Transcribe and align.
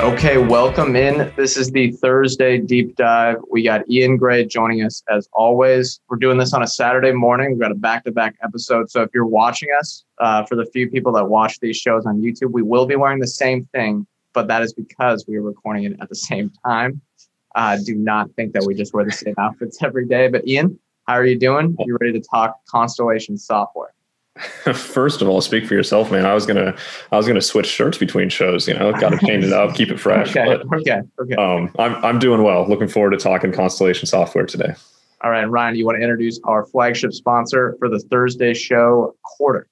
Okay, 0.00 0.38
welcome 0.38 0.96
in. 0.96 1.30
This 1.36 1.58
is 1.58 1.70
the 1.72 1.90
Thursday 1.92 2.56
deep 2.56 2.96
dive. 2.96 3.36
We 3.50 3.62
got 3.62 3.88
Ian 3.90 4.16
Gray 4.16 4.46
joining 4.46 4.82
us 4.82 5.02
as 5.10 5.28
always. 5.34 6.00
We're 6.08 6.16
doing 6.16 6.38
this 6.38 6.54
on 6.54 6.62
a 6.62 6.66
Saturday 6.66 7.12
morning. 7.12 7.50
We've 7.50 7.60
got 7.60 7.70
a 7.70 7.74
back 7.74 8.04
to 8.04 8.10
back 8.10 8.34
episode. 8.42 8.90
So 8.90 9.02
if 9.02 9.10
you're 9.12 9.26
watching 9.26 9.68
us, 9.78 10.06
uh, 10.16 10.46
for 10.46 10.56
the 10.56 10.64
few 10.72 10.88
people 10.88 11.12
that 11.12 11.26
watch 11.26 11.60
these 11.60 11.76
shows 11.76 12.06
on 12.06 12.22
YouTube, 12.22 12.50
we 12.50 12.62
will 12.62 12.86
be 12.86 12.96
wearing 12.96 13.18
the 13.18 13.26
same 13.26 13.66
thing, 13.74 14.06
but 14.32 14.48
that 14.48 14.62
is 14.62 14.72
because 14.72 15.26
we 15.28 15.36
are 15.36 15.42
recording 15.42 15.84
it 15.84 15.98
at 16.00 16.08
the 16.08 16.14
same 16.14 16.50
time. 16.64 17.02
Uh, 17.54 17.76
do 17.84 17.94
not 17.94 18.30
think 18.36 18.54
that 18.54 18.64
we 18.64 18.74
just 18.74 18.94
wear 18.94 19.04
the 19.04 19.12
same 19.12 19.34
outfits 19.36 19.82
every 19.82 20.06
day. 20.06 20.28
But 20.28 20.48
Ian, 20.48 20.78
how 21.08 21.14
are 21.16 21.26
you 21.26 21.38
doing? 21.38 21.76
You 21.78 21.98
ready 22.00 22.18
to 22.18 22.26
talk 22.26 22.56
Constellation 22.70 23.36
software? 23.36 23.92
First 24.74 25.22
of 25.22 25.28
all, 25.28 25.40
speak 25.40 25.66
for 25.66 25.74
yourself, 25.74 26.10
man. 26.10 26.26
I 26.26 26.34
was 26.34 26.46
gonna, 26.46 26.74
I 27.12 27.16
was 27.16 27.26
gonna 27.26 27.40
switch 27.40 27.66
shirts 27.66 27.98
between 27.98 28.28
shows. 28.28 28.66
You 28.66 28.74
know, 28.74 28.92
got 28.92 29.10
to 29.10 29.26
change 29.26 29.44
it 29.44 29.52
up, 29.52 29.74
keep 29.74 29.90
it 29.90 29.98
fresh. 29.98 30.30
okay, 30.30 30.44
but, 30.46 30.80
okay, 30.80 31.00
okay. 31.20 31.34
Um, 31.34 31.72
I'm, 31.78 31.94
I'm 32.04 32.18
doing 32.18 32.42
well. 32.42 32.68
Looking 32.68 32.88
forward 32.88 33.10
to 33.10 33.16
talking 33.16 33.52
Constellation 33.52 34.06
software 34.06 34.46
today. 34.46 34.74
All 35.22 35.30
right, 35.30 35.44
Ryan, 35.44 35.76
you 35.76 35.84
want 35.84 35.96
to 35.96 36.02
introduce 36.02 36.40
our 36.44 36.64
flagship 36.64 37.12
sponsor 37.12 37.76
for 37.78 37.90
the 37.90 37.98
Thursday 37.98 38.54
show, 38.54 39.14
Quartr. 39.38 39.64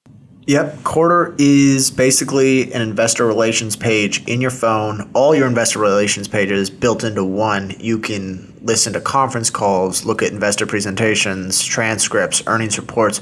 Yep. 0.45 0.77
Quartr 0.77 1.35
is 1.37 1.91
basically 1.91 2.73
an 2.73 2.81
investor 2.81 3.27
relations 3.27 3.75
page 3.75 4.27
in 4.27 4.41
your 4.41 4.51
phone. 4.51 5.09
All 5.13 5.35
your 5.35 5.47
investor 5.47 5.79
relations 5.79 6.27
pages 6.27 6.69
built 6.69 7.03
into 7.03 7.23
one. 7.23 7.75
You 7.79 7.99
can 7.99 8.51
listen 8.61 8.93
to 8.93 9.01
conference 9.01 9.49
calls, 9.49 10.05
look 10.05 10.23
at 10.23 10.31
investor 10.31 10.65
presentations, 10.65 11.63
transcripts, 11.63 12.41
earnings 12.47 12.79
reports, 12.79 13.21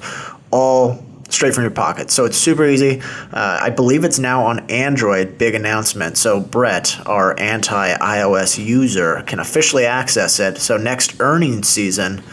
all 0.52 1.04
straight 1.30 1.54
from 1.54 1.64
your 1.64 1.72
pocket. 1.72 2.10
So 2.12 2.26
it's 2.26 2.38
super 2.38 2.66
easy. 2.66 3.02
Uh, 3.32 3.60
I 3.62 3.70
believe 3.70 4.04
it's 4.04 4.20
now 4.20 4.46
on 4.46 4.70
Android. 4.70 5.38
Big 5.38 5.56
announcement. 5.56 6.18
So 6.18 6.40
Brett, 6.40 7.00
our 7.06 7.38
anti 7.40 7.96
iOS 7.98 8.64
user, 8.64 9.24
can 9.28 9.40
officially 9.40 9.86
access 9.86 10.40
it. 10.40 10.58
So 10.58 10.78
next 10.78 11.20
earnings 11.20 11.68
season, 11.68 12.24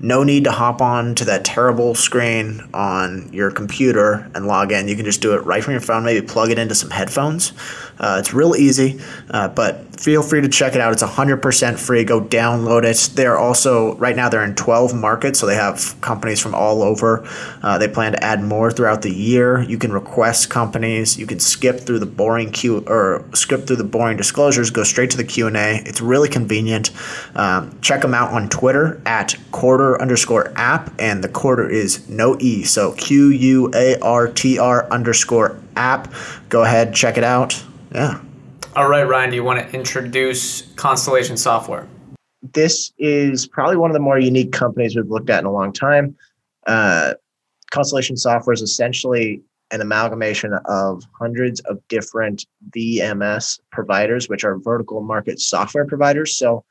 no 0.00 0.22
need 0.22 0.44
to 0.44 0.50
hop 0.50 0.82
on 0.82 1.14
to 1.14 1.24
that 1.24 1.44
terrible 1.44 1.94
screen 1.94 2.68
on 2.74 3.32
your 3.32 3.50
computer 3.50 4.30
and 4.34 4.46
log 4.46 4.72
in. 4.72 4.88
You 4.88 4.96
can 4.96 5.04
just 5.04 5.22
do 5.22 5.34
it 5.34 5.44
right 5.46 5.62
from 5.62 5.72
your 5.72 5.80
phone, 5.80 6.04
maybe 6.04 6.26
plug 6.26 6.50
it 6.50 6.58
into 6.58 6.74
some 6.74 6.90
headphones. 6.90 7.52
Uh, 7.98 8.16
it's 8.18 8.34
real 8.34 8.54
easy, 8.56 9.00
uh, 9.30 9.48
but 9.48 10.00
feel 10.00 10.22
free 10.22 10.40
to 10.40 10.48
check 10.48 10.74
it 10.74 10.80
out. 10.80 10.92
It's 10.92 11.02
100% 11.02 11.78
free. 11.78 12.04
Go 12.04 12.20
download 12.20 12.84
it. 12.84 13.14
They're 13.14 13.38
also, 13.38 13.96
right 13.96 14.16
now, 14.16 14.28
they're 14.28 14.44
in 14.44 14.54
12 14.54 14.94
markets, 14.94 15.38
so 15.38 15.46
they 15.46 15.54
have 15.54 15.96
companies 16.00 16.40
from 16.40 16.54
all 16.54 16.82
over. 16.82 17.26
Uh, 17.62 17.78
they 17.78 17.88
plan 17.88 18.12
to 18.12 18.22
add 18.22 18.42
more 18.42 18.70
throughout 18.70 19.02
the 19.02 19.12
year. 19.12 19.62
You 19.62 19.78
can 19.78 19.92
request 19.92 20.50
companies. 20.50 21.18
You 21.18 21.26
can 21.26 21.40
skip 21.40 21.80
through 21.80 22.00
the 22.00 22.06
boring 22.06 22.50
Q 22.50 22.84
or 22.86 23.24
skip 23.34 23.66
through 23.66 23.76
the 23.76 23.84
boring 23.84 24.16
disclosures, 24.16 24.70
go 24.70 24.84
straight 24.84 25.10
to 25.10 25.16
the 25.16 25.24
Q&A. 25.24 25.82
It's 25.84 26.00
really 26.00 26.28
convenient. 26.28 26.90
Um, 27.34 27.78
check 27.80 28.02
them 28.02 28.14
out 28.14 28.32
on 28.32 28.48
Twitter 28.48 29.00
at 29.06 29.36
quartr 29.52 30.00
underscore 30.00 30.52
app, 30.56 30.92
and 30.98 31.22
the 31.22 31.28
quarter 31.28 31.68
is 31.68 32.08
no 32.08 32.36
E, 32.40 32.64
so 32.64 32.92
Q 32.92 33.28
U 33.28 33.70
A 33.74 33.98
R 34.00 34.28
T 34.28 34.58
R 34.58 34.88
underscore 34.90 35.60
app. 35.76 36.12
Go 36.48 36.62
ahead, 36.64 36.94
check 36.94 37.16
it 37.16 37.24
out. 37.24 37.62
Yeah. 37.94 38.20
All 38.74 38.88
right, 38.88 39.06
Ryan, 39.06 39.30
do 39.30 39.36
you 39.36 39.44
want 39.44 39.60
to 39.60 39.74
introduce 39.76 40.62
Constellation 40.72 41.36
Software? 41.36 41.86
This 42.42 42.92
is 42.98 43.46
probably 43.46 43.76
one 43.76 43.88
of 43.88 43.94
the 43.94 44.00
more 44.00 44.18
unique 44.18 44.52
companies 44.52 44.96
we've 44.96 45.08
looked 45.08 45.30
at 45.30 45.38
in 45.38 45.46
a 45.46 45.52
long 45.52 45.72
time. 45.72 46.16
Uh, 46.66 47.14
Constellation 47.70 48.16
Software 48.16 48.52
is 48.52 48.62
essentially 48.62 49.42
an 49.70 49.80
amalgamation 49.80 50.54
of 50.64 51.04
hundreds 51.18 51.60
of 51.60 51.78
different 51.88 52.46
VMS 52.76 53.60
providers, 53.70 54.28
which 54.28 54.44
are 54.44 54.58
vertical 54.58 55.00
market 55.00 55.40
software 55.40 55.86
providers. 55.86 56.36
So 56.36 56.64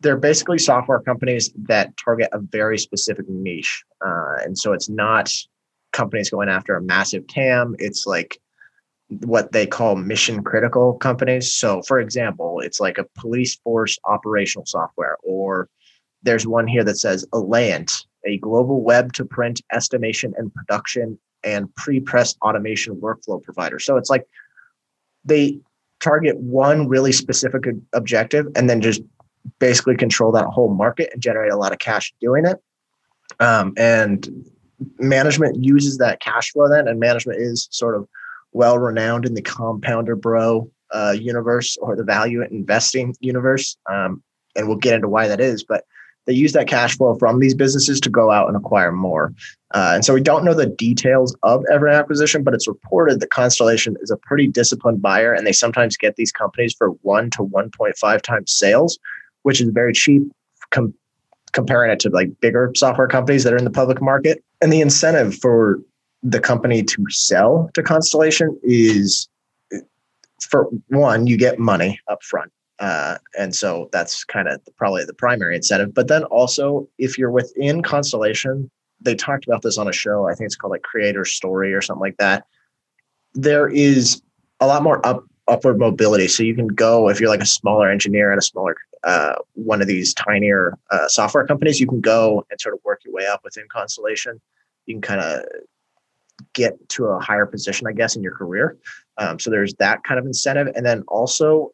they're 0.00 0.16
basically 0.16 0.58
software 0.58 1.00
companies 1.00 1.50
that 1.56 1.96
target 1.96 2.28
a 2.32 2.38
very 2.38 2.78
specific 2.78 3.26
niche. 3.28 3.82
Uh, 4.06 4.36
and 4.44 4.58
so 4.58 4.74
it's 4.74 4.90
not 4.90 5.32
companies 5.92 6.28
going 6.28 6.50
after 6.50 6.76
a 6.76 6.82
massive 6.82 7.26
TAM. 7.26 7.74
It's 7.78 8.06
like 8.06 8.38
what 9.08 9.52
they 9.52 9.66
call 9.66 9.96
mission 9.96 10.42
critical 10.42 10.94
companies. 10.94 11.52
So, 11.52 11.82
for 11.82 11.98
example, 11.98 12.60
it's 12.60 12.80
like 12.80 12.98
a 12.98 13.04
police 13.18 13.56
force 13.56 13.98
operational 14.04 14.66
software, 14.66 15.16
or 15.22 15.68
there's 16.22 16.46
one 16.46 16.66
here 16.66 16.84
that 16.84 16.98
says 16.98 17.26
Alliant, 17.32 18.04
a 18.26 18.38
global 18.38 18.82
web 18.82 19.12
to 19.14 19.24
print 19.24 19.62
estimation 19.72 20.34
and 20.36 20.52
production 20.52 21.18
and 21.42 21.74
pre 21.74 22.00
press 22.00 22.34
automation 22.42 22.96
workflow 22.96 23.42
provider. 23.42 23.78
So, 23.78 23.96
it's 23.96 24.10
like 24.10 24.26
they 25.24 25.58
target 26.00 26.36
one 26.38 26.88
really 26.88 27.12
specific 27.12 27.64
objective 27.92 28.46
and 28.54 28.68
then 28.68 28.80
just 28.80 29.02
basically 29.58 29.96
control 29.96 30.30
that 30.32 30.46
whole 30.46 30.72
market 30.72 31.10
and 31.12 31.22
generate 31.22 31.50
a 31.50 31.56
lot 31.56 31.72
of 31.72 31.78
cash 31.78 32.12
doing 32.20 32.44
it. 32.44 32.58
Um, 33.40 33.72
and 33.76 34.28
management 34.98 35.62
uses 35.62 35.98
that 35.98 36.20
cash 36.20 36.52
flow 36.52 36.68
then, 36.68 36.88
and 36.88 37.00
management 37.00 37.40
is 37.40 37.68
sort 37.70 37.96
of 37.96 38.08
well 38.58 38.76
renowned 38.76 39.24
in 39.24 39.34
the 39.34 39.42
compounder 39.42 40.16
bro 40.16 40.68
uh, 40.92 41.14
universe 41.16 41.76
or 41.80 41.94
the 41.94 42.02
value 42.02 42.42
investing 42.42 43.14
universe. 43.20 43.76
Um, 43.88 44.20
and 44.56 44.66
we'll 44.66 44.78
get 44.78 44.94
into 44.94 45.08
why 45.08 45.28
that 45.28 45.40
is, 45.40 45.62
but 45.62 45.84
they 46.26 46.32
use 46.32 46.54
that 46.54 46.66
cash 46.66 46.96
flow 46.96 47.14
from 47.14 47.38
these 47.38 47.54
businesses 47.54 48.00
to 48.00 48.10
go 48.10 48.32
out 48.32 48.48
and 48.48 48.56
acquire 48.56 48.90
more. 48.90 49.32
Uh, 49.74 49.92
and 49.94 50.04
so 50.04 50.12
we 50.12 50.20
don't 50.20 50.44
know 50.44 50.54
the 50.54 50.66
details 50.66 51.36
of 51.44 51.64
every 51.72 51.94
acquisition, 51.94 52.42
but 52.42 52.52
it's 52.52 52.66
reported 52.66 53.20
that 53.20 53.30
Constellation 53.30 53.96
is 54.02 54.10
a 54.10 54.16
pretty 54.16 54.48
disciplined 54.48 55.00
buyer, 55.00 55.32
and 55.32 55.46
they 55.46 55.52
sometimes 55.52 55.96
get 55.96 56.16
these 56.16 56.32
companies 56.32 56.74
for 56.76 56.88
one 57.02 57.30
to 57.30 57.44
1.5 57.44 58.22
times 58.22 58.52
sales, 58.52 58.98
which 59.42 59.60
is 59.60 59.68
very 59.70 59.92
cheap 59.92 60.22
com- 60.70 60.92
comparing 61.52 61.92
it 61.92 62.00
to 62.00 62.10
like 62.10 62.28
bigger 62.40 62.72
software 62.74 63.08
companies 63.08 63.44
that 63.44 63.52
are 63.52 63.58
in 63.58 63.64
the 63.64 63.70
public 63.70 64.02
market. 64.02 64.42
And 64.60 64.72
the 64.72 64.80
incentive 64.80 65.36
for 65.36 65.78
the 66.22 66.40
company 66.40 66.82
to 66.82 67.04
sell 67.08 67.70
to 67.74 67.82
Constellation 67.82 68.58
is 68.62 69.28
for 70.40 70.68
one, 70.88 71.26
you 71.26 71.36
get 71.36 71.58
money 71.58 72.00
up 72.08 72.22
front. 72.22 72.52
Uh, 72.78 73.18
and 73.36 73.54
so 73.54 73.88
that's 73.92 74.24
kind 74.24 74.48
of 74.48 74.60
probably 74.76 75.04
the 75.04 75.14
primary 75.14 75.56
incentive. 75.56 75.92
But 75.92 76.08
then 76.08 76.24
also, 76.24 76.88
if 76.98 77.18
you're 77.18 77.30
within 77.30 77.82
Constellation, 77.82 78.70
they 79.00 79.14
talked 79.14 79.46
about 79.46 79.62
this 79.62 79.78
on 79.78 79.88
a 79.88 79.92
show. 79.92 80.28
I 80.28 80.34
think 80.34 80.46
it's 80.46 80.56
called 80.56 80.70
like 80.70 80.82
Creator 80.82 81.24
Story 81.24 81.74
or 81.74 81.80
something 81.80 82.00
like 82.00 82.16
that. 82.18 82.44
There 83.34 83.68
is 83.68 84.22
a 84.60 84.66
lot 84.66 84.82
more 84.82 85.04
up 85.06 85.24
upward 85.48 85.78
mobility. 85.78 86.28
So 86.28 86.42
you 86.42 86.54
can 86.54 86.68
go 86.68 87.08
if 87.08 87.20
you're 87.20 87.30
like 87.30 87.40
a 87.40 87.46
smaller 87.46 87.90
engineer 87.90 88.32
at 88.32 88.38
a 88.38 88.42
smaller 88.42 88.76
uh, 89.04 89.36
one 89.54 89.80
of 89.80 89.88
these 89.88 90.12
tinier 90.14 90.76
uh, 90.90 91.08
software 91.08 91.46
companies, 91.46 91.80
you 91.80 91.86
can 91.86 92.00
go 92.00 92.44
and 92.50 92.60
sort 92.60 92.74
of 92.74 92.80
work 92.84 93.00
your 93.04 93.14
way 93.14 93.26
up 93.26 93.40
within 93.44 93.64
Constellation. 93.70 94.40
You 94.86 94.94
can 94.94 95.02
kind 95.02 95.20
of 95.20 95.44
get 96.62 96.72
to 96.90 97.06
a 97.06 97.20
higher 97.20 97.46
position, 97.46 97.86
I 97.86 97.92
guess, 97.92 98.16
in 98.16 98.22
your 98.22 98.34
career. 98.34 98.76
Um, 99.16 99.38
so 99.38 99.50
there's 99.50 99.74
that 99.74 100.02
kind 100.04 100.18
of 100.20 100.26
incentive. 100.26 100.68
And 100.74 100.84
then 100.84 101.02
also 101.08 101.72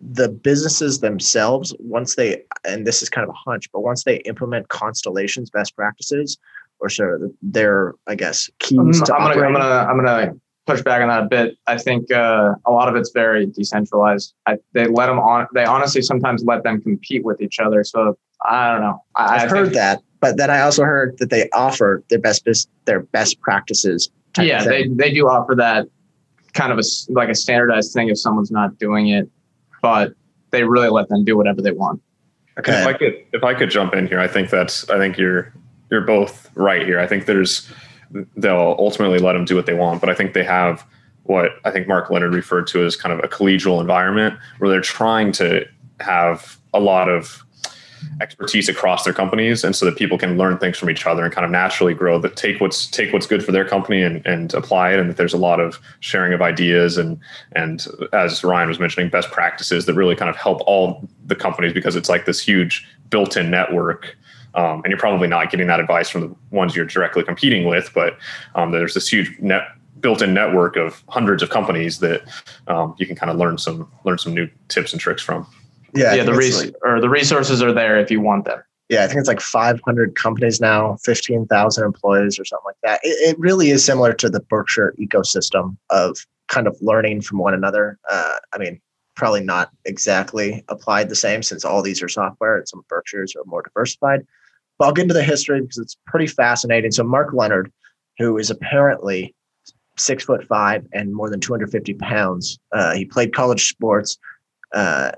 the 0.00 0.28
businesses 0.28 1.00
themselves, 1.00 1.74
once 1.78 2.16
they, 2.16 2.42
and 2.64 2.86
this 2.86 3.02
is 3.02 3.08
kind 3.08 3.24
of 3.26 3.30
a 3.30 3.38
hunch, 3.50 3.70
but 3.72 3.80
once 3.80 4.04
they 4.04 4.16
implement 4.32 4.68
Constellation's 4.68 5.50
best 5.50 5.76
practices, 5.76 6.38
or 6.80 6.88
sort 6.88 7.22
of 7.22 7.32
their, 7.42 7.94
I 8.06 8.14
guess, 8.14 8.48
keys 8.60 8.78
I'm, 8.78 8.92
to 8.92 9.14
I'm 9.14 9.34
gonna, 9.34 9.46
I'm 9.46 9.52
gonna, 9.52 9.90
I'm 9.90 9.96
gonna 9.96 10.32
push 10.68 10.82
back 10.82 11.02
on 11.02 11.08
that 11.08 11.24
a 11.24 11.26
bit. 11.26 11.56
I 11.66 11.76
think 11.76 12.12
uh, 12.12 12.54
a 12.66 12.70
lot 12.70 12.88
of 12.88 12.94
it's 12.94 13.10
very 13.10 13.46
decentralized. 13.46 14.34
I, 14.46 14.58
they 14.74 14.86
let 14.86 15.06
them 15.06 15.18
on. 15.18 15.48
They 15.54 15.64
honestly 15.64 16.02
sometimes 16.02 16.44
let 16.44 16.62
them 16.62 16.80
compete 16.80 17.24
with 17.24 17.40
each 17.40 17.58
other. 17.58 17.82
So 17.82 18.16
I 18.44 18.70
don't 18.70 18.82
know. 18.82 19.02
I, 19.16 19.40
have 19.40 19.50
heard 19.50 19.72
that, 19.74 20.00
but 20.20 20.36
then 20.36 20.50
I 20.50 20.60
also 20.60 20.84
heard 20.84 21.16
that 21.18 21.30
they 21.30 21.48
offer 21.50 22.02
their 22.10 22.18
best 22.18 22.46
their 22.84 23.00
best 23.00 23.40
practices. 23.40 24.10
Yeah, 24.38 24.64
they 24.64 24.88
they 24.88 25.12
do 25.12 25.28
offer 25.28 25.54
that 25.56 25.86
kind 26.54 26.72
of 26.72 26.78
a 26.78 26.82
like 27.12 27.28
a 27.28 27.34
standardized 27.34 27.92
thing 27.92 28.08
if 28.08 28.18
someone's 28.18 28.50
not 28.50 28.78
doing 28.78 29.08
it, 29.08 29.28
but 29.82 30.12
they 30.50 30.64
really 30.64 30.88
let 30.88 31.08
them 31.08 31.24
do 31.24 31.36
whatever 31.36 31.62
they 31.62 31.72
want. 31.72 32.00
Okay. 32.58 32.80
If 32.80 32.86
I 32.86 32.92
could 32.92 33.24
if 33.32 33.44
I 33.44 33.54
could 33.54 33.70
jump 33.70 33.94
in 33.94 34.06
here, 34.06 34.20
I 34.20 34.28
think 34.28 34.50
that's 34.50 34.88
I 34.90 34.98
think 34.98 35.16
you're 35.16 35.52
you're 35.90 36.02
both 36.02 36.50
right 36.54 36.84
here. 36.84 36.98
I 36.98 37.06
think 37.06 37.26
there's 37.26 37.70
they'll 38.36 38.76
ultimately 38.78 39.18
let 39.18 39.34
them 39.34 39.44
do 39.44 39.54
what 39.54 39.66
they 39.66 39.74
want, 39.74 40.00
but 40.00 40.10
I 40.10 40.14
think 40.14 40.32
they 40.32 40.44
have 40.44 40.84
what 41.24 41.52
I 41.64 41.70
think 41.70 41.86
Mark 41.86 42.10
Leonard 42.10 42.34
referred 42.34 42.66
to 42.68 42.84
as 42.84 42.96
kind 42.96 43.12
of 43.12 43.24
a 43.24 43.28
collegial 43.28 43.80
environment 43.80 44.38
where 44.58 44.70
they're 44.70 44.80
trying 44.80 45.30
to 45.32 45.66
have 46.00 46.58
a 46.74 46.80
lot 46.80 47.08
of 47.08 47.44
expertise 48.20 48.68
across 48.68 49.04
their 49.04 49.12
companies 49.12 49.64
and 49.64 49.74
so 49.74 49.84
that 49.84 49.96
people 49.96 50.18
can 50.18 50.36
learn 50.36 50.58
things 50.58 50.78
from 50.78 50.90
each 50.90 51.06
other 51.06 51.24
and 51.24 51.32
kind 51.32 51.44
of 51.44 51.50
naturally 51.50 51.94
grow 51.94 52.18
that 52.18 52.36
take 52.36 52.60
what's 52.60 52.86
take 52.86 53.12
what's 53.12 53.26
good 53.26 53.44
for 53.44 53.52
their 53.52 53.64
company 53.64 54.02
and, 54.02 54.24
and 54.26 54.54
apply 54.54 54.92
it 54.92 54.98
and 54.98 55.08
that 55.08 55.16
there's 55.16 55.34
a 55.34 55.38
lot 55.38 55.60
of 55.60 55.78
sharing 56.00 56.32
of 56.32 56.42
ideas 56.42 56.96
and 56.96 57.18
and 57.52 57.86
as 58.12 58.42
ryan 58.44 58.68
was 58.68 58.78
mentioning 58.78 59.08
best 59.08 59.30
practices 59.30 59.86
that 59.86 59.94
really 59.94 60.16
kind 60.16 60.28
of 60.28 60.36
help 60.36 60.60
all 60.66 61.08
the 61.26 61.36
companies 61.36 61.72
because 61.72 61.96
it's 61.96 62.08
like 62.08 62.24
this 62.24 62.40
huge 62.40 62.86
built-in 63.10 63.50
network. 63.50 64.16
Um, 64.54 64.80
and 64.82 64.86
you're 64.86 64.98
probably 64.98 65.28
not 65.28 65.50
getting 65.50 65.66
that 65.66 65.78
advice 65.78 66.08
from 66.08 66.20
the 66.22 66.34
ones 66.50 66.74
you're 66.74 66.86
directly 66.86 67.22
competing 67.22 67.66
with 67.66 67.92
but 67.94 68.16
um, 68.54 68.72
there's 68.72 68.94
this 68.94 69.06
huge 69.06 69.38
net 69.38 69.62
built-in 70.00 70.32
network 70.32 70.76
of 70.76 71.02
hundreds 71.08 71.42
of 71.42 71.50
companies 71.50 71.98
that 72.00 72.22
um, 72.66 72.94
you 72.98 73.06
can 73.06 73.14
kind 73.14 73.30
of 73.30 73.36
learn 73.36 73.58
some 73.58 73.90
learn 74.04 74.18
some 74.18 74.34
new 74.34 74.48
tips 74.68 74.92
and 74.92 75.00
tricks 75.00 75.22
from 75.22 75.46
yeah, 75.94 76.14
yeah 76.14 76.22
the 76.22 76.34
res- 76.34 76.64
like, 76.64 76.74
or 76.82 77.00
the 77.00 77.08
resources 77.08 77.62
are 77.62 77.72
there 77.72 77.98
if 77.98 78.10
you 78.10 78.20
want 78.20 78.44
them. 78.44 78.62
Yeah, 78.88 79.04
I 79.04 79.06
think 79.06 79.18
it's 79.18 79.28
like 79.28 79.40
500 79.40 80.14
companies 80.14 80.60
now, 80.60 80.96
15,000 81.04 81.84
employees 81.84 82.38
or 82.38 82.44
something 82.46 82.64
like 82.64 82.76
that. 82.82 83.00
It, 83.02 83.34
it, 83.34 83.38
really 83.38 83.70
is 83.70 83.84
similar 83.84 84.14
to 84.14 84.30
the 84.30 84.40
Berkshire 84.40 84.94
ecosystem 84.98 85.76
of 85.90 86.16
kind 86.48 86.66
of 86.66 86.74
learning 86.80 87.20
from 87.20 87.38
one 87.38 87.52
another. 87.52 87.98
Uh, 88.10 88.36
I 88.54 88.58
mean, 88.58 88.80
probably 89.14 89.42
not 89.42 89.70
exactly 89.84 90.64
applied 90.68 91.10
the 91.10 91.16
same 91.16 91.42
since 91.42 91.64
all 91.64 91.82
these 91.82 92.02
are 92.02 92.08
software 92.08 92.56
and 92.56 92.68
some 92.68 92.82
Berkshires 92.88 93.36
are 93.36 93.44
more 93.44 93.62
diversified. 93.62 94.26
But 94.78 94.86
I'll 94.86 94.92
get 94.92 95.02
into 95.02 95.14
the 95.14 95.24
history 95.24 95.60
because 95.60 95.78
it's 95.78 95.98
pretty 96.06 96.28
fascinating. 96.28 96.92
So 96.92 97.02
Mark 97.02 97.34
Leonard, 97.34 97.70
who 98.16 98.38
is 98.38 98.48
apparently 98.48 99.34
six 99.98 100.24
foot 100.24 100.46
five 100.46 100.86
and 100.92 101.12
more 101.12 101.28
than 101.28 101.40
250 101.40 101.94
pounds, 101.94 102.58
uh, 102.72 102.94
he 102.94 103.04
played 103.04 103.34
college 103.34 103.68
sports. 103.68 104.16
Uh, 104.72 105.12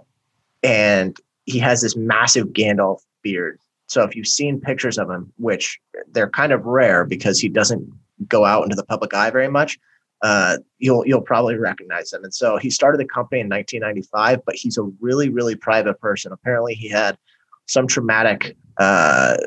and 0.62 1.16
he 1.46 1.58
has 1.58 1.82
this 1.82 1.96
massive 1.96 2.48
Gandalf 2.48 3.00
beard. 3.22 3.58
So 3.86 4.04
if 4.04 4.14
you've 4.14 4.26
seen 4.26 4.60
pictures 4.60 4.98
of 4.98 5.10
him, 5.10 5.32
which 5.36 5.78
they're 6.12 6.30
kind 6.30 6.52
of 6.52 6.64
rare 6.64 7.04
because 7.04 7.40
he 7.40 7.48
doesn't 7.48 7.90
go 8.28 8.44
out 8.44 8.62
into 8.62 8.76
the 8.76 8.84
public 8.84 9.14
eye 9.14 9.30
very 9.30 9.48
much, 9.48 9.78
uh, 10.22 10.58
you'll 10.78 11.06
you'll 11.06 11.22
probably 11.22 11.56
recognize 11.56 12.12
him. 12.12 12.22
And 12.22 12.34
so 12.34 12.56
he 12.56 12.70
started 12.70 13.00
the 13.00 13.06
company 13.06 13.40
in 13.40 13.48
1995, 13.48 14.44
but 14.44 14.54
he's 14.54 14.76
a 14.76 14.82
really 15.00 15.28
really 15.28 15.56
private 15.56 15.98
person. 16.00 16.30
Apparently, 16.30 16.74
he 16.74 16.88
had 16.88 17.16
some 17.66 17.86
traumatic 17.86 18.56
uh, 18.78 19.38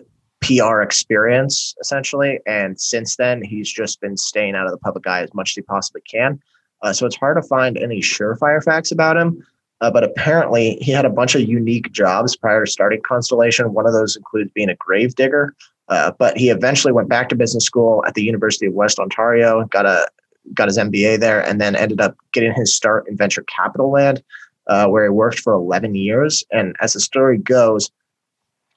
PR 0.42 0.81
experience 0.81 1.75
essentially, 1.80 2.39
and 2.45 2.80
since 2.80 3.16
then 3.16 3.42
he's 3.42 3.71
just 3.71 4.01
been 4.01 4.18
staying 4.18 4.56
out 4.56 4.66
of 4.66 4.71
the 4.71 4.77
public 4.80 5.06
eye 5.07 5.21
as 5.21 5.33
much 5.33 5.51
as 5.51 5.56
he 5.56 5.62
possibly 5.62 6.01
can. 6.01 6.39
Uh, 6.81 6.92
so 6.92 7.06
it's 7.06 7.16
hard 7.16 7.38
to 7.38 7.48
find 7.48 7.77
any 7.77 8.01
surefire 8.01 8.62
facts 8.62 8.92
about 8.92 9.16
him. 9.16 9.45
Uh, 9.83 9.91
but 9.91 10.01
apparently, 10.01 10.77
he 10.80 10.94
had 10.94 11.03
a 11.03 11.09
bunch 11.09 11.35
of 11.35 11.41
unique 11.41 11.91
jobs 11.91 12.38
prior 12.38 12.63
to 12.63 12.71
starting 12.71 13.01
Constellation. 13.01 13.74
One 13.74 13.85
of 13.85 13.91
those 13.91 14.15
includes 14.15 14.50
being 14.53 14.69
a 14.69 14.75
grave 14.75 15.15
digger. 15.15 15.53
Uh, 15.89 16.13
but 16.18 16.38
he 16.38 16.50
eventually 16.50 16.94
went 16.94 17.09
back 17.09 17.27
to 17.27 17.35
business 17.35 17.65
school 17.65 18.01
at 18.07 18.13
the 18.13 18.24
University 18.24 18.65
of 18.65 18.74
West 18.74 18.97
Ontario, 18.97 19.65
got 19.65 19.85
a 19.85 20.07
got 20.53 20.69
his 20.69 20.77
MBA 20.77 21.19
there, 21.19 21.45
and 21.45 21.59
then 21.59 21.75
ended 21.75 22.00
up 22.00 22.15
getting 22.31 22.53
his 22.53 22.74
start 22.74 23.06
in 23.09 23.18
venture 23.18 23.44
capital 23.44 23.91
land, 23.91 24.24
uh, 24.68 24.88
where 24.88 25.03
he 25.03 25.09
worked 25.09 25.41
for 25.41 25.51
11 25.51 25.95
years. 25.95 26.45
And 26.50 26.77
as 26.80 26.94
the 26.94 27.01
story 27.01 27.38
goes, 27.38 27.91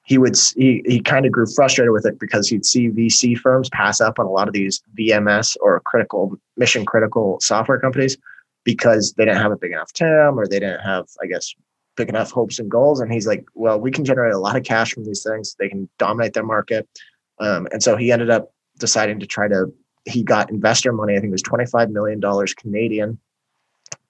he 0.03 0.19
would 0.19 0.37
he 0.57 0.83
he 0.87 0.99
kind 0.99 1.25
of 1.25 1.31
grew 1.31 1.47
frustrated 1.47 1.93
with 1.93 2.05
it 2.05 2.19
because 2.19 2.49
he'd 2.49 2.67
see 2.67 2.89
VC 2.89 3.39
firms 3.39 3.69
pass 3.69 4.01
up 4.01 4.19
on 4.19 4.27
a 4.27 4.31
lot 4.31 4.49
of 4.49 4.55
these 4.55 4.83
VMS 4.99 5.57
or 5.61 5.79
critical 5.81 6.37
mission 6.57 6.85
critical 6.85 7.39
software 7.41 7.79
companies 7.79 8.19
because 8.67 9.13
they 9.13 9.25
didn't 9.25 9.41
have 9.41 9.53
a 9.53 9.57
big 9.57 9.71
enough 9.71 9.93
TAM 9.93 10.39
or 10.39 10.47
they 10.47 10.59
didn't 10.59 10.81
have, 10.81 11.07
I 11.23 11.27
guess, 11.27 11.55
big 11.97 12.09
enough 12.09 12.33
hopes 12.33 12.59
and 12.59 12.69
goals. 12.69 13.01
And 13.01 13.11
he's 13.11 13.27
like, 13.27 13.47
well, 13.55 13.81
we 13.81 13.93
can 13.93 14.05
generate 14.05 14.35
a 14.35 14.39
lot 14.39 14.57
of 14.57 14.65
cash 14.65 14.93
from 14.93 15.05
these 15.05 15.23
things. 15.23 15.55
They 15.59 15.69
can 15.69 15.89
dominate 15.99 16.35
their 16.35 16.45
market. 16.45 16.87
Um, 17.39 17.69
and 17.71 17.81
so 17.81 17.97
he 17.97 18.11
ended 18.11 18.29
up 18.29 18.53
deciding 18.79 19.21
to 19.21 19.27
try 19.27 19.47
to, 19.47 19.73
he 20.05 20.25
got 20.25 20.51
investor 20.51 20.93
money. 20.93 21.15
I 21.15 21.21
think 21.21 21.31
it 21.31 21.33
was 21.33 21.43
$25 21.45 21.91
million 21.91 22.21
Canadian. 22.57 23.19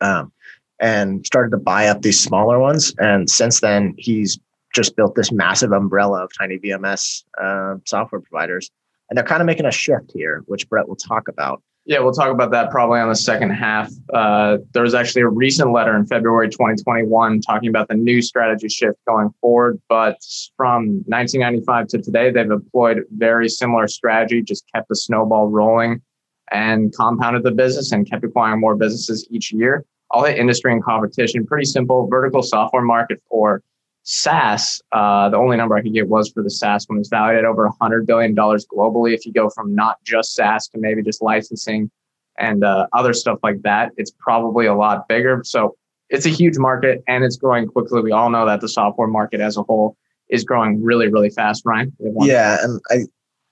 Um, 0.00 0.32
and 0.80 1.24
started 1.24 1.50
to 1.50 1.58
buy 1.58 1.88
up 1.88 2.00
these 2.02 2.18
smaller 2.18 2.58
ones. 2.58 2.94
And 2.98 3.30
since 3.30 3.60
then, 3.60 3.94
he's 3.98 4.38
just 4.74 4.96
built 4.96 5.14
this 5.14 5.32
massive 5.32 5.72
umbrella 5.72 6.24
of 6.24 6.30
tiny 6.36 6.58
VMS 6.58 7.24
uh, 7.40 7.76
software 7.84 8.20
providers. 8.22 8.70
And 9.08 9.16
they're 9.16 9.24
kind 9.24 9.40
of 9.42 9.46
making 9.46 9.66
a 9.66 9.70
shift 9.70 10.12
here, 10.14 10.42
which 10.46 10.68
Brett 10.68 10.88
will 10.88 10.96
talk 10.96 11.28
about. 11.28 11.62
Yeah, 11.88 12.00
we'll 12.00 12.12
talk 12.12 12.32
about 12.32 12.50
that 12.50 12.72
probably 12.72 12.98
on 12.98 13.08
the 13.08 13.14
second 13.14 13.50
half. 13.50 13.92
Uh, 14.12 14.58
there 14.72 14.82
was 14.82 14.92
actually 14.92 15.22
a 15.22 15.28
recent 15.28 15.70
letter 15.72 15.96
in 15.96 16.04
February 16.04 16.48
2021 16.48 17.40
talking 17.42 17.68
about 17.68 17.86
the 17.86 17.94
new 17.94 18.20
strategy 18.20 18.68
shift 18.68 18.98
going 19.06 19.30
forward. 19.40 19.80
But 19.88 20.18
from 20.56 21.04
1995 21.06 21.86
to 21.88 21.98
today, 21.98 22.32
they've 22.32 22.50
employed 22.50 23.04
very 23.16 23.48
similar 23.48 23.86
strategy, 23.86 24.42
just 24.42 24.64
kept 24.74 24.88
the 24.88 24.96
snowball 24.96 25.46
rolling 25.46 26.02
and 26.50 26.92
compounded 26.92 27.44
the 27.44 27.52
business 27.52 27.92
and 27.92 28.08
kept 28.08 28.24
acquiring 28.24 28.60
more 28.60 28.74
businesses 28.74 29.24
each 29.30 29.52
year. 29.52 29.84
All 30.10 30.24
the 30.24 30.36
industry 30.36 30.72
and 30.72 30.82
competition, 30.82 31.46
pretty 31.46 31.66
simple 31.66 32.08
vertical 32.08 32.42
software 32.42 32.82
market 32.82 33.22
for 33.30 33.62
SaaS, 34.08 34.80
uh, 34.92 35.28
the 35.28 35.36
only 35.36 35.56
number 35.56 35.76
I 35.76 35.82
could 35.82 35.92
get 35.92 36.08
was 36.08 36.30
for 36.30 36.40
the 36.40 36.50
SaaS 36.50 36.88
one 36.88 37.00
is 37.00 37.08
valued 37.08 37.40
at 37.40 37.44
over 37.44 37.68
$100 37.68 38.06
billion 38.06 38.36
globally. 38.36 39.12
If 39.12 39.26
you 39.26 39.32
go 39.32 39.50
from 39.50 39.74
not 39.74 39.96
just 40.04 40.34
SaaS 40.34 40.68
to 40.68 40.78
maybe 40.78 41.02
just 41.02 41.20
licensing 41.20 41.90
and 42.38 42.62
uh, 42.62 42.86
other 42.92 43.12
stuff 43.12 43.40
like 43.42 43.62
that, 43.62 43.90
it's 43.96 44.12
probably 44.12 44.66
a 44.66 44.74
lot 44.74 45.08
bigger. 45.08 45.42
So 45.44 45.76
it's 46.08 46.24
a 46.24 46.28
huge 46.28 46.56
market 46.56 47.02
and 47.08 47.24
it's 47.24 47.36
growing 47.36 47.66
quickly. 47.66 48.00
We 48.00 48.12
all 48.12 48.30
know 48.30 48.46
that 48.46 48.60
the 48.60 48.68
software 48.68 49.08
market 49.08 49.40
as 49.40 49.56
a 49.56 49.64
whole 49.64 49.96
is 50.28 50.44
growing 50.44 50.84
really, 50.84 51.08
really 51.08 51.30
fast, 51.30 51.64
Ryan. 51.66 51.92
Yeah. 52.20 52.58
And 52.62 52.80
I, 52.90 53.06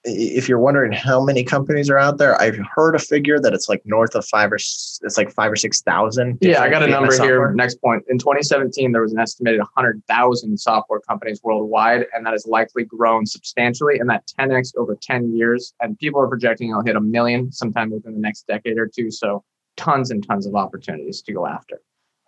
if 0.04 0.48
you're 0.48 0.58
wondering 0.58 0.92
how 0.92 1.24
many 1.24 1.42
companies 1.42 1.88
are 1.88 1.98
out 1.98 2.18
there, 2.18 2.40
I've 2.40 2.58
heard 2.74 2.94
a 2.94 2.98
figure 2.98 3.40
that 3.40 3.54
it's 3.54 3.68
like 3.68 3.80
north 3.86 4.14
of 4.14 4.26
five 4.26 4.52
or 4.52 4.56
it's 4.56 5.16
like 5.16 5.32
five 5.32 5.50
or 5.50 5.56
six 5.56 5.80
thousand. 5.80 6.38
Yeah, 6.40 6.62
I 6.62 6.68
got 6.68 6.82
a 6.82 6.86
number 6.86 7.12
here. 7.22 7.52
Next 7.52 7.80
point. 7.80 8.04
In 8.08 8.18
2017, 8.18 8.92
there 8.92 9.02
was 9.02 9.12
an 9.12 9.18
estimated 9.18 9.60
100,000 9.60 10.58
software 10.58 11.00
companies 11.00 11.40
worldwide, 11.42 12.06
and 12.12 12.26
that 12.26 12.32
has 12.32 12.46
likely 12.46 12.84
grown 12.84 13.24
substantially, 13.24 13.98
and 13.98 14.08
that 14.10 14.30
10x 14.38 14.76
over 14.76 14.96
10 15.00 15.34
years. 15.34 15.72
And 15.80 15.98
people 15.98 16.20
are 16.20 16.28
projecting 16.28 16.70
it'll 16.70 16.82
hit 16.82 16.96
a 16.96 17.00
million 17.00 17.50
sometime 17.50 17.90
within 17.90 18.14
the 18.14 18.20
next 18.20 18.46
decade 18.46 18.76
or 18.76 18.86
two. 18.86 19.10
So 19.10 19.42
tons 19.76 20.10
and 20.10 20.26
tons 20.26 20.46
of 20.46 20.54
opportunities 20.54 21.22
to 21.22 21.32
go 21.32 21.46
after. 21.46 21.80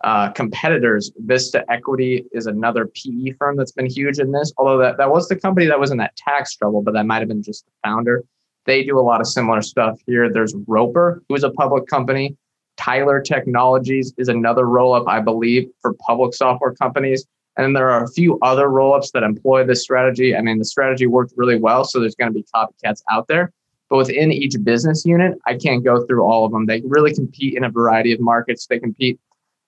Uh, 0.03 0.29
competitors, 0.31 1.11
Vista 1.17 1.65
Equity 1.71 2.25
is 2.31 2.45
another 2.45 2.85
PE 2.85 3.31
firm 3.39 3.55
that's 3.57 3.71
been 3.71 3.89
huge 3.89 4.19
in 4.19 4.31
this. 4.31 4.53
Although 4.57 4.77
that, 4.77 4.97
that 4.97 5.09
was 5.09 5.27
the 5.27 5.35
company 5.35 5.65
that 5.65 5.79
was 5.79 5.91
in 5.91 5.97
that 5.97 6.15
tax 6.15 6.55
trouble, 6.55 6.83
but 6.83 6.93
that 6.93 7.05
might 7.05 7.19
have 7.19 7.27
been 7.27 7.41
just 7.41 7.65
the 7.65 7.71
founder. 7.83 8.23
They 8.65 8.83
do 8.83 8.99
a 8.99 9.01
lot 9.01 9.21
of 9.21 9.27
similar 9.27 9.61
stuff 9.61 9.99
here. 10.05 10.31
There's 10.31 10.53
Roper, 10.67 11.23
who 11.27 11.35
is 11.35 11.43
a 11.43 11.49
public 11.49 11.87
company. 11.87 12.37
Tyler 12.75 13.21
Technologies 13.21 14.13
is 14.17 14.27
another 14.27 14.65
roll 14.65 14.93
up, 14.93 15.07
I 15.07 15.19
believe, 15.19 15.67
for 15.81 15.95
public 16.05 16.35
software 16.35 16.73
companies. 16.73 17.25
And 17.55 17.65
then 17.65 17.73
there 17.73 17.89
are 17.89 18.03
a 18.03 18.11
few 18.11 18.37
other 18.43 18.69
roll 18.69 18.93
ups 18.93 19.11
that 19.11 19.23
employ 19.23 19.65
this 19.65 19.81
strategy. 19.81 20.35
I 20.35 20.41
mean, 20.41 20.59
the 20.59 20.65
strategy 20.65 21.07
worked 21.07 21.33
really 21.35 21.57
well, 21.57 21.83
so 21.85 21.99
there's 21.99 22.13
going 22.13 22.31
to 22.31 22.39
be 22.39 22.45
copycats 22.53 23.01
out 23.09 23.27
there. 23.27 23.51
But 23.89 23.97
within 23.97 24.31
each 24.31 24.55
business 24.63 25.05
unit, 25.05 25.39
I 25.47 25.55
can't 25.55 25.83
go 25.83 26.05
through 26.05 26.23
all 26.23 26.45
of 26.45 26.51
them. 26.51 26.67
They 26.67 26.81
really 26.85 27.15
compete 27.15 27.55
in 27.55 27.63
a 27.63 27.69
variety 27.69 28.13
of 28.13 28.19
markets. 28.19 28.67
They 28.67 28.79
compete 28.79 29.19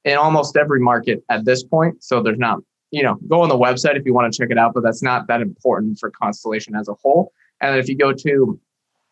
in 0.05 0.17
almost 0.17 0.57
every 0.57 0.79
market 0.79 1.23
at 1.29 1.45
this 1.45 1.63
point. 1.63 2.03
So 2.03 2.21
there's 2.21 2.37
not, 2.37 2.59
you 2.91 3.03
know, 3.03 3.15
go 3.27 3.41
on 3.41 3.49
the 3.49 3.57
website 3.57 3.95
if 3.97 4.05
you 4.05 4.13
want 4.13 4.31
to 4.31 4.37
check 4.37 4.49
it 4.51 4.57
out, 4.57 4.73
but 4.73 4.83
that's 4.83 5.03
not 5.03 5.27
that 5.27 5.41
important 5.41 5.99
for 5.99 6.09
Constellation 6.11 6.75
as 6.75 6.87
a 6.87 6.93
whole. 6.93 7.31
And 7.61 7.77
if 7.77 7.89
you 7.89 7.95
go 7.95 8.13
to, 8.13 8.59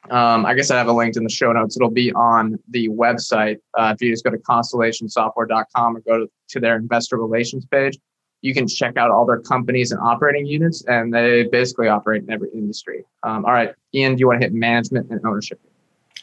um, 0.09 0.45
I 0.45 0.53
guess 0.53 0.71
I 0.71 0.77
have 0.77 0.87
a 0.87 0.93
link 0.93 1.17
in 1.17 1.23
the 1.23 1.29
show 1.29 1.51
notes. 1.51 1.75
It'll 1.75 1.89
be 1.89 2.13
on 2.13 2.57
the 2.69 2.87
website. 2.89 3.57
Uh, 3.77 3.93
if 3.93 4.01
you 4.01 4.11
just 4.11 4.23
go 4.23 4.29
to 4.29 4.37
constellationsoftware.com 4.37 5.97
or 5.97 5.99
go 6.01 6.19
to, 6.19 6.31
to 6.49 6.59
their 6.59 6.77
investor 6.77 7.17
relations 7.17 7.65
page, 7.65 7.97
you 8.41 8.53
can 8.53 8.67
check 8.67 8.95
out 8.97 9.11
all 9.11 9.25
their 9.25 9.41
companies 9.41 9.91
and 9.91 9.99
operating 9.99 10.45
units, 10.45 10.85
and 10.85 11.13
they 11.13 11.43
basically 11.43 11.87
operate 11.87 12.23
in 12.23 12.31
every 12.31 12.49
industry. 12.53 13.03
Um, 13.23 13.43
all 13.45 13.51
right, 13.51 13.73
Ian, 13.93 14.15
do 14.15 14.19
you 14.19 14.27
want 14.27 14.39
to 14.39 14.45
hit 14.45 14.53
management 14.53 15.09
and 15.09 15.19
ownership? 15.25 15.59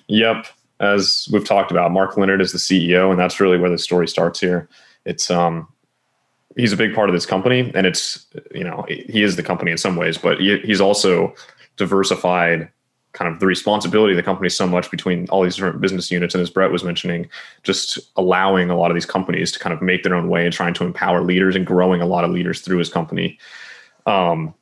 Yep 0.07 0.47
as 0.81 1.29
we've 1.33 1.45
talked 1.45 1.71
about, 1.71 1.93
Mark 1.93 2.17
Leonard 2.17 2.41
is 2.41 2.53
the 2.53 2.59
CEO, 2.59 3.11
and 3.11 3.19
that's 3.19 3.41
really 3.41 3.59
where 3.59 3.71
the 3.71 3.79
story 3.79 4.09
starts 4.09 4.41
here. 4.41 4.69
It's 5.05 5.31
um, 5.31 5.69
he's 6.57 6.73
a 6.73 6.77
big 6.77 6.95
part 6.95 7.09
of 7.09 7.15
this 7.15 7.27
company, 7.27 7.71
and 7.75 7.87
it's 7.87 8.27
you 8.55 8.65
know 8.65 8.85
he 8.89 9.23
is 9.23 9.37
the 9.37 9.43
company 9.43 9.71
in 9.71 9.79
some 9.79 9.97
ways, 9.97 10.19
but 10.19 10.41
he, 10.41 10.59
he's 10.59 10.81
also 10.81 11.35
diversified 11.77 12.71
kind 13.15 13.33
of 13.33 13.39
the 13.41 13.47
responsibility 13.47 14.13
of 14.13 14.17
the 14.17 14.23
company 14.23 14.49
so 14.49 14.67
much 14.67 14.91
between 14.91 15.29
all 15.29 15.43
these 15.43 15.55
different 15.55 15.81
business 15.81 16.11
units 16.11 16.35
and 16.35 16.43
as 16.43 16.51
brett 16.51 16.71
was 16.71 16.85
mentioning 16.85 17.29
just 17.63 17.99
allowing 18.17 18.71
a 18.71 18.77
lot 18.77 18.91
of 18.91 18.95
these 18.95 19.07
companies 19.07 19.51
to 19.53 19.59
kind 19.59 19.73
of 19.73 19.81
make 19.81 20.03
their 20.03 20.15
own 20.15 20.29
way 20.29 20.45
and 20.45 20.53
trying 20.53 20.75
to 20.75 20.85
empower 20.85 21.23
leaders 21.23 21.57
and 21.57 21.65
growing 21.65 22.03
a 22.03 22.07
lot 22.07 22.25
of 22.25 22.31
leaders 22.31 22.61
through 22.61 22.79
his 22.79 22.91
company 22.91 23.39
um, 24.07 24.53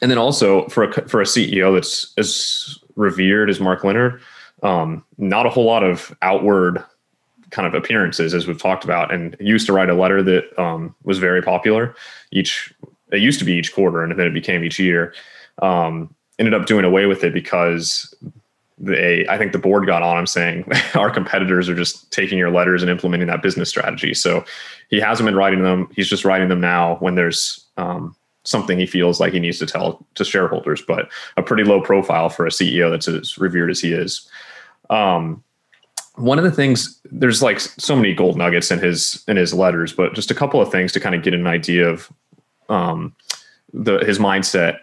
and 0.00 0.10
then 0.10 0.18
also 0.18 0.66
for 0.68 0.84
a 0.84 1.08
for 1.08 1.20
a 1.20 1.24
ceo 1.24 1.74
that's 1.74 2.14
as 2.16 2.78
revered 2.94 3.50
as 3.50 3.60
mark 3.60 3.84
leonard 3.84 4.20
um, 4.62 5.04
not 5.18 5.46
a 5.46 5.50
whole 5.50 5.64
lot 5.64 5.82
of 5.82 6.16
outward 6.22 6.82
kind 7.50 7.66
of 7.66 7.74
appearances, 7.74 8.34
as 8.34 8.46
we've 8.46 8.60
talked 8.60 8.84
about, 8.84 9.12
and 9.12 9.36
used 9.38 9.66
to 9.66 9.72
write 9.72 9.90
a 9.90 9.94
letter 9.94 10.22
that 10.22 10.58
um, 10.58 10.94
was 11.04 11.18
very 11.18 11.42
popular. 11.42 11.94
Each 12.30 12.72
it 13.12 13.20
used 13.20 13.38
to 13.38 13.44
be 13.44 13.52
each 13.52 13.74
quarter, 13.74 14.02
and 14.02 14.18
then 14.18 14.26
it 14.26 14.34
became 14.34 14.64
each 14.64 14.78
year. 14.78 15.14
Um, 15.60 16.14
ended 16.38 16.54
up 16.54 16.66
doing 16.66 16.84
away 16.84 17.06
with 17.06 17.22
it 17.22 17.34
because 17.34 18.14
they 18.78 19.26
I 19.28 19.38
think 19.38 19.52
the 19.52 19.58
board 19.58 19.86
got 19.86 20.02
on 20.02 20.18
him 20.18 20.26
saying 20.26 20.64
our 20.94 21.10
competitors 21.10 21.68
are 21.68 21.74
just 21.74 22.10
taking 22.10 22.38
your 22.38 22.50
letters 22.50 22.82
and 22.82 22.90
implementing 22.90 23.28
that 23.28 23.42
business 23.42 23.68
strategy. 23.68 24.14
So 24.14 24.44
he 24.88 24.98
hasn't 24.98 25.26
been 25.26 25.36
writing 25.36 25.62
them. 25.62 25.88
He's 25.94 26.08
just 26.08 26.24
writing 26.24 26.48
them 26.48 26.60
now 26.60 26.96
when 26.96 27.14
there's 27.14 27.64
um, 27.76 28.16
something 28.44 28.78
he 28.78 28.86
feels 28.86 29.20
like 29.20 29.32
he 29.32 29.40
needs 29.40 29.58
to 29.60 29.66
tell 29.66 30.04
to 30.14 30.24
shareholders. 30.24 30.82
But 30.82 31.10
a 31.36 31.42
pretty 31.42 31.64
low 31.64 31.80
profile 31.80 32.28
for 32.28 32.46
a 32.46 32.50
CEO 32.50 32.90
that's 32.90 33.08
as 33.08 33.38
revered 33.38 33.70
as 33.70 33.80
he 33.80 33.92
is. 33.92 34.28
Um, 34.92 35.42
one 36.16 36.38
of 36.38 36.44
the 36.44 36.50
things 36.50 37.00
there's 37.10 37.42
like 37.42 37.58
so 37.58 37.96
many 37.96 38.14
gold 38.14 38.36
nuggets 38.36 38.70
in 38.70 38.78
his 38.78 39.24
in 39.26 39.36
his 39.36 39.54
letters, 39.54 39.92
but 39.92 40.14
just 40.14 40.30
a 40.30 40.34
couple 40.34 40.60
of 40.60 40.70
things 40.70 40.92
to 40.92 41.00
kind 41.00 41.14
of 41.14 41.22
get 41.22 41.34
an 41.34 41.46
idea 41.46 41.88
of 41.88 42.12
um, 42.68 43.14
the 43.72 43.98
his 43.98 44.18
mindset. 44.18 44.78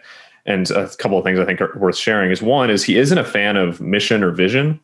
And 0.46 0.68
a 0.70 0.88
couple 0.96 1.18
of 1.18 1.24
things 1.24 1.38
I 1.38 1.44
think 1.44 1.60
are 1.60 1.78
worth 1.78 1.96
sharing 1.96 2.30
is 2.30 2.42
one 2.42 2.70
is 2.70 2.82
he 2.82 2.98
isn't 2.98 3.18
a 3.18 3.24
fan 3.24 3.56
of 3.56 3.80
mission 3.80 4.24
or 4.24 4.32
vision 4.32 4.80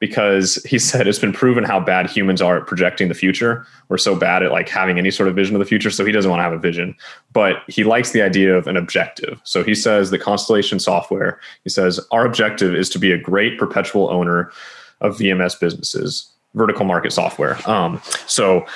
because 0.00 0.56
he 0.64 0.78
said 0.90 1.06
it's 1.06 1.20
been 1.20 1.32
proven 1.32 1.62
how 1.62 1.78
bad 1.78 2.10
humans 2.10 2.42
are 2.42 2.56
at 2.56 2.66
projecting 2.66 3.06
the 3.08 3.14
future. 3.14 3.64
We're 3.88 3.98
so 3.98 4.16
bad 4.16 4.42
at 4.42 4.50
like 4.50 4.68
having 4.68 4.98
any 4.98 5.12
sort 5.12 5.28
of 5.28 5.36
vision 5.36 5.54
of 5.54 5.60
the 5.60 5.66
future. 5.66 5.90
So 5.90 6.04
he 6.04 6.10
doesn't 6.10 6.30
want 6.30 6.40
to 6.40 6.44
have 6.44 6.52
a 6.52 6.58
vision, 6.58 6.96
but 7.32 7.58
he 7.68 7.84
likes 7.84 8.10
the 8.10 8.22
idea 8.22 8.56
of 8.56 8.66
an 8.66 8.76
objective. 8.76 9.40
So 9.44 9.62
he 9.62 9.76
says 9.76 10.10
the 10.10 10.18
Constellation 10.18 10.80
software, 10.80 11.38
he 11.62 11.70
says, 11.70 12.00
our 12.10 12.26
objective 12.26 12.74
is 12.74 12.88
to 12.90 12.98
be 12.98 13.12
a 13.12 13.18
great 13.18 13.58
perpetual 13.58 14.10
owner 14.10 14.50
of 15.00 15.16
VMS 15.16 15.58
businesses, 15.60 16.28
vertical 16.54 16.84
market 16.84 17.12
software. 17.12 17.58
Um, 17.68 18.00
so 18.26 18.66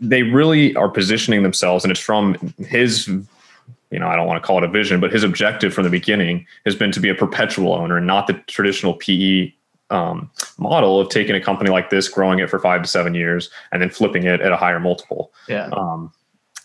they 0.00 0.22
really 0.22 0.76
are 0.76 0.88
positioning 0.88 1.42
themselves, 1.42 1.84
and 1.84 1.90
it's 1.90 2.00
from 2.00 2.34
his 2.58 3.08
you 3.92 4.00
know, 4.00 4.08
I 4.08 4.16
don't 4.16 4.26
want 4.26 4.42
to 4.42 4.46
call 4.46 4.58
it 4.58 4.64
a 4.64 4.68
vision, 4.68 5.00
but 5.00 5.12
his 5.12 5.22
objective 5.22 5.72
from 5.72 5.84
the 5.84 5.90
beginning 5.90 6.44
has 6.64 6.74
been 6.74 6.90
to 6.90 6.98
be 6.98 7.08
a 7.08 7.14
perpetual 7.14 7.72
owner 7.72 7.96
and 7.96 8.06
not 8.06 8.26
the 8.26 8.34
traditional 8.48 8.94
PE 8.94 9.52
um, 9.90 10.30
model 10.58 11.00
of 11.00 11.08
taking 11.08 11.34
a 11.36 11.40
company 11.40 11.70
like 11.70 11.90
this, 11.90 12.08
growing 12.08 12.38
it 12.38 12.50
for 12.50 12.58
five 12.58 12.82
to 12.82 12.88
seven 12.88 13.14
years, 13.14 13.50
and 13.72 13.80
then 13.80 13.90
flipping 13.90 14.24
it 14.24 14.40
at 14.40 14.52
a 14.52 14.56
higher 14.56 14.80
multiple. 14.80 15.32
Yeah. 15.48 15.68
Um, 15.72 16.12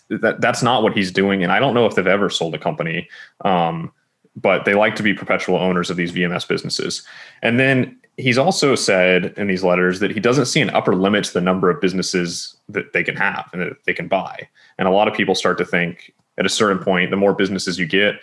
that 0.08 0.40
that's 0.40 0.62
not 0.62 0.82
what 0.82 0.96
he's 0.96 1.10
doing, 1.10 1.42
and 1.42 1.52
I 1.52 1.58
don't 1.58 1.74
know 1.74 1.86
if 1.86 1.94
they've 1.94 2.06
ever 2.06 2.28
sold 2.28 2.54
a 2.54 2.58
company. 2.58 3.08
Um, 3.44 3.92
but 4.36 4.64
they 4.64 4.74
like 4.74 4.96
to 4.96 5.02
be 5.02 5.12
perpetual 5.12 5.56
owners 5.56 5.90
of 5.90 5.96
these 5.96 6.12
VMS 6.12 6.48
businesses. 6.48 7.06
And 7.42 7.60
then 7.60 7.98
he's 8.16 8.38
also 8.38 8.74
said 8.74 9.34
in 9.36 9.46
these 9.46 9.64
letters 9.64 10.00
that 10.00 10.10
he 10.10 10.20
doesn't 10.20 10.46
see 10.46 10.60
an 10.60 10.70
upper 10.70 10.94
limit 10.94 11.24
to 11.24 11.32
the 11.34 11.40
number 11.40 11.70
of 11.70 11.80
businesses 11.80 12.56
that 12.68 12.92
they 12.92 13.04
can 13.04 13.16
have 13.16 13.48
and 13.52 13.62
that 13.62 13.84
they 13.84 13.94
can 13.94 14.08
buy. 14.08 14.48
And 14.78 14.88
a 14.88 14.90
lot 14.90 15.08
of 15.08 15.14
people 15.14 15.34
start 15.34 15.58
to 15.58 15.64
think 15.64 16.12
at 16.38 16.46
a 16.46 16.50
certain 16.50 16.82
point, 16.82 17.10
the 17.10 17.16
more 17.16 17.34
businesses 17.34 17.78
you 17.78 17.86
get, 17.86 18.16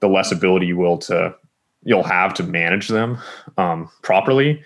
the 0.00 0.08
less 0.08 0.32
ability 0.32 0.66
you 0.66 0.76
will 0.76 0.98
to 0.98 1.34
you'll 1.84 2.02
have 2.02 2.34
to 2.34 2.42
manage 2.42 2.88
them 2.88 3.18
um, 3.58 3.90
properly. 4.02 4.62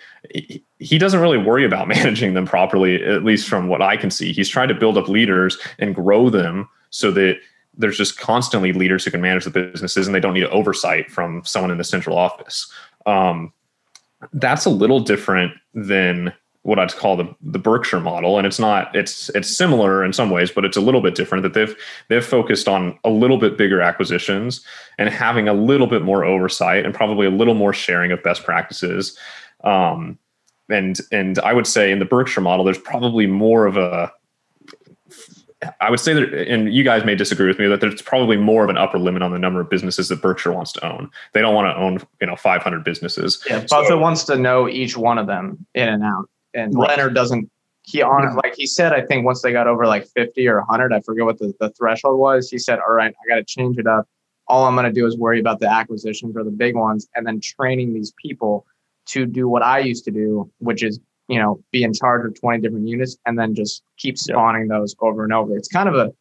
He 0.78 0.98
doesn't 0.98 1.20
really 1.20 1.38
worry 1.38 1.64
about 1.64 1.88
managing 1.96 2.34
them 2.34 2.46
properly, 2.46 3.02
at 3.04 3.24
least 3.24 3.48
from 3.48 3.68
what 3.68 3.82
I 3.82 3.96
can 3.96 4.10
see. 4.10 4.32
He's 4.32 4.48
trying 4.48 4.68
to 4.68 4.74
build 4.74 4.98
up 4.98 5.08
leaders 5.08 5.58
and 5.78 5.94
grow 5.94 6.30
them 6.30 6.68
so 6.90 7.10
that 7.12 7.38
there's 7.78 7.98
just 7.98 8.18
constantly 8.18 8.72
leaders 8.72 9.04
who 9.04 9.10
can 9.10 9.20
manage 9.20 9.44
the 9.44 9.50
businesses 9.50 10.06
and 10.06 10.14
they 10.14 10.20
don't 10.20 10.34
need 10.34 10.44
oversight 10.44 11.10
from 11.10 11.42
someone 11.44 11.70
in 11.70 11.78
the 11.78 11.84
central 11.84 12.16
office. 12.16 12.70
Um, 13.04 13.52
that's 14.32 14.64
a 14.64 14.70
little 14.70 15.00
different 15.00 15.52
than 15.74 16.32
what 16.66 16.80
I'd 16.80 16.92
call 16.96 17.16
the 17.16 17.32
the 17.40 17.60
Berkshire 17.60 18.00
model, 18.00 18.38
and 18.38 18.46
it's 18.46 18.58
not 18.58 18.94
it's 18.94 19.28
it's 19.30 19.48
similar 19.48 20.04
in 20.04 20.12
some 20.12 20.30
ways, 20.30 20.50
but 20.50 20.64
it's 20.64 20.76
a 20.76 20.80
little 20.80 21.00
bit 21.00 21.14
different. 21.14 21.42
That 21.42 21.54
they've 21.54 21.74
they've 22.08 22.24
focused 22.24 22.66
on 22.66 22.98
a 23.04 23.10
little 23.10 23.38
bit 23.38 23.56
bigger 23.56 23.80
acquisitions 23.80 24.64
and 24.98 25.08
having 25.08 25.48
a 25.48 25.54
little 25.54 25.86
bit 25.86 26.02
more 26.02 26.24
oversight 26.24 26.84
and 26.84 26.92
probably 26.92 27.26
a 27.26 27.30
little 27.30 27.54
more 27.54 27.72
sharing 27.72 28.10
of 28.10 28.20
best 28.24 28.42
practices. 28.44 29.16
Um, 29.62 30.18
and 30.68 30.98
and 31.12 31.38
I 31.38 31.52
would 31.52 31.68
say 31.68 31.92
in 31.92 32.00
the 32.00 32.04
Berkshire 32.04 32.40
model, 32.40 32.64
there's 32.64 32.78
probably 32.78 33.28
more 33.28 33.66
of 33.66 33.76
a 33.76 34.12
I 35.80 35.88
would 35.88 36.00
say 36.00 36.14
that, 36.14 36.34
and 36.34 36.74
you 36.74 36.82
guys 36.82 37.04
may 37.04 37.14
disagree 37.14 37.46
with 37.46 37.60
me, 37.60 37.68
that 37.68 37.80
there's 37.80 38.02
probably 38.02 38.36
more 38.36 38.64
of 38.64 38.70
an 38.70 38.76
upper 38.76 38.98
limit 38.98 39.22
on 39.22 39.30
the 39.30 39.38
number 39.38 39.60
of 39.60 39.70
businesses 39.70 40.08
that 40.08 40.20
Berkshire 40.20 40.52
wants 40.52 40.72
to 40.72 40.84
own. 40.84 41.10
They 41.32 41.40
don't 41.40 41.54
want 41.54 41.74
to 41.74 41.80
own, 41.80 41.98
you 42.20 42.26
know, 42.26 42.36
500 42.36 42.84
businesses. 42.84 43.42
Yeah, 43.48 43.60
Buffett 43.60 43.88
so, 43.88 43.98
wants 43.98 44.24
to 44.24 44.36
know 44.36 44.68
each 44.68 44.96
one 44.96 45.16
of 45.16 45.26
them 45.26 45.64
in 45.74 45.88
and 45.88 46.02
out 46.02 46.28
and. 46.56 46.74
Leonard 46.74 47.14
doesn't. 47.14 47.50
He 47.82 48.02
on 48.02 48.34
like 48.34 48.54
he 48.56 48.66
said, 48.66 48.92
I 48.92 49.02
think 49.02 49.24
once 49.24 49.42
they 49.42 49.52
got 49.52 49.68
over 49.68 49.86
like 49.86 50.08
fifty 50.08 50.48
or 50.48 50.60
hundred, 50.68 50.92
I 50.92 51.00
forget 51.00 51.24
what 51.24 51.38
the, 51.38 51.54
the 51.60 51.70
threshold 51.70 52.18
was. 52.18 52.50
He 52.50 52.58
said, 52.58 52.80
"All 52.80 52.92
right, 52.92 53.14
I 53.14 53.28
got 53.28 53.36
to 53.36 53.44
change 53.44 53.78
it 53.78 53.86
up. 53.86 54.08
All 54.48 54.64
I'm 54.64 54.74
going 54.74 54.86
to 54.86 54.92
do 54.92 55.06
is 55.06 55.16
worry 55.16 55.38
about 55.38 55.60
the 55.60 55.70
acquisitions 55.70 56.36
or 56.36 56.42
the 56.42 56.50
big 56.50 56.74
ones, 56.74 57.08
and 57.14 57.24
then 57.24 57.40
training 57.40 57.94
these 57.94 58.12
people 58.20 58.66
to 59.06 59.24
do 59.24 59.48
what 59.48 59.62
I 59.62 59.78
used 59.78 60.04
to 60.06 60.10
do, 60.10 60.50
which 60.58 60.82
is 60.82 60.98
you 61.28 61.38
know 61.38 61.62
be 61.70 61.84
in 61.84 61.92
charge 61.92 62.26
of 62.26 62.38
20 62.38 62.60
different 62.60 62.88
units 62.88 63.16
and 63.26 63.38
then 63.38 63.54
just 63.54 63.82
keep 63.96 64.18
spawning 64.18 64.68
yeah. 64.68 64.78
those 64.78 64.96
over 65.00 65.24
and 65.24 65.32
over. 65.32 65.56
It's 65.56 65.68
kind 65.68 65.88
of 65.88 65.94
a 65.94 66.12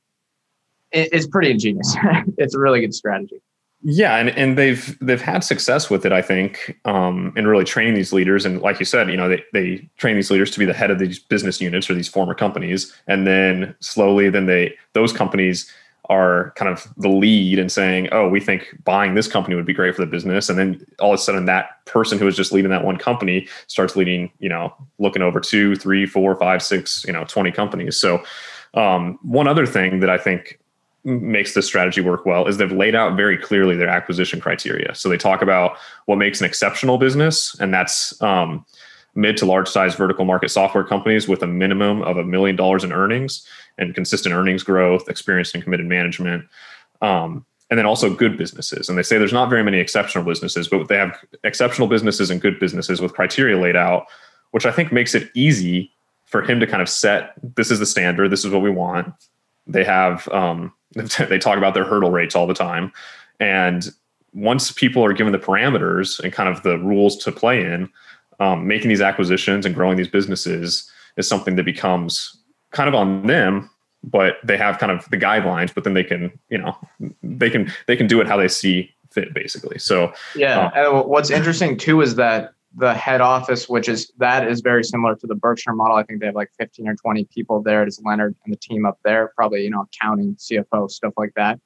it's 0.91 1.27
pretty 1.27 1.51
ingenious. 1.51 1.95
it's 2.37 2.55
a 2.55 2.59
really 2.59 2.79
good 2.79 2.93
strategy. 2.93 3.41
Yeah, 3.83 4.15
and, 4.17 4.29
and 4.29 4.57
they've 4.57 4.97
they've 4.99 5.21
had 5.21 5.43
success 5.43 5.89
with 5.91 6.05
it, 6.05 6.11
I 6.11 6.21
think, 6.21 6.79
um, 6.85 7.31
in 7.35 7.45
really 7.47 7.65
training 7.65 7.93
these 7.93 8.11
leaders. 8.11 8.43
And 8.45 8.61
like 8.61 8.79
you 8.79 8.85
said, 8.85 9.09
you 9.11 9.17
know, 9.17 9.29
they, 9.29 9.43
they 9.53 9.87
train 9.97 10.15
these 10.15 10.31
leaders 10.31 10.49
to 10.51 10.59
be 10.59 10.65
the 10.65 10.73
head 10.73 10.89
of 10.89 10.97
these 10.97 11.19
business 11.19 11.61
units 11.61 11.87
or 11.89 11.93
these 11.93 12.07
former 12.07 12.33
companies, 12.33 12.91
and 13.07 13.27
then 13.27 13.75
slowly, 13.81 14.29
then 14.29 14.47
they 14.47 14.75
those 14.93 15.13
companies 15.13 15.71
are 16.09 16.51
kind 16.55 16.71
of 16.71 16.87
the 16.97 17.09
lead 17.09 17.59
and 17.59 17.71
saying, 17.71 18.09
"Oh, 18.11 18.27
we 18.27 18.39
think 18.39 18.75
buying 18.85 19.13
this 19.13 19.27
company 19.27 19.55
would 19.55 19.65
be 19.65 19.73
great 19.73 19.93
for 19.93 20.01
the 20.01 20.09
business," 20.09 20.49
and 20.49 20.57
then 20.57 20.83
all 20.99 21.13
of 21.13 21.19
a 21.19 21.21
sudden, 21.21 21.45
that 21.45 21.85
person 21.85 22.17
who 22.17 22.25
was 22.25 22.35
just 22.35 22.51
leading 22.51 22.71
that 22.71 22.83
one 22.83 22.97
company 22.97 23.47
starts 23.67 23.95
leading, 23.95 24.31
you 24.39 24.49
know, 24.49 24.73
looking 24.97 25.21
over 25.21 25.39
two, 25.39 25.75
three, 25.75 26.07
four, 26.07 26.35
five, 26.37 26.63
six, 26.63 27.03
you 27.05 27.13
know, 27.13 27.23
twenty 27.25 27.51
companies. 27.51 27.97
So, 27.97 28.23
um, 28.73 29.19
one 29.21 29.47
other 29.47 29.67
thing 29.67 29.99
that 29.99 30.09
I 30.09 30.17
think 30.17 30.59
makes 31.05 31.53
this 31.53 31.67
strategy 31.67 32.01
work 32.01 32.25
well 32.25 32.47
is 32.47 32.57
they've 32.57 32.71
laid 32.71 32.95
out 32.95 33.15
very 33.15 33.37
clearly 33.37 33.75
their 33.75 33.87
acquisition 33.87 34.41
criteria. 34.41 34.93
So 34.95 35.07
they 35.07 35.17
talk 35.17 35.41
about 35.41 35.77
what 36.05 36.17
makes 36.17 36.39
an 36.41 36.45
exceptional 36.45 36.97
business, 36.97 37.55
and 37.59 37.73
that's 37.73 38.19
um, 38.21 38.65
mid 39.13 39.37
to 39.37 39.45
large 39.45 39.69
size 39.69 39.95
vertical 39.95 40.25
market 40.25 40.49
software 40.49 40.83
companies 40.83 41.27
with 41.27 41.43
a 41.43 41.47
minimum 41.47 42.01
of 42.01 42.17
a 42.17 42.23
million 42.23 42.55
dollars 42.55 42.83
in 42.83 42.91
earnings 42.91 43.47
and 43.77 43.93
consistent 43.93 44.33
earnings 44.33 44.63
growth, 44.63 45.07
experienced 45.07 45.53
and 45.53 45.63
committed 45.63 45.85
management. 45.85 46.45
Um, 47.01 47.45
and 47.69 47.79
then 47.79 47.85
also 47.85 48.13
good 48.13 48.37
businesses. 48.37 48.89
And 48.89 48.97
they 48.97 49.03
say 49.03 49.17
there's 49.17 49.33
not 49.33 49.49
very 49.49 49.63
many 49.63 49.79
exceptional 49.79 50.23
businesses, 50.23 50.67
but 50.67 50.87
they 50.87 50.97
have 50.97 51.17
exceptional 51.43 51.87
businesses 51.87 52.29
and 52.29 52.39
good 52.39 52.59
businesses 52.59 53.01
with 53.01 53.13
criteria 53.13 53.57
laid 53.57 53.75
out, 53.75 54.05
which 54.51 54.65
I 54.65 54.71
think 54.71 54.91
makes 54.91 55.15
it 55.15 55.31
easy 55.33 55.91
for 56.25 56.43
him 56.43 56.59
to 56.59 56.67
kind 56.67 56.81
of 56.81 56.89
set 56.89 57.33
this 57.55 57.71
is 57.71 57.79
the 57.79 57.85
standard, 57.85 58.29
this 58.29 58.45
is 58.45 58.51
what 58.51 58.61
we 58.61 58.69
want. 58.69 59.13
They 59.65 59.83
have 59.83 60.27
um, 60.27 60.73
they 61.29 61.37
talk 61.37 61.57
about 61.57 61.73
their 61.73 61.85
hurdle 61.85 62.11
rates 62.11 62.35
all 62.35 62.47
the 62.47 62.53
time. 62.53 62.91
And 63.39 63.89
once 64.33 64.71
people 64.71 65.03
are 65.03 65.13
given 65.13 65.31
the 65.31 65.39
parameters 65.39 66.19
and 66.19 66.31
kind 66.33 66.49
of 66.49 66.63
the 66.63 66.77
rules 66.79 67.17
to 67.17 67.31
play 67.31 67.61
in, 67.61 67.89
um, 68.39 68.67
making 68.67 68.89
these 68.89 69.01
acquisitions 69.01 69.65
and 69.65 69.73
growing 69.73 69.97
these 69.97 70.07
businesses 70.07 70.89
is 71.17 71.27
something 71.27 71.55
that 71.55 71.63
becomes 71.63 72.37
kind 72.71 72.89
of 72.89 72.95
on 72.95 73.25
them 73.27 73.69
but 74.03 74.35
they 74.43 74.57
have 74.57 74.77
kind 74.77 74.91
of 74.91 75.09
the 75.09 75.17
guidelines 75.17 75.73
but 75.73 75.83
then 75.83 75.93
they 75.93 76.03
can 76.03 76.31
you 76.49 76.57
know 76.57 76.77
they 77.23 77.49
can 77.49 77.71
they 77.87 77.95
can 77.95 78.07
do 78.07 78.21
it 78.21 78.27
how 78.27 78.37
they 78.37 78.47
see 78.47 78.93
fit 79.09 79.33
basically 79.33 79.79
so 79.79 80.13
yeah 80.35 80.67
uh, 80.67 80.97
and 80.97 81.09
what's 81.09 81.29
interesting 81.29 81.77
too 81.77 82.01
is 82.01 82.15
that 82.15 82.53
the 82.77 82.93
head 82.93 83.21
office, 83.21 83.69
which 83.69 83.87
is 83.87 84.11
that 84.17 84.47
is 84.47 84.61
very 84.61 84.83
similar 84.83 85.15
to 85.15 85.27
the 85.27 85.35
Berkshire 85.35 85.73
model. 85.73 85.95
I 85.95 86.03
think 86.03 86.19
they 86.19 86.25
have 86.25 86.35
like 86.35 86.51
15 86.59 86.87
or 86.87 86.95
20 86.95 87.25
people 87.33 87.61
there. 87.61 87.83
It's 87.83 88.01
Leonard 88.03 88.35
and 88.43 88.53
the 88.53 88.57
team 88.57 88.85
up 88.85 88.99
there, 89.03 89.31
probably, 89.35 89.63
you 89.63 89.69
know, 89.69 89.85
accounting, 89.93 90.35
CFO, 90.35 90.89
stuff 90.89 91.13
like 91.17 91.33
that. 91.35 91.59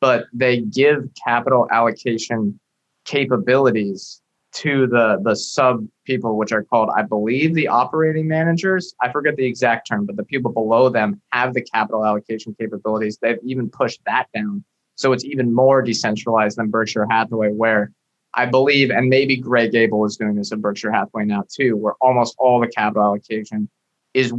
But 0.00 0.26
they 0.32 0.60
give 0.60 1.08
capital 1.24 1.66
allocation 1.70 2.58
capabilities 3.04 4.20
to 4.52 4.86
the 4.86 5.20
the 5.24 5.34
sub 5.34 5.86
people, 6.04 6.36
which 6.36 6.52
are 6.52 6.62
called, 6.62 6.90
I 6.94 7.02
believe, 7.02 7.54
the 7.54 7.68
operating 7.68 8.28
managers. 8.28 8.94
I 9.00 9.10
forget 9.10 9.36
the 9.36 9.46
exact 9.46 9.88
term, 9.88 10.06
but 10.06 10.16
the 10.16 10.24
people 10.24 10.52
below 10.52 10.88
them 10.90 11.20
have 11.32 11.54
the 11.54 11.62
capital 11.62 12.04
allocation 12.04 12.54
capabilities. 12.58 13.18
They've 13.20 13.38
even 13.44 13.68
pushed 13.68 14.00
that 14.06 14.26
down. 14.34 14.64
So 14.94 15.12
it's 15.12 15.24
even 15.24 15.52
more 15.52 15.82
decentralized 15.82 16.58
than 16.58 16.68
Berkshire 16.68 17.06
Hathaway, 17.10 17.50
where 17.50 17.92
I 18.34 18.46
believe, 18.46 18.90
and 18.90 19.08
maybe 19.08 19.36
Greg 19.36 19.74
Abel 19.74 20.04
is 20.04 20.16
doing 20.16 20.36
this 20.36 20.52
at 20.52 20.60
Berkshire 20.60 20.90
Hathaway 20.90 21.24
now 21.24 21.44
too, 21.52 21.76
where 21.76 21.94
almost 22.00 22.34
all 22.38 22.60
the 22.60 22.68
capital 22.68 23.02
allocation 23.02 23.68
is 24.14 24.32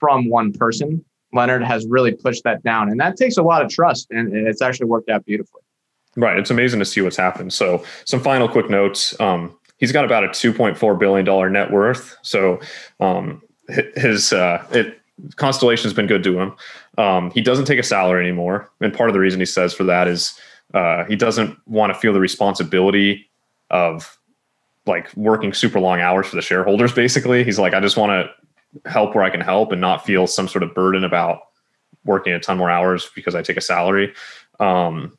from 0.00 0.28
one 0.28 0.52
person. 0.52 1.04
Leonard 1.32 1.62
has 1.62 1.86
really 1.86 2.12
pushed 2.12 2.44
that 2.44 2.62
down, 2.62 2.88
and 2.88 2.98
that 3.00 3.16
takes 3.16 3.36
a 3.36 3.42
lot 3.42 3.62
of 3.62 3.70
trust, 3.70 4.06
and 4.10 4.34
it's 4.34 4.62
actually 4.62 4.86
worked 4.86 5.10
out 5.10 5.24
beautifully. 5.24 5.60
Right, 6.16 6.38
it's 6.38 6.50
amazing 6.50 6.78
to 6.78 6.86
see 6.86 7.02
what's 7.02 7.16
happened. 7.16 7.52
So, 7.52 7.84
some 8.06 8.20
final 8.20 8.48
quick 8.48 8.70
notes. 8.70 9.18
Um, 9.20 9.58
he's 9.76 9.92
got 9.92 10.04
about 10.04 10.24
a 10.24 10.32
two 10.32 10.52
point 10.52 10.78
four 10.78 10.94
billion 10.94 11.26
dollar 11.26 11.50
net 11.50 11.70
worth. 11.70 12.16
So, 12.22 12.60
um, 13.00 13.42
his 13.96 14.32
uh, 14.32 14.64
it 14.70 14.98
Constellation's 15.36 15.94
been 15.94 16.06
good 16.06 16.22
to 16.24 16.38
him. 16.38 16.56
Um, 16.98 17.30
he 17.32 17.40
doesn't 17.40 17.64
take 17.64 17.78
a 17.78 17.82
salary 17.82 18.26
anymore, 18.26 18.70
and 18.80 18.94
part 18.94 19.10
of 19.10 19.14
the 19.14 19.20
reason 19.20 19.40
he 19.40 19.46
says 19.46 19.74
for 19.74 19.84
that 19.84 20.08
is 20.08 20.38
uh, 20.74 21.04
he 21.04 21.16
doesn't 21.16 21.56
want 21.66 21.92
to 21.92 21.98
feel 21.98 22.12
the 22.12 22.20
responsibility 22.20 23.28
of 23.70 24.18
like 24.86 25.14
working 25.16 25.52
super 25.52 25.80
long 25.80 26.00
hours 26.00 26.26
for 26.26 26.36
the 26.36 26.42
shareholders. 26.42 26.92
Basically, 26.94 27.44
he's 27.44 27.58
like, 27.58 27.74
I 27.74 27.80
just 27.80 27.96
want 27.96 28.10
to 28.10 28.90
help 28.90 29.14
where 29.14 29.24
I 29.24 29.30
can 29.30 29.40
help 29.40 29.72
and 29.72 29.80
not 29.80 30.04
feel 30.04 30.26
some 30.26 30.48
sort 30.48 30.62
of 30.62 30.74
burden 30.74 31.04
about 31.04 31.40
working 32.04 32.32
a 32.32 32.40
ton 32.40 32.58
more 32.58 32.70
hours 32.70 33.10
because 33.14 33.34
I 33.34 33.42
take 33.42 33.56
a 33.56 33.62
salary. 33.62 34.14
Um, 34.60 35.16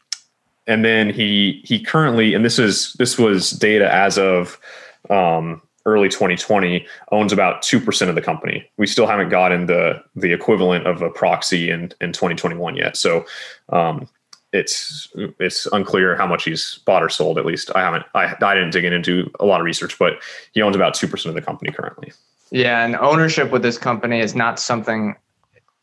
and 0.67 0.83
then 0.83 1.09
he 1.09 1.61
he 1.63 1.79
currently, 1.79 2.33
and 2.33 2.43
this 2.43 2.59
is 2.59 2.93
this 2.93 3.17
was 3.17 3.51
data 3.51 3.91
as 3.91 4.17
of 4.17 4.59
um, 5.09 5.61
early 5.85 6.09
2020 6.09 6.85
owns 7.13 7.31
about 7.31 7.61
2% 7.61 8.09
of 8.09 8.15
the 8.15 8.21
company. 8.21 8.69
We 8.75 8.85
still 8.85 9.07
haven't 9.07 9.29
gotten 9.29 9.67
the 9.67 10.03
the 10.15 10.33
equivalent 10.33 10.85
of 10.85 11.01
a 11.01 11.09
proxy 11.09 11.69
in 11.69 11.93
in 12.01 12.11
2021 12.11 12.75
yet. 12.75 12.97
So 12.97 13.25
um, 13.69 14.07
it's 14.57 15.13
it's 15.39 15.67
unclear 15.67 16.15
how 16.15 16.27
much 16.27 16.43
he's 16.45 16.79
bought 16.85 17.03
or 17.03 17.09
sold. 17.09 17.37
At 17.37 17.45
least 17.45 17.71
I 17.75 17.81
haven't 17.81 18.03
I 18.15 18.35
I 18.41 18.55
didn't 18.55 18.71
dig 18.71 18.85
into 18.85 19.31
a 19.39 19.45
lot 19.45 19.59
of 19.59 19.65
research, 19.65 19.97
but 19.97 20.21
he 20.53 20.61
owns 20.61 20.75
about 20.75 20.93
2% 20.93 21.25
of 21.25 21.33
the 21.35 21.41
company 21.41 21.71
currently. 21.71 22.11
Yeah, 22.51 22.85
and 22.85 22.95
ownership 22.95 23.51
with 23.51 23.61
this 23.61 23.77
company 23.77 24.19
is 24.19 24.35
not 24.35 24.59
something 24.59 25.15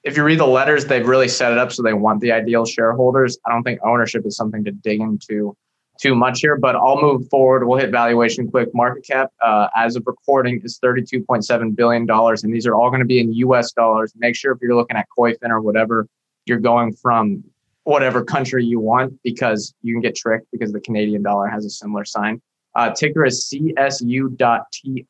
if 0.05 0.19
you 0.19 0.23
read 0.23 0.39
the 0.39 0.47
letters, 0.47 0.85
they've 0.85 1.07
really 1.07 1.29
set 1.29 1.51
it 1.51 1.59
up 1.59 1.73
so 1.73 1.83
they 1.83 1.95
want 1.95 2.21
the 2.21 2.31
ideal 2.31 2.67
shareholders. 2.67 3.39
I 3.47 3.51
don't 3.51 3.63
think 3.63 3.81
ownership 3.83 4.27
is 4.27 4.37
something 4.37 4.63
to 4.65 4.71
dig 4.71 5.01
into 5.01 5.57
too 5.99 6.15
much 6.15 6.41
here, 6.41 6.57
but 6.57 6.77
I'll 6.77 7.01
move 7.01 7.29
forward. 7.29 7.67
We'll 7.67 7.79
hit 7.79 7.91
valuation 7.91 8.51
quick. 8.51 8.69
Market 8.75 9.07
cap 9.07 9.33
uh, 9.43 9.69
as 9.75 9.97
of 9.97 10.05
recording 10.07 10.61
is 10.63 10.79
$32.7 10.79 11.75
billion. 11.75 12.07
And 12.11 12.55
these 12.55 12.67
are 12.67 12.75
all 12.75 12.91
going 12.91 13.01
to 13.01 13.07
be 13.07 13.21
in 13.21 13.33
US 13.33 13.73
dollars. 13.73 14.13
Make 14.17 14.37
sure 14.37 14.53
if 14.53 14.59
you're 14.61 14.77
looking 14.77 14.97
at 14.97 15.07
Koyfin 15.17 15.49
or 15.49 15.63
whatever, 15.63 16.07
you're 16.45 16.59
going 16.59 16.93
from 16.93 17.43
whatever 17.85 18.25
country 18.25 18.65
you 18.65 18.81
want 18.81 19.15
because 19.23 19.75
you 19.83 19.95
can 19.95 20.01
get 20.01 20.17
tricked 20.17 20.47
because 20.51 20.73
the 20.73 20.81
Canadian 20.81 21.23
dollar 21.23 21.47
has 21.47 21.65
a 21.65 21.71
similar 21.71 22.05
sign. 22.05 22.41
Uh, 22.75 22.91
ticker 22.91 23.25
is 23.25 23.49
CSU.TO 23.53 25.07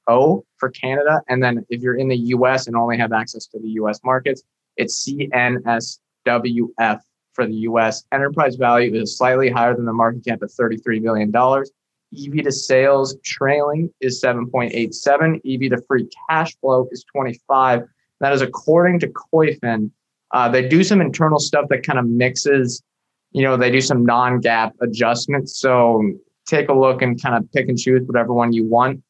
for 0.58 0.68
Canada. 0.70 1.22
And 1.28 1.42
then 1.42 1.64
if 1.70 1.80
you're 1.80 1.96
in 1.96 2.08
the 2.08 2.16
US 2.16 2.66
and 2.66 2.76
only 2.76 2.98
have 2.98 3.12
access 3.12 3.46
to 3.46 3.58
the 3.58 3.68
US 3.80 4.00
markets, 4.04 4.42
it's 4.76 5.08
CNSWF 5.08 7.00
for 7.32 7.46
the 7.46 7.54
US. 7.54 8.04
Enterprise 8.12 8.56
value 8.56 8.94
is 8.94 9.16
slightly 9.16 9.48
higher 9.50 9.74
than 9.74 9.86
the 9.86 9.92
market 9.92 10.24
cap 10.24 10.40
at 10.42 10.50
$33 10.50 11.02
billion. 11.02 11.32
EV 11.34 12.44
to 12.44 12.52
sales 12.52 13.16
trailing 13.24 13.92
is 14.00 14.22
7.87. 14.22 15.36
EV 15.44 15.70
to 15.70 15.82
free 15.86 16.08
cash 16.28 16.56
flow 16.58 16.86
is 16.92 17.04
25. 17.12 17.82
That 18.20 18.32
is 18.32 18.42
according 18.42 19.00
to 19.00 19.08
Koyfin. 19.08 19.90
Uh, 20.34 20.48
they 20.48 20.66
do 20.66 20.82
some 20.82 21.00
internal 21.00 21.38
stuff 21.38 21.66
that 21.70 21.86
kind 21.86 21.98
of 21.98 22.06
mixes, 22.06 22.82
you 23.30 23.42
know, 23.42 23.56
they 23.56 23.70
do 23.70 23.80
some 23.80 24.04
non 24.04 24.42
GAAP 24.42 24.72
adjustments. 24.82 25.58
So 25.60 26.02
take 26.44 26.68
a 26.68 26.74
look 26.74 27.02
and 27.02 27.20
kind 27.22 27.36
of 27.36 27.50
pick 27.52 27.68
and 27.68 27.78
choose 27.78 28.02
whatever 28.04 28.34
one 28.34 28.52
you 28.52 28.66
want. 28.66 29.02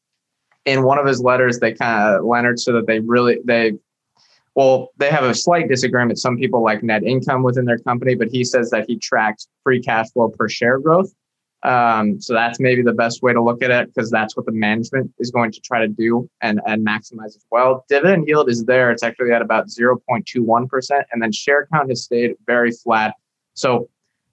In 0.66 0.84
one 0.84 0.98
of 0.98 1.06
his 1.06 1.20
letters, 1.22 1.58
they 1.58 1.72
kind 1.72 2.14
of 2.14 2.24
Leonard 2.24 2.60
so 2.60 2.72
that 2.74 2.86
they 2.86 3.00
really 3.00 3.38
they 3.44 3.72
well, 4.54 4.90
they 4.98 5.10
have 5.10 5.24
a 5.24 5.34
slight 5.34 5.68
disagreement. 5.68 6.18
Some 6.18 6.36
people 6.36 6.62
like 6.62 6.82
net 6.82 7.02
income 7.02 7.42
within 7.42 7.64
their 7.64 7.78
company, 7.78 8.14
but 8.14 8.28
he 8.28 8.44
says 8.44 8.70
that 8.70 8.84
he 8.86 8.98
tracks 8.98 9.48
free 9.64 9.80
cash 9.80 10.10
flow 10.12 10.28
per 10.28 10.48
share 10.48 10.78
growth. 10.78 11.12
Um, 11.64 12.20
so 12.20 12.34
that's 12.34 12.60
maybe 12.60 12.82
the 12.82 12.92
best 12.92 13.22
way 13.22 13.32
to 13.32 13.42
look 13.42 13.62
at 13.62 13.70
it 13.70 13.92
because 13.92 14.10
that's 14.10 14.36
what 14.36 14.44
the 14.44 14.52
management 14.52 15.12
is 15.18 15.30
going 15.30 15.50
to 15.52 15.60
try 15.60 15.80
to 15.80 15.88
do 15.88 16.28
and, 16.42 16.60
and 16.66 16.86
maximize 16.86 17.28
as 17.28 17.44
well. 17.50 17.84
Dividend 17.88 18.28
yield 18.28 18.50
is 18.50 18.64
there. 18.64 18.90
It's 18.90 19.02
actually 19.02 19.32
at 19.32 19.40
about 19.40 19.68
0.21%. 19.68 21.04
And 21.12 21.22
then 21.22 21.32
share 21.32 21.66
count 21.72 21.88
has 21.88 22.04
stayed 22.04 22.36
very 22.46 22.70
flat. 22.70 23.14
So 23.54 23.88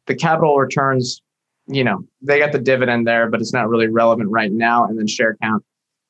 the 0.08 0.16
capital 0.16 0.58
returns, 0.58 1.22
you 1.68 1.86
know, 1.86 2.06
they 2.22 2.40
got 2.40 2.52
the 2.52 2.60
dividend 2.60 3.08
there, 3.08 3.30
but 3.30 3.40
it's 3.40 3.54
not 3.54 3.70
really 3.70 3.88
relevant 3.88 4.30
right 4.30 4.52
now. 4.52 4.86
And 4.86 5.00
then 5.00 5.08
share 5.08 5.38
count 5.42 5.64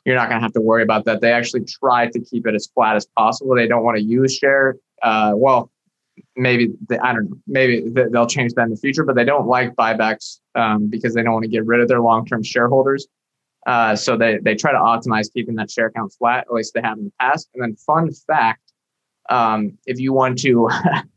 you're 0.06 0.16
not 0.16 0.30
going 0.30 0.40
to 0.40 0.44
have 0.44 0.54
to 0.54 0.62
worry 0.62 0.84
about 0.84 1.06
that. 1.06 1.22
They 1.22 1.32
actually 1.32 1.66
try 1.66 2.08
to 2.08 2.20
keep 2.20 2.48
it 2.48 2.56
as 2.56 2.68
flat 2.74 2.96
as 2.96 3.06
possible. 3.06 3.56
They 3.56 3.68
don't 3.68 3.84
want 3.84 3.98
to 3.98 4.04
use 4.04 4.36
share. 4.36 4.78
Uh, 5.04 5.34
well, 5.36 5.71
maybe 6.36 6.72
they, 6.90 6.98
I 7.00 7.14
don't 7.14 7.30
know. 7.30 7.38
Maybe 7.48 7.90
they'll 7.90 8.28
change 8.28 8.54
that 8.54 8.64
in 8.64 8.70
the 8.72 8.78
future, 8.78 9.04
but 9.04 9.16
they 9.16 9.24
don't 9.24 9.48
like 9.48 9.76
buybacks 9.76 10.40
um, 10.56 10.88
because 10.88 11.14
they 11.14 11.24
don't 11.24 11.34
want 11.34 11.44
to 11.44 11.50
get 11.50 11.66
rid 11.66 11.82
of 11.82 11.88
their 11.88 12.02
long-term 12.02 12.44
shareholders. 12.44 13.08
Uh, 13.68 13.96
so 13.96 14.18
they 14.18 14.40
they 14.40 14.56
try 14.56 14.72
to 14.72 14.78
optimize 14.78 15.32
keeping 15.32 15.56
that 15.56 15.70
share 15.70 15.92
count 15.92 16.14
flat. 16.18 16.46
At 16.48 16.54
least 16.54 16.74
they 16.74 16.82
have 16.82 16.98
in 16.98 17.06
the 17.06 17.14
past. 17.20 17.50
And 17.54 17.62
then, 17.62 17.76
fun 17.76 18.12
fact: 18.12 18.74
um, 19.30 19.78
if 19.86 20.00
you 20.00 20.14
want 20.14 20.40
to 20.40 20.70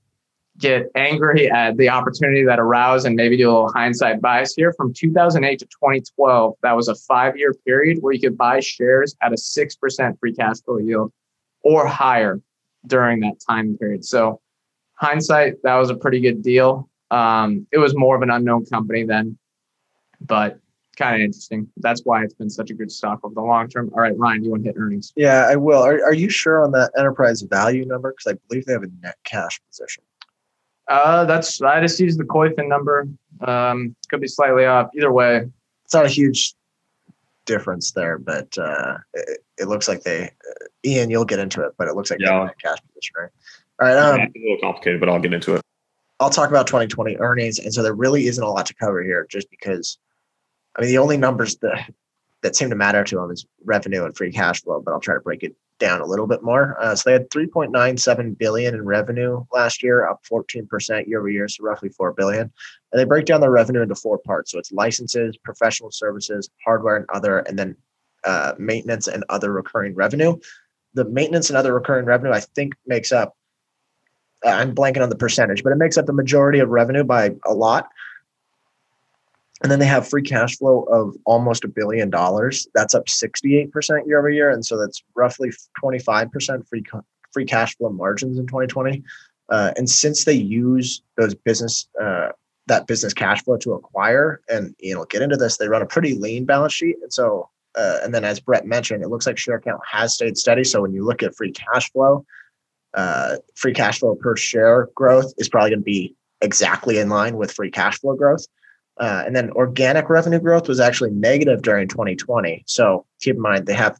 get 0.59 0.91
angry 0.95 1.51
at 1.51 1.77
the 1.77 1.89
opportunity 1.89 2.45
that 2.45 2.61
arose 2.61 3.05
and 3.05 3.17
maybe 3.17 3.37
do 3.37 3.51
a 3.51 3.53
little 3.53 3.73
hindsight 3.73 4.21
bias 4.21 4.55
here 4.55 4.73
from 4.73 4.93
2008 4.93 5.59
to 5.59 5.65
2012 5.67 6.55
that 6.63 6.77
was 6.77 6.87
a 6.87 6.95
five 6.95 7.37
year 7.37 7.53
period 7.67 7.99
where 8.01 8.13
you 8.13 8.21
could 8.21 8.39
buy 8.39 8.61
shares 8.61 9.17
at 9.21 9.33
a 9.33 9.37
6% 9.37 10.19
free 10.21 10.33
cash 10.33 10.61
flow 10.65 10.79
yield 10.79 11.13
or 11.63 11.89
higher 11.89 12.41
during 12.87 13.19
that 13.21 13.35
time 13.45 13.77
period 13.79 14.05
so 14.05 14.41
hindsight 15.05 15.63
that 15.63 15.77
was 15.77 15.91
a 15.91 15.95
pretty 15.95 16.21
good 16.21 16.43
deal 16.43 16.89
um, 17.11 17.67
it 17.73 17.79
was 17.79 17.95
more 17.97 18.17
of 18.17 18.23
an 18.23 18.31
unknown 18.31 18.65
company 18.67 19.05
then 19.05 19.37
but 20.21 20.59
kind 20.97 21.17
of 21.17 21.21
interesting 21.21 21.69
that's 21.79 22.03
why 22.05 22.23
it's 22.23 22.35
been 22.35 22.51
such 22.51 22.71
a 22.71 22.75
good 22.75 22.91
stock 22.91 23.19
over 23.25 23.35
the 23.35 23.41
long 23.41 23.69
term 23.69 23.91
all 23.95 24.01
right 24.01 24.17
ryan 24.17 24.45
you 24.45 24.51
want 24.51 24.63
to 24.63 24.69
hit 24.69 24.77
earnings 24.79 25.13
yeah 25.17 25.47
i 25.51 25.57
will 25.57 25.83
are, 25.83 26.05
are 26.05 26.15
you 26.15 26.31
sure 26.31 26.63
on 26.63 26.71
that 26.71 26.93
enterprise 26.97 27.43
value 27.43 27.85
number 27.85 28.13
because 28.13 28.33
i 28.33 28.39
believe 28.49 28.65
they 28.65 28.73
have 28.73 28.85
a 28.85 28.91
net 29.03 29.17
cash 29.25 29.61
position 29.69 30.05
uh, 30.89 31.25
that's 31.25 31.63
I 31.63 31.81
just 31.81 31.99
used 31.99 32.19
the 32.19 32.25
Koyfin 32.25 32.69
number. 32.69 33.09
Um, 33.41 33.97
could 34.09 34.21
be 34.21 34.29
slightly 34.29 34.67
off. 34.67 34.91
Either 34.95 35.13
way, 35.13 35.49
it's 35.85 35.95
not 35.95 36.05
a 36.05 36.11
huge 36.11 36.55
difference 37.47 37.93
there, 37.93 38.19
but 38.19 38.57
uh, 38.59 38.99
it, 39.15 39.45
it 39.59 39.69
looks 39.69 39.89
like 39.89 40.03
they. 40.03 40.25
Uh, 40.25 40.67
Ian, 40.85 41.11
you'll 41.11 41.25
get 41.25 41.39
into 41.39 41.63
it, 41.63 41.73
but 41.79 41.89
it 41.89 41.95
looks 41.95 42.11
like 42.11 42.21
yeah. 42.21 42.45
they 42.47 42.69
cash 42.69 42.79
position, 42.89 43.15
right? 43.19 43.31
All 43.81 43.89
right. 43.89 43.97
Um, 43.97 44.21
a 44.21 44.31
little 44.37 44.59
complicated, 44.61 45.01
but 45.01 45.09
I'll 45.09 45.21
get 45.21 45.35
into 45.35 45.55
it. 45.55 45.63
I'll 46.21 46.31
talk 46.31 46.49
about 46.49 46.67
2020 46.67 47.17
earnings, 47.17 47.59
and 47.59 47.75
so 47.75 47.83
there 47.83 47.95
really 47.95 48.27
isn't 48.27 48.43
a 48.43 48.49
lot 48.49 48.67
to 48.67 48.75
cover 48.75 49.03
here, 49.03 49.27
just 49.31 49.51
because. 49.51 49.99
I 50.77 50.81
mean, 50.81 50.91
the 50.91 50.99
only 50.99 51.17
numbers 51.17 51.57
that 51.59 51.89
that 52.43 52.55
seem 52.55 52.69
to 52.69 52.77
matter 52.77 53.03
to 53.03 53.17
them 53.17 53.31
is 53.31 53.47
revenue 53.65 54.05
and 54.05 54.15
free 54.15 54.31
cash 54.31 54.63
flow, 54.63 54.81
but 54.85 54.93
I'll 54.93 55.01
try 55.01 55.15
to 55.15 55.21
break 55.21 55.43
it 55.43 55.57
down 55.79 56.03
a 56.03 56.07
little 56.07 56.27
bit 56.27 56.43
more. 56.43 56.77
Uh, 56.79 56.95
so 56.95 57.09
they 57.09 57.15
had 57.15 57.31
3.97 57.31 58.39
billion 58.39 58.75
in 58.75 58.85
revenue 58.85 59.45
last 59.53 59.83
year, 59.83 60.07
up 60.07 60.21
14% 60.31 61.07
year 61.07 61.21
over 61.21 61.29
year, 61.29 61.49
so 61.49 61.65
roughly 61.65 61.89
4 61.89 62.13
billion. 62.13 62.43
And 62.93 63.01
they 63.01 63.05
break 63.05 63.25
down 63.25 63.41
their 63.41 63.51
revenue 63.51 63.81
into 63.81 63.95
four 63.95 64.19
parts. 64.19 64.53
So 64.53 64.59
it's 64.59 64.73
licenses, 64.73 65.37
professional 65.39 65.91
services, 65.91 66.51
hardware 66.65 66.97
and 66.97 67.07
other, 67.13 67.39
and 67.41 67.59
then 67.59 67.77
uh, 68.25 68.53
maintenance 68.59 69.09
and 69.09 69.25
other 69.31 69.53
recurring 69.53 69.95
revenue. 69.95 70.37
The 70.93 71.05
maintenance 71.05 71.49
and 71.49 71.57
other 71.57 71.75
recurring 71.75 72.05
revenue, 72.05 72.33
I 72.33 72.41
think, 72.41 72.75
makes 72.87 73.11
up. 73.11 73.37
Uh, 74.45 74.51
I'm 74.51 74.75
blanking 74.75 75.03
on 75.03 75.09
the 75.09 75.17
percentage, 75.17 75.63
but 75.63 75.73
it 75.73 75.77
makes 75.77 75.97
up 75.97 76.07
the 76.07 76.13
majority 76.13 76.59
of 76.59 76.69
revenue 76.69 77.05
by 77.05 77.35
a 77.47 77.55
lot. 77.55 77.89
And 79.63 79.71
then 79.71 79.79
they 79.79 79.87
have 79.87 80.07
free 80.07 80.23
cash 80.23 80.59
flow 80.59 80.83
of 80.85 81.17
almost 81.25 81.65
a 81.65 81.69
billion 81.69 82.11
dollars. 82.11 82.67
That's 82.75 82.95
up 82.95 83.07
68% 83.07 84.07
year 84.07 84.19
over 84.19 84.29
year. 84.29 84.51
And 84.51 84.67
so 84.67 84.79
that's 84.79 85.03
roughly 85.15 85.51
25% 85.83 86.69
free, 86.69 86.83
free 87.33 87.45
cash 87.45 87.77
flow 87.77 87.91
margins 87.91 88.39
in 88.39 88.47
2020. 88.47 89.03
Uh, 89.49 89.73
and 89.77 89.89
since 89.89 90.25
they 90.25 90.35
use 90.35 91.03
those 91.17 91.35
business, 91.35 91.89
uh, 92.01 92.29
that 92.67 92.87
business 92.87 93.13
cash 93.13 93.43
flow 93.43 93.57
to 93.59 93.75
acquire, 93.75 94.41
and 94.49 94.75
you 94.79 94.95
know, 94.95 95.05
get 95.05 95.23
into 95.23 95.37
this, 95.37 95.59
they 95.59 95.69
run 95.69 95.83
a 95.83 95.87
pretty 95.87 96.15
lean 96.15 96.45
balance 96.45 96.73
sheet. 96.73 96.97
And 97.03 97.13
so, 97.13 97.49
uh, 97.75 97.99
and 98.03 98.15
then 98.15 98.25
as 98.25 98.41
Brett 98.41 98.67
mentioned, 98.67 99.03
it 99.03 99.09
looks 99.09 99.27
like 99.27 99.39
share 99.39 99.61
count 99.61 99.81
has 99.91 100.15
stayed 100.15 100.39
steady. 100.39 100.65
So 100.65 100.81
when 100.81 100.93
you 100.93 101.05
look 101.05 101.23
at 101.23 101.37
free 101.37 101.53
cash 101.53 101.91
flow, 101.93 102.25
uh, 102.95 103.37
free 103.55 103.75
cash 103.75 103.99
flow 103.99 104.15
per 104.15 104.37
share 104.37 104.89
growth 104.95 105.33
is 105.39 105.49
probably 105.49 105.71
going 105.71 105.81
to 105.81 105.85
be 105.85 106.15
exactly 106.41 106.99
in 106.99 107.09
line 107.09 107.37
with 107.37 107.53
free 107.53 107.71
cash 107.71 107.99
flow 107.99 108.15
growth. 108.15 108.47
Uh, 108.99 109.25
and 109.27 109.35
then 109.35 109.51
organic 109.51 110.09
revenue 110.09 110.39
growth 110.39 110.69
was 110.69 110.79
actually 110.79 111.11
negative 111.11 111.63
during 111.63 111.89
2020. 111.89 112.63
So 112.67 113.05
keep 113.21 113.35
in 113.35 113.43
mind, 113.43 113.67
they 113.67 113.75
have, 113.75 113.99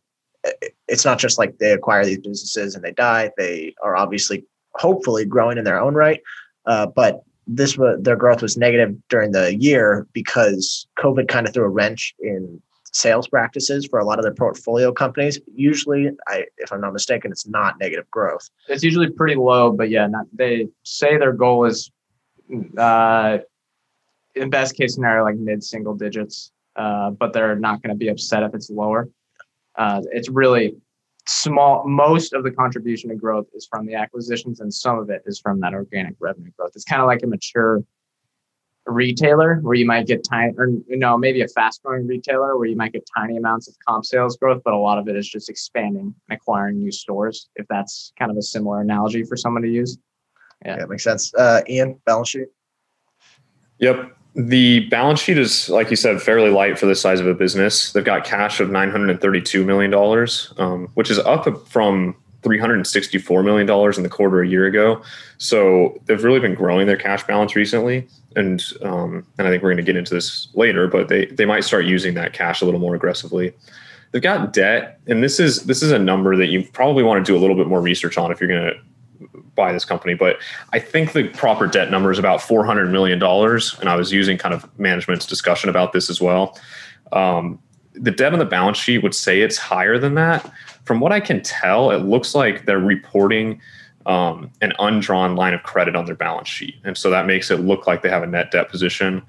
it's 0.87 1.05
not 1.05 1.19
just 1.19 1.39
like 1.39 1.59
they 1.59 1.73
acquire 1.73 2.05
these 2.05 2.19
businesses 2.19 2.75
and 2.75 2.85
they 2.85 2.93
die. 2.93 3.31
They 3.37 3.75
are 3.83 3.97
obviously, 3.97 4.45
hopefully, 4.75 5.25
growing 5.25 5.59
in 5.59 5.65
their 5.65 5.81
own 5.81 5.95
right. 5.95 6.21
Uh, 6.67 6.87
but 6.87 7.25
this 7.47 7.77
was 7.77 8.01
their 8.01 8.17
growth 8.17 8.41
was 8.41 8.57
negative 8.57 8.97
during 9.09 9.33
the 9.33 9.55
year 9.57 10.07
because 10.13 10.87
COVID 10.99 11.29
kind 11.29 11.47
of 11.47 11.53
threw 11.53 11.65
a 11.65 11.69
wrench 11.69 12.15
in 12.21 12.61
sales 12.95 13.27
practices 13.29 13.87
for 13.87 13.99
a 13.99 14.05
lot 14.05 14.19
of 14.19 14.25
their 14.25 14.35
portfolio 14.35 14.93
companies. 14.93 15.41
Usually, 15.55 16.11
I, 16.29 16.45
if 16.59 16.73
I'm 16.73 16.81
not 16.81 16.93
mistaken, 16.93 17.31
it's 17.31 17.47
not 17.47 17.79
negative 17.81 18.09
growth. 18.11 18.49
It's 18.69 18.83
usually 18.83 19.11
pretty 19.11 19.35
low, 19.35 19.73
but 19.73 19.91
yeah, 19.91 20.07
not, 20.07 20.27
they 20.33 20.69
say 20.85 21.19
their 21.19 21.33
goal 21.33 21.65
is 21.65 21.91
uh, 22.79 23.39
in 24.35 24.51
best 24.51 24.77
case 24.77 24.95
scenario, 24.95 25.25
like 25.25 25.37
mid 25.37 25.63
single 25.63 25.95
digits, 25.95 26.53
uh, 26.77 27.11
but 27.11 27.33
they're 27.33 27.57
not 27.57 27.83
going 27.83 27.95
to 27.95 27.99
be 27.99 28.09
upset 28.09 28.43
if 28.43 28.55
it's 28.55 28.71
lower. 28.71 29.09
Uh, 29.77 30.01
it's 30.13 30.29
really 30.29 30.77
small 31.27 31.89
most 31.89 32.35
of 32.35 32.45
the 32.45 32.51
contribution 32.51 33.09
to 33.09 33.17
growth 33.17 33.47
is 33.55 33.67
from 33.71 33.87
the 33.87 33.95
acquisitions 33.95 34.61
and 34.61 34.73
some 34.73 34.99
of 34.99 35.09
it 35.09 35.23
is 35.25 35.41
from 35.41 35.59
that 35.59 35.73
organic 35.73 36.15
revenue 36.21 36.51
growth 36.59 36.73
it's 36.75 36.85
kind 36.85 37.01
of 37.01 37.07
like 37.07 37.23
a 37.23 37.27
mature 37.27 37.83
retailer 38.87 39.57
where 39.63 39.75
you 39.75 39.87
might 39.87 40.07
get 40.07 40.23
tiny 40.29 40.53
or 40.59 40.69
you 40.89 40.97
know 40.97 41.17
maybe 41.17 41.41
a 41.41 41.49
fast 41.49 41.83
growing 41.83 42.07
retailer 42.07 42.57
where 42.59 42.67
you 42.67 42.77
might 42.77 42.93
get 42.93 43.09
tiny 43.17 43.37
amounts 43.37 43.67
of 43.67 43.75
comp 43.87 44.05
sales 44.05 44.37
growth 44.37 44.61
but 44.65 44.75
a 44.75 44.77
lot 44.77 44.99
of 44.99 45.09
it 45.09 45.17
is 45.17 45.29
just 45.29 45.49
expanding 45.49 46.15
and 46.29 46.37
acquiring 46.37 46.79
new 46.79 46.93
stores 46.93 47.49
if 47.57 47.67
that's 47.69 48.13
kind 48.19 48.31
of 48.31 48.37
a 48.37 48.43
similar 48.43 48.81
analogy 48.81 49.25
for 49.25 49.37
someone 49.37 49.63
to 49.63 49.69
use. 49.69 49.99
Yeah, 50.65 50.79
yeah 50.79 50.85
makes 50.87 51.05
sense. 51.05 51.33
Uh, 51.35 51.63
ian 51.69 51.99
balance 52.05 52.31
sheet? 52.31 52.49
Yep. 53.79 54.17
The 54.37 54.81
balance 54.89 55.21
sheet 55.21 55.39
is, 55.39 55.69
like 55.69 55.91
you 55.91 55.97
said, 55.97 56.21
fairly 56.21 56.51
light 56.51 56.79
for 56.79 56.87
the 56.87 56.95
size 56.97 57.21
of 57.21 57.27
a 57.27 57.35
business. 57.35 57.93
They've 57.93 58.05
got 58.05 58.25
cash 58.25 58.59
of 58.59 58.69
$932 58.69 59.65
million, 59.65 59.95
um, 60.59 60.89
which 60.95 61.11
is 61.11 61.21
up 61.21 61.69
from 61.69 62.17
$364 62.45 63.45
million 63.45 63.95
in 63.97 64.03
the 64.03 64.09
quarter 64.09 64.43
a 64.43 64.49
year 64.49 64.67
ago. 64.67 65.03
So 65.39 66.01
they've 66.07 66.23
really 66.23 66.41
been 66.41 66.55
growing 66.55 66.87
their 66.87 66.97
cash 66.97 67.27
balance 67.27 67.57
recently. 67.57 68.07
And 68.37 68.63
um, 68.83 69.27
and 69.39 69.47
I 69.47 69.51
think 69.51 69.63
we're 69.63 69.71
going 69.71 69.85
to 69.85 69.85
get 69.85 69.97
into 69.97 70.15
this 70.15 70.49
later, 70.55 70.89
but 70.89 71.09
they, 71.09 71.27
they 71.27 71.45
might 71.45 71.65
start 71.65 71.85
using 71.85 72.15
that 72.15 72.33
cash 72.33 72.61
a 72.61 72.65
little 72.65 72.81
more 72.81 72.95
aggressively. 72.95 73.53
They've 74.11 74.23
got 74.23 74.53
debt, 74.53 75.01
and 75.07 75.23
this 75.23 75.41
is 75.41 75.65
this 75.65 75.83
is 75.83 75.93
a 75.93 75.99
number 75.99 76.37
that 76.37 76.47
you 76.47 76.65
probably 76.73 77.03
want 77.03 77.25
to 77.25 77.33
do 77.33 77.37
a 77.37 77.41
little 77.41 77.57
bit 77.57 77.67
more 77.67 77.81
research 77.81 78.19
on 78.19 78.33
if 78.33 78.41
you're 78.41 78.49
going 78.49 78.73
to 78.73 78.81
buy 79.55 79.73
this 79.73 79.85
company, 79.85 80.15
but 80.15 80.39
I 80.73 80.79
think 80.79 81.13
the 81.13 81.29
proper 81.29 81.67
debt 81.67 81.91
number 81.91 82.11
is 82.11 82.19
about 82.19 82.43
four 82.43 82.65
hundred 82.65 82.91
million 82.91 83.19
dollars, 83.19 83.77
and 83.81 83.89
I 83.89 83.97
was 83.97 84.13
using 84.13 84.39
kind 84.39 84.55
of 84.55 84.67
management's 84.79 85.27
discussion 85.27 85.71
about 85.71 85.93
this 85.93 86.11
as 86.11 86.21
well. 86.21 86.59
Um, 87.13 87.59
the 87.95 88.11
debt 88.11 88.33
on 88.33 88.39
the 88.39 88.45
balance 88.45 88.79
sheet 88.79 89.03
would 89.03 89.15
say 89.15 89.41
it's 89.41 89.57
higher 89.57 89.99
than 89.99 90.15
that. 90.15 90.51
From 90.85 91.01
what 91.01 91.13
I 91.13 91.21
can 91.21 91.43
tell, 91.43 91.91
it 91.91 91.99
looks 91.99 92.35
like 92.35 92.67
they're 92.67 92.79
reporting 92.79 93.61
um, 94.07 94.51
an 94.61 94.73
undrawn 94.79 95.35
line 95.35 95.55
of 95.55 95.63
credit 95.63 95.97
on 95.97 96.05
their 96.05 96.15
balance 96.15 96.49
sheet, 96.49 96.77
and 96.85 96.97
so 96.97 97.11
that 97.11 97.27
makes 97.27 97.51
it 97.51 97.61
look 97.61 97.87
like 97.87 98.03
they 98.03 98.11
have 98.11 98.23
a 98.23 98.27
net 98.27 98.51
debt 98.51 98.69
position, 98.69 99.23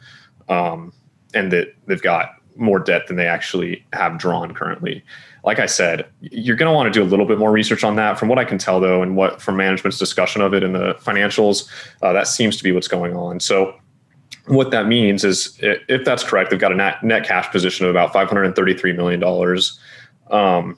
um, 0.49 0.91
and 1.33 1.51
that 1.51 1.73
they've 1.85 2.01
got 2.01 2.35
more 2.57 2.79
debt 2.79 3.07
than 3.07 3.15
they 3.17 3.27
actually 3.27 3.85
have 3.93 4.17
drawn 4.17 4.53
currently 4.53 5.03
like 5.45 5.59
I 5.59 5.67
said, 5.67 6.07
you're 6.21 6.55
going 6.55 6.69
to 6.69 6.73
want 6.73 6.91
to 6.91 6.99
do 6.99 7.03
a 7.03 7.07
little 7.07 7.27
bit 7.27 7.37
more 7.37 7.51
research 7.51 7.83
on 7.83 7.95
that. 7.97 8.17
From 8.17 8.29
what 8.29 8.39
I 8.39 8.45
can 8.45 8.57
tell, 8.57 8.79
though, 8.79 9.03
and 9.03 9.15
what 9.15 9.41
from 9.41 9.55
management's 9.55 9.99
discussion 9.99 10.41
of 10.41 10.55
it 10.55 10.63
in 10.63 10.73
the 10.73 10.95
financials, 10.95 11.69
uh, 12.01 12.11
that 12.13 12.27
seems 12.27 12.57
to 12.57 12.63
be 12.63 12.71
what's 12.71 12.87
going 12.87 13.15
on. 13.15 13.39
So, 13.39 13.79
what 14.47 14.71
that 14.71 14.87
means 14.87 15.23
is, 15.23 15.57
if 15.61 16.03
that's 16.03 16.23
correct, 16.23 16.49
they've 16.49 16.59
got 16.59 16.71
a 16.71 16.75
net, 16.75 17.03
net 17.03 17.25
cash 17.25 17.49
position 17.51 17.85
of 17.85 17.91
about 17.91 18.11
533 18.11 18.93
million 18.93 19.19
dollars. 19.19 19.79
Um, 20.31 20.77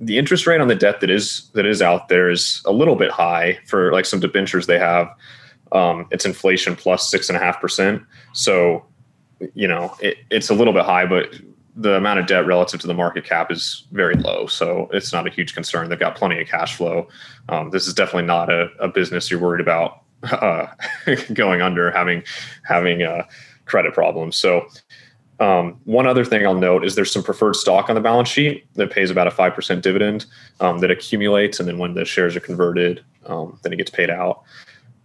the 0.00 0.18
interest 0.18 0.46
rate 0.46 0.60
on 0.60 0.68
the 0.68 0.74
debt 0.74 1.00
that 1.00 1.10
is 1.10 1.50
that 1.54 1.66
is 1.66 1.82
out 1.82 2.08
there 2.08 2.30
is 2.30 2.62
a 2.64 2.72
little 2.72 2.96
bit 2.96 3.10
high 3.10 3.58
for 3.66 3.92
like 3.92 4.04
some 4.04 4.20
debentures 4.20 4.66
they 4.66 4.78
have. 4.78 5.08
Um, 5.72 6.06
it's 6.10 6.24
inflation 6.24 6.76
plus 6.76 7.10
six 7.10 7.28
and 7.28 7.36
a 7.36 7.40
half 7.40 7.60
percent. 7.60 8.02
So, 8.32 8.86
you 9.54 9.68
know, 9.68 9.94
it, 10.00 10.18
it's 10.30 10.50
a 10.50 10.54
little 10.54 10.72
bit 10.72 10.84
high, 10.84 11.04
but 11.04 11.34
the 11.76 11.94
amount 11.94 12.18
of 12.18 12.26
debt 12.26 12.46
relative 12.46 12.80
to 12.80 12.86
the 12.86 12.94
market 12.94 13.24
cap 13.24 13.52
is 13.52 13.86
very 13.92 14.14
low, 14.14 14.46
so 14.46 14.88
it's 14.92 15.12
not 15.12 15.26
a 15.26 15.30
huge 15.30 15.54
concern. 15.54 15.88
They've 15.88 15.98
got 15.98 16.16
plenty 16.16 16.40
of 16.40 16.48
cash 16.48 16.74
flow. 16.74 17.08
Um, 17.48 17.70
this 17.70 17.86
is 17.86 17.94
definitely 17.94 18.24
not 18.24 18.50
a, 18.50 18.68
a, 18.80 18.88
business 18.88 19.30
you're 19.30 19.38
worried 19.38 19.60
about 19.60 20.02
uh, 20.24 20.66
going 21.32 21.62
under, 21.62 21.90
having 21.92 22.24
having 22.64 23.02
uh, 23.02 23.22
credit 23.64 23.94
problems. 23.94 24.34
So, 24.36 24.66
um, 25.40 25.80
one 25.84 26.06
other 26.06 26.24
thing 26.24 26.44
I'll 26.44 26.54
note 26.54 26.84
is 26.84 26.94
there's 26.94 27.12
some 27.12 27.22
preferred 27.22 27.56
stock 27.56 27.88
on 27.88 27.94
the 27.94 28.00
balance 28.00 28.28
sheet 28.28 28.66
that 28.74 28.90
pays 28.90 29.10
about 29.10 29.26
a 29.26 29.30
five 29.30 29.54
percent 29.54 29.82
dividend 29.82 30.26
um, 30.60 30.78
that 30.78 30.90
accumulates, 30.90 31.60
and 31.60 31.68
then 31.68 31.78
when 31.78 31.94
the 31.94 32.04
shares 32.04 32.34
are 32.36 32.40
converted, 32.40 33.04
um, 33.26 33.58
then 33.62 33.72
it 33.72 33.76
gets 33.76 33.90
paid 33.90 34.10
out. 34.10 34.42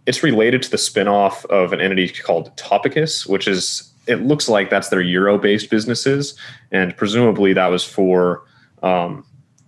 It's 0.06 0.22
related 0.22 0.62
to 0.62 0.70
the 0.70 0.76
spinoff 0.76 1.44
of 1.46 1.72
an 1.72 1.80
entity 1.80 2.08
called 2.08 2.54
Topicus, 2.56 3.28
which 3.28 3.48
is 3.48 3.94
it 4.06 4.22
looks 4.22 4.48
like 4.48 4.70
that's 4.70 4.88
their 4.88 5.00
euro 5.00 5.38
based 5.38 5.70
businesses 5.70 6.38
and 6.70 6.96
presumably 6.96 7.52
that 7.54 7.68
was 7.68 7.84
for 7.84 8.42
um, 8.82 9.24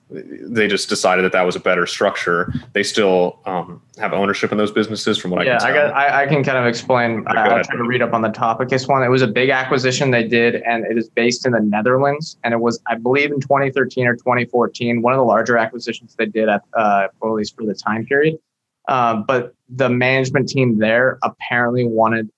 they 0.09 0.69
just 0.69 0.89
decided 0.89 1.25
that 1.25 1.33
that 1.33 1.43
was 1.43 1.57
a 1.57 1.61
better 1.61 1.85
structure. 1.85 2.53
They 2.75 2.85
still 2.85 3.41
um, 3.45 3.83
have 3.99 4.13
ownership 4.13 4.53
in 4.53 4.59
those 4.59 4.71
businesses, 4.71 5.19
from 5.19 5.33
what 5.33 5.45
yeah, 5.45 5.57
I 5.57 5.59
can 5.59 5.67
tell. 5.67 5.75
Yeah, 5.75 5.93
I, 5.93 6.23
I, 6.23 6.27
can 6.27 6.45
kind 6.45 6.59
of 6.59 6.67
explain. 6.67 7.25
I, 7.27 7.59
I 7.59 7.63
tried 7.63 7.77
to 7.77 7.83
read 7.83 8.03
up 8.03 8.13
on 8.13 8.23
the 8.23 8.29
Topicus 8.29 8.89
one. 8.89 9.03
It 9.03 9.09
was 9.09 9.23
a 9.23 9.27
big 9.27 9.51
acquisition 9.51 10.13
they 10.13 10.27
did, 10.27 10.57
and 10.63 10.85
it 10.87 10.97
is 10.97 11.09
based 11.09 11.45
in 11.45 11.53
the 11.53 11.61
Netherlands. 11.61 12.37
And 12.45 12.55
it 12.55 12.61
was, 12.61 12.81
I 12.87 12.95
believe, 12.95 13.33
in 13.33 13.41
2013 13.41 14.07
or 14.07 14.15
2014, 14.15 15.03
one 15.03 15.13
of 15.13 15.19
the 15.19 15.25
larger 15.25 15.59
acquisitions 15.59 16.15
they 16.17 16.27
did 16.27 16.49
at, 16.49 16.63
uh, 16.75 17.09
at 17.21 17.29
least 17.29 17.57
for 17.57 17.65
the 17.65 17.75
time 17.75 18.07
period. 18.07 18.39
Uh, 18.87 19.17
but 19.17 19.55
the 19.69 19.89
management 19.89 20.49
team 20.49 20.79
there 20.79 21.19
apparently 21.25 21.85
wanted 21.85 22.31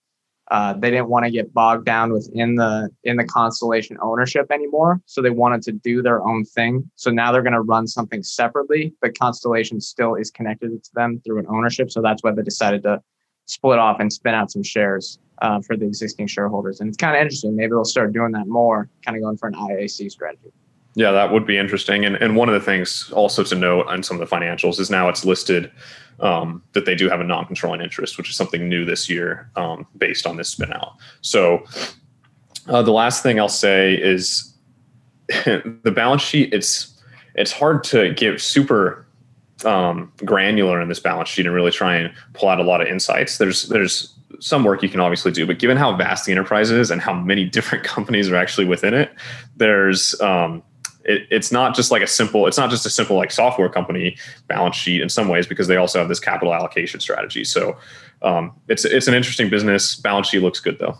uh, 0.51 0.73
they 0.75 0.91
didn't 0.91 1.09
want 1.09 1.25
to 1.25 1.31
get 1.31 1.53
bogged 1.53 1.85
down 1.85 2.13
within 2.13 2.55
the 2.55 2.89
in 3.05 3.17
the 3.17 3.25
constellation 3.25 3.97
ownership 4.01 4.51
anymore 4.51 5.01
so 5.07 5.21
they 5.21 5.31
wanted 5.31 5.63
to 5.63 5.73
do 5.73 6.03
their 6.03 6.23
own 6.27 6.45
thing. 6.45 6.91
So 6.97 7.11
now 7.11 7.33
they're 7.33 7.43
going 7.43 7.53
to 7.53 7.61
run 7.61 7.87
something 7.87 8.23
separately 8.23 8.95
but 9.01 9.19
constellation 9.19 9.81
still 9.81 10.15
is 10.15 10.31
connected 10.31 10.83
to 10.83 10.91
them 10.95 11.21
through 11.25 11.41
an 11.41 11.47
ownership 11.49 11.91
so 11.91 12.01
that's 12.01 12.23
why 12.23 12.33
they 12.33 12.43
decided 12.43 12.83
to 12.85 13.03
split 13.47 13.79
off 13.79 13.99
and 14.01 14.13
spin 14.13 14.35
out 14.35 14.51
some 14.51 14.63
shares 14.63 15.19
uh, 15.41 15.61
for 15.61 15.77
the 15.77 15.87
existing 15.87 16.27
shareholders. 16.27 16.81
And 16.81 16.89
it's 16.89 16.97
kind 16.97 17.17
of 17.17 17.21
interesting 17.21 17.57
maybe 17.57 17.71
they'll 17.71 17.85
start 17.85 18.13
doing 18.13 18.33
that 18.33 18.47
more 18.47 18.89
kind 19.05 19.17
of 19.17 19.23
going 19.23 19.37
for 19.37 19.49
an 19.49 19.55
iac 19.55 20.11
strategy 20.11 20.53
yeah 20.99 21.11
that 21.13 21.33
would 21.33 21.47
be 21.47 21.57
interesting 21.57 22.05
and, 22.05 22.17
and 22.17 22.37
one 22.37 22.49
of 22.49 22.55
the 22.55 22.61
things 22.61 23.11
also 23.13 23.43
to 23.43 23.55
note 23.55 23.87
on 23.87 24.03
some 24.03 24.21
of 24.21 24.29
the 24.29 24.37
financials 24.37 24.79
is 24.79 24.91
now 24.91 25.09
it's 25.09 25.25
listed 25.25 25.71
um, 26.21 26.63
that 26.73 26.85
they 26.85 26.95
do 26.95 27.09
have 27.09 27.21
a 27.21 27.25
non-controlling 27.25 27.81
interest, 27.81 28.19
which 28.19 28.29
is 28.29 28.37
something 28.37 28.69
new 28.69 28.85
this 28.85 29.09
year 29.09 29.51
um, 29.57 29.87
based 29.97 30.27
on 30.27 30.37
this 30.37 30.49
spin 30.49 30.73
out. 30.73 30.95
So 31.21 31.65
uh, 32.67 32.83
the 32.83 32.93
last 32.93 33.23
thing 33.23 33.39
I'll 33.39 33.49
say 33.49 33.95
is 33.95 34.53
the 35.29 35.93
balance 35.95 36.23
sheet. 36.23 36.53
It's 36.53 36.95
it's 37.35 37.53
hard 37.53 37.85
to 37.85 38.13
get 38.15 38.41
super 38.41 39.07
um, 39.65 40.13
granular 40.25 40.81
in 40.81 40.89
this 40.89 40.99
balance 40.99 41.29
sheet 41.29 41.47
and 41.47 41.55
really 41.55 41.71
try 41.71 41.97
and 41.97 42.13
pull 42.33 42.49
out 42.49 42.59
a 42.59 42.65
lot 42.65 42.81
of 42.81 42.89
insights. 42.89 43.39
There's 43.39 43.69
there's 43.69 44.15
some 44.41 44.65
work 44.65 44.83
you 44.83 44.89
can 44.89 45.01
obviously 45.01 45.33
do, 45.33 45.47
but 45.47 45.59
given 45.59 45.77
how 45.77 45.97
vast 45.97 46.27
the 46.27 46.33
enterprise 46.33 46.71
is 46.71 46.91
and 46.91 47.01
how 47.01 47.13
many 47.13 47.45
different 47.49 47.85
companies 47.85 48.29
are 48.29 48.37
actually 48.37 48.67
within 48.67 48.95
it, 48.95 49.13
there's 49.57 50.19
um, 50.21 50.63
it, 51.09 51.27
it's 51.31 51.51
not 51.51 51.75
just 51.75 51.91
like 51.91 52.03
a 52.03 52.07
simple 52.07 52.47
it's 52.47 52.59
not 52.59 52.71
just 52.71 52.87
a 52.87 52.91
simple 52.91 53.17
like 53.17 53.33
software 53.33 53.69
company 53.69 54.17
balance 54.47 54.77
sheet 54.77 55.01
in 55.01 55.09
some 55.09 55.29
ways 55.29 55.47
because 55.47 55.67
they 55.67 55.77
also 55.77 55.99
have 55.99 56.09
this 56.09 56.21
capital 56.21 56.55
allocation 56.55 57.01
strategy. 57.01 57.45
So 57.45 57.77
um, 58.23 58.53
it's 58.69 58.85
it's 58.85 59.09
an 59.09 59.15
interesting 59.15 59.51
business. 59.51 59.97
Balance 59.97 60.29
sheet 60.29 60.43
looks 60.43 60.61
good 60.61 60.79
though. 60.79 60.97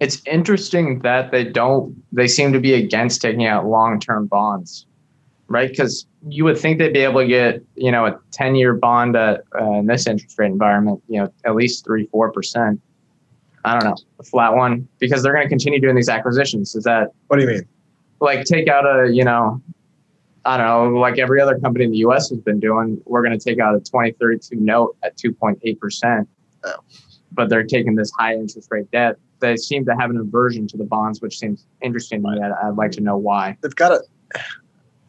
It's 0.00 0.22
interesting 0.26 1.00
that 1.00 1.30
they 1.30 1.44
don't 1.44 1.94
they 2.12 2.28
seem 2.28 2.52
to 2.52 2.60
be 2.60 2.74
against 2.74 3.20
taking 3.20 3.46
out 3.46 3.66
long-term 3.66 4.26
bonds 4.26 4.86
right? 5.48 5.68
Because 5.68 6.06
you 6.26 6.42
would 6.44 6.58
think 6.58 6.78
they'd 6.78 6.92
be 6.92 7.00
able 7.00 7.20
to 7.20 7.26
get 7.26 7.62
you 7.76 7.92
know 7.92 8.06
a 8.06 8.18
10 8.32 8.54
year 8.54 8.74
bond 8.74 9.16
at, 9.16 9.44
uh, 9.60 9.72
in 9.72 9.86
this 9.86 10.06
interest 10.06 10.38
rate 10.38 10.46
environment 10.46 11.02
you 11.08 11.20
know 11.20 11.30
at 11.44 11.54
least 11.54 11.84
3 11.84 12.06
4% 12.06 12.80
i 13.66 13.72
don't 13.72 13.84
know 13.84 13.96
a 14.18 14.22
flat 14.22 14.54
one 14.54 14.88
because 14.98 15.22
they're 15.22 15.34
going 15.34 15.44
to 15.44 15.48
continue 15.48 15.80
doing 15.80 15.96
these 15.96 16.08
acquisitions. 16.08 16.74
Is 16.74 16.84
that 16.84 17.12
what 17.28 17.38
do 17.38 17.42
you 17.42 17.48
mean 17.48 17.68
like 18.20 18.44
take 18.44 18.68
out 18.68 18.84
a 18.84 19.12
you 19.12 19.24
know 19.24 19.60
I 20.44 20.58
don't 20.58 20.92
know, 20.92 21.00
like 21.00 21.18
every 21.18 21.40
other 21.40 21.58
company 21.58 21.86
in 21.86 21.90
the 21.90 21.98
U.S. 21.98 22.28
has 22.28 22.38
been 22.38 22.60
doing, 22.60 23.00
we're 23.06 23.22
going 23.22 23.38
to 23.38 23.42
take 23.42 23.58
out 23.60 23.74
a 23.74 23.78
2032 23.78 24.56
note 24.56 24.96
at 25.02 25.16
2.8 25.16 25.78
percent. 25.78 26.28
Oh. 26.64 26.74
But 27.32 27.48
they're 27.48 27.64
taking 27.64 27.94
this 27.94 28.12
high 28.18 28.34
interest 28.34 28.68
rate 28.70 28.90
debt. 28.90 29.16
They 29.40 29.56
seem 29.56 29.84
to 29.86 29.96
have 29.96 30.10
an 30.10 30.18
aversion 30.18 30.66
to 30.68 30.76
the 30.76 30.84
bonds, 30.84 31.20
which 31.20 31.38
seems 31.38 31.66
interesting 31.82 32.22
to 32.22 32.30
me. 32.30 32.40
I'd, 32.40 32.52
I'd 32.52 32.76
like 32.76 32.92
to 32.92 33.00
know 33.00 33.16
why. 33.16 33.56
They've 33.60 33.74
got 33.74 33.92
it. 33.92 34.02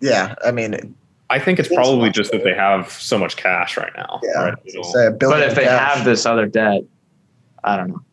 Yeah, 0.01 0.35
I 0.43 0.51
mean, 0.51 0.95
I 1.29 1.39
think 1.39 1.59
it's 1.59 1.69
probably 1.69 2.09
just 2.09 2.31
that 2.31 2.43
they 2.43 2.53
have 2.53 2.91
so 2.91 3.17
much 3.17 3.37
cash 3.37 3.77
right 3.77 3.91
now. 3.95 4.19
Yeah, 4.23 4.41
right? 4.41 4.55
but 5.19 5.43
if 5.43 5.55
they 5.55 5.63
cash. 5.63 5.95
have 5.95 6.05
this 6.05 6.25
other 6.25 6.45
debt, 6.45 6.83
I 7.63 7.77
don't 7.77 7.89
know. 7.89 8.03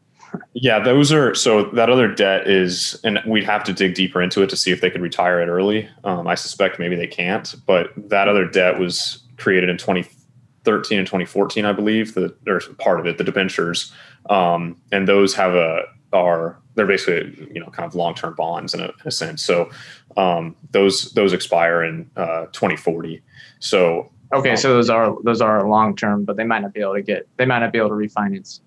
Yeah, 0.55 0.79
those 0.79 1.13
are 1.13 1.35
so 1.35 1.65
that 1.71 1.91
other 1.91 2.09
debt 2.09 2.49
is, 2.49 3.01
and 3.05 3.21
we'd 3.27 3.45
have 3.45 3.65
to 3.65 3.73
dig 3.73 3.95
deeper 3.95 4.23
into 4.23 4.43
it 4.43 4.51
to 4.51 4.57
see 4.57 4.71
if 4.71 4.81
they 4.81 4.91
could 4.91 5.01
retire 5.01 5.41
it 5.41 5.47
early. 5.47 5.89
Um, 6.05 6.27
I 6.27 6.35
suspect 6.35 6.79
maybe 6.79 6.97
they 6.97 7.07
can't, 7.07 7.55
but 7.67 7.91
that 7.97 8.29
other 8.29 8.47
debt 8.47 8.79
was 8.79 9.23
created 9.37 9.69
in 9.69 9.79
2013 9.79 10.99
and 10.99 11.07
2014, 11.07 11.65
I 11.65 11.73
believe, 11.73 12.15
the 12.15 12.35
or 12.47 12.61
part 12.79 13.01
of 13.01 13.07
it, 13.07 13.19
the 13.19 13.25
debentures, 13.25 13.93
um, 14.31 14.81
and 14.91 15.09
those 15.09 15.35
have 15.35 15.55
a 15.55 15.85
are 16.13 16.59
they're 16.75 16.87
basically 16.87 17.49
you 17.53 17.61
know 17.61 17.71
kind 17.71 17.87
of 17.87 17.95
long 17.95 18.15
term 18.15 18.35
bonds 18.35 18.75
in 18.75 18.81
a, 18.81 18.85
in 18.85 19.07
a, 19.07 19.11
sense. 19.11 19.43
So 19.43 19.71
um, 20.17 20.57
those 20.71 21.13
those 21.13 21.33
expire 21.33 21.83
in 21.83 22.11
uh, 22.17 22.47
2040. 22.53 23.23
So 23.59 24.11
okay, 24.33 24.57
so 24.57 24.75
those 24.75 24.91
are 24.91 25.17
those 25.25 25.41
are 25.41 25.67
long 25.69 25.97
term, 25.97 26.25
but 26.25 26.37
they 26.37 26.45
might 26.45 26.61
not 26.61 26.73
be 26.73 26.81
able 26.81 26.95
to 26.95 27.03
get 27.03 27.27
they 27.37 27.47
might 27.47 27.61
not 27.61 27.73
be 27.73 27.79
able 27.79 27.89
to 27.89 27.95
refinance 27.95 28.61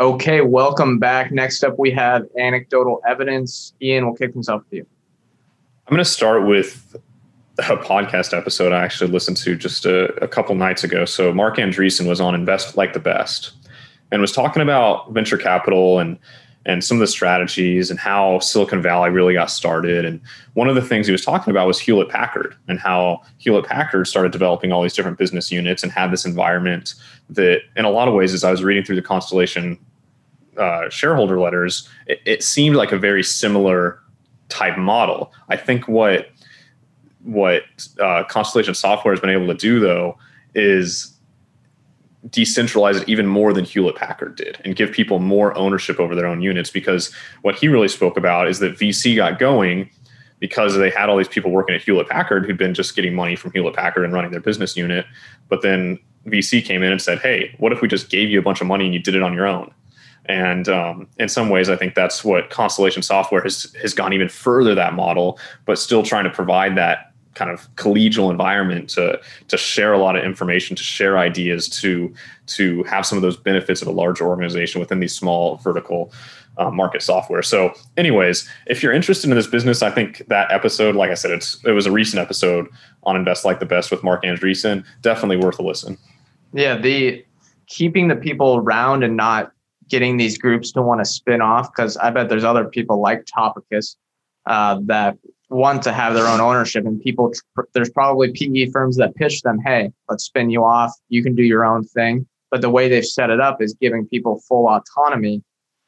Okay, 0.00 0.40
welcome 0.40 1.00
back. 1.00 1.32
Next 1.32 1.64
up, 1.64 1.80
we 1.80 1.90
have 1.90 2.28
anecdotal 2.38 3.00
evidence. 3.04 3.74
Ian, 3.82 4.06
we'll 4.06 4.14
kick 4.14 4.34
things 4.34 4.48
off 4.48 4.62
with 4.70 4.72
you. 4.72 4.86
I'm 5.88 5.96
going 5.96 6.04
to 6.04 6.08
start 6.08 6.46
with 6.46 6.94
a 7.58 7.76
podcast 7.76 8.36
episode 8.36 8.72
I 8.72 8.84
actually 8.84 9.10
listened 9.10 9.36
to 9.38 9.56
just 9.56 9.84
a, 9.84 10.14
a 10.22 10.28
couple 10.28 10.54
nights 10.54 10.84
ago. 10.84 11.04
So 11.04 11.32
Marc 11.32 11.56
Andreessen 11.56 12.06
was 12.08 12.20
on 12.20 12.34
Invest 12.34 12.76
Like 12.76 12.92
the 12.92 13.00
Best 13.00 13.52
and 14.12 14.20
was 14.20 14.32
talking 14.32 14.62
about 14.62 15.12
venture 15.12 15.38
capital 15.38 15.98
and 15.98 16.18
and 16.66 16.84
some 16.84 16.98
of 16.98 17.00
the 17.00 17.06
strategies 17.06 17.90
and 17.90 17.98
how 17.98 18.40
Silicon 18.40 18.82
Valley 18.82 19.08
really 19.08 19.32
got 19.32 19.50
started. 19.50 20.04
And 20.04 20.20
one 20.52 20.68
of 20.68 20.74
the 20.74 20.82
things 20.82 21.06
he 21.06 21.12
was 21.12 21.24
talking 21.24 21.50
about 21.50 21.66
was 21.66 21.78
Hewlett 21.80 22.10
Packard 22.10 22.54
and 22.68 22.78
how 22.78 23.22
Hewlett 23.38 23.64
Packard 23.64 24.06
started 24.06 24.32
developing 24.32 24.70
all 24.70 24.82
these 24.82 24.92
different 24.92 25.16
business 25.16 25.50
units 25.50 25.82
and 25.82 25.90
had 25.90 26.10
this 26.10 26.26
environment 26.26 26.94
that, 27.30 27.60
in 27.76 27.86
a 27.86 27.90
lot 27.90 28.06
of 28.06 28.12
ways, 28.12 28.34
as 28.34 28.44
I 28.44 28.50
was 28.50 28.62
reading 28.62 28.84
through 28.84 28.96
the 28.96 29.02
Constellation 29.02 29.78
uh, 30.58 30.90
shareholder 30.90 31.40
letters, 31.40 31.88
it, 32.06 32.20
it 32.26 32.42
seemed 32.42 32.76
like 32.76 32.92
a 32.92 32.98
very 32.98 33.22
similar 33.22 34.00
type 34.50 34.76
model. 34.76 35.32
I 35.48 35.56
think 35.56 35.88
what 35.88 36.28
what 37.24 37.62
uh, 38.00 38.24
Constellation 38.24 38.74
Software 38.74 39.12
has 39.12 39.20
been 39.20 39.30
able 39.30 39.46
to 39.48 39.54
do, 39.54 39.80
though, 39.80 40.18
is 40.54 41.14
decentralize 42.28 43.00
it 43.00 43.08
even 43.08 43.26
more 43.26 43.52
than 43.52 43.64
Hewlett 43.64 43.96
Packard 43.96 44.36
did 44.36 44.58
and 44.64 44.74
give 44.74 44.92
people 44.92 45.18
more 45.18 45.56
ownership 45.56 46.00
over 46.00 46.14
their 46.14 46.26
own 46.26 46.42
units. 46.42 46.70
Because 46.70 47.12
what 47.42 47.54
he 47.54 47.68
really 47.68 47.88
spoke 47.88 48.16
about 48.16 48.48
is 48.48 48.58
that 48.58 48.76
VC 48.76 49.16
got 49.16 49.38
going 49.38 49.88
because 50.40 50.76
they 50.76 50.90
had 50.90 51.08
all 51.08 51.16
these 51.16 51.28
people 51.28 51.50
working 51.50 51.74
at 51.74 51.82
Hewlett 51.82 52.08
Packard 52.08 52.46
who'd 52.46 52.58
been 52.58 52.74
just 52.74 52.94
getting 52.94 53.14
money 53.14 53.36
from 53.36 53.52
Hewlett 53.52 53.74
Packard 53.74 54.04
and 54.04 54.12
running 54.12 54.30
their 54.30 54.40
business 54.40 54.76
unit. 54.76 55.06
But 55.48 55.62
then 55.62 55.98
VC 56.26 56.64
came 56.64 56.82
in 56.82 56.92
and 56.92 57.00
said, 57.00 57.18
hey, 57.20 57.54
what 57.58 57.72
if 57.72 57.80
we 57.80 57.88
just 57.88 58.10
gave 58.10 58.30
you 58.30 58.38
a 58.38 58.42
bunch 58.42 58.60
of 58.60 58.66
money 58.66 58.84
and 58.84 58.94
you 58.94 59.00
did 59.00 59.14
it 59.14 59.22
on 59.22 59.32
your 59.32 59.46
own? 59.46 59.72
And 60.28 60.68
um, 60.68 61.08
in 61.18 61.28
some 61.28 61.48
ways, 61.48 61.68
I 61.70 61.76
think 61.76 61.94
that's 61.94 62.22
what 62.22 62.50
Constellation 62.50 63.02
Software 63.02 63.42
has 63.42 63.74
has 63.80 63.94
gone 63.94 64.12
even 64.12 64.28
further 64.28 64.74
that 64.74 64.92
model, 64.92 65.38
but 65.64 65.78
still 65.78 66.02
trying 66.02 66.24
to 66.24 66.30
provide 66.30 66.76
that 66.76 67.12
kind 67.34 67.50
of 67.50 67.74
collegial 67.76 68.30
environment 68.30 68.90
to 68.90 69.18
to 69.46 69.56
share 69.56 69.92
a 69.92 69.98
lot 69.98 70.16
of 70.16 70.24
information, 70.24 70.76
to 70.76 70.82
share 70.82 71.16
ideas, 71.16 71.68
to 71.68 72.12
to 72.48 72.82
have 72.84 73.06
some 73.06 73.16
of 73.16 73.22
those 73.22 73.36
benefits 73.36 73.80
of 73.80 73.88
a 73.88 73.92
large 73.92 74.20
organization 74.20 74.80
within 74.80 75.00
these 75.00 75.14
small 75.14 75.56
vertical 75.56 76.12
uh, 76.58 76.70
market 76.70 77.02
software. 77.02 77.42
So, 77.42 77.72
anyways, 77.96 78.48
if 78.66 78.82
you're 78.82 78.92
interested 78.92 79.30
in 79.30 79.36
this 79.36 79.46
business, 79.46 79.82
I 79.82 79.90
think 79.90 80.26
that 80.28 80.50
episode, 80.50 80.96
like 80.96 81.10
I 81.10 81.14
said, 81.14 81.30
it's 81.30 81.62
it 81.64 81.72
was 81.72 81.86
a 81.86 81.92
recent 81.92 82.20
episode 82.20 82.66
on 83.04 83.16
Invest 83.16 83.44
Like 83.44 83.60
the 83.60 83.66
Best 83.66 83.90
with 83.90 84.02
Marc 84.02 84.24
Andreessen. 84.24 84.84
Definitely 85.00 85.36
worth 85.38 85.58
a 85.58 85.62
listen. 85.62 85.96
Yeah, 86.52 86.76
the 86.76 87.24
keeping 87.66 88.08
the 88.08 88.16
people 88.16 88.56
around 88.56 89.04
and 89.04 89.16
not 89.16 89.52
getting 89.88 90.16
these 90.16 90.38
groups 90.38 90.72
to 90.72 90.82
want 90.82 91.00
to 91.00 91.04
spin 91.04 91.40
off 91.40 91.70
because 91.74 91.96
I 91.96 92.10
bet 92.10 92.28
there's 92.28 92.44
other 92.44 92.64
people 92.64 93.00
like 93.00 93.24
Topicus 93.24 93.96
uh, 94.46 94.80
that 94.84 95.16
want 95.50 95.82
to 95.82 95.92
have 95.92 96.14
their 96.14 96.26
own 96.26 96.40
ownership 96.40 96.84
and 96.84 97.00
people 97.00 97.32
there's 97.72 97.90
probably 97.90 98.32
PE 98.32 98.70
firms 98.70 98.96
that 98.98 99.14
pitch 99.14 99.42
them, 99.42 99.58
hey, 99.64 99.90
let's 100.08 100.24
spin 100.24 100.50
you 100.50 100.64
off. 100.64 100.92
You 101.08 101.22
can 101.22 101.34
do 101.34 101.42
your 101.42 101.64
own 101.64 101.84
thing. 101.84 102.26
But 102.50 102.60
the 102.60 102.70
way 102.70 102.88
they've 102.88 103.04
set 103.04 103.30
it 103.30 103.40
up 103.40 103.60
is 103.60 103.74
giving 103.74 104.06
people 104.06 104.40
full 104.48 104.68
autonomy. 104.68 105.42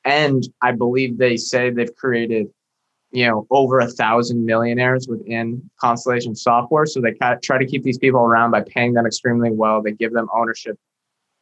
And 0.04 0.42
I 0.62 0.72
believe 0.72 1.18
they 1.18 1.36
say 1.36 1.70
they've 1.70 1.94
created, 1.94 2.48
you 3.12 3.26
know, 3.26 3.46
over 3.50 3.80
a 3.80 3.86
thousand 3.86 4.44
millionaires 4.44 5.08
within 5.08 5.70
Constellation 5.78 6.34
software. 6.34 6.86
So 6.86 7.00
they 7.00 7.14
try 7.42 7.58
to 7.58 7.66
keep 7.66 7.82
these 7.82 7.98
people 7.98 8.20
around 8.20 8.50
by 8.50 8.62
paying 8.62 8.94
them 8.94 9.06
extremely 9.06 9.50
well. 9.50 9.82
They 9.82 9.92
give 9.92 10.12
them 10.12 10.28
ownership 10.34 10.78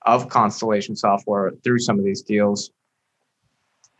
of 0.02 0.28
Constellation 0.28 0.96
software 0.96 1.52
through 1.64 1.78
some 1.80 1.98
of 1.98 2.04
these 2.04 2.22
deals. 2.22 2.70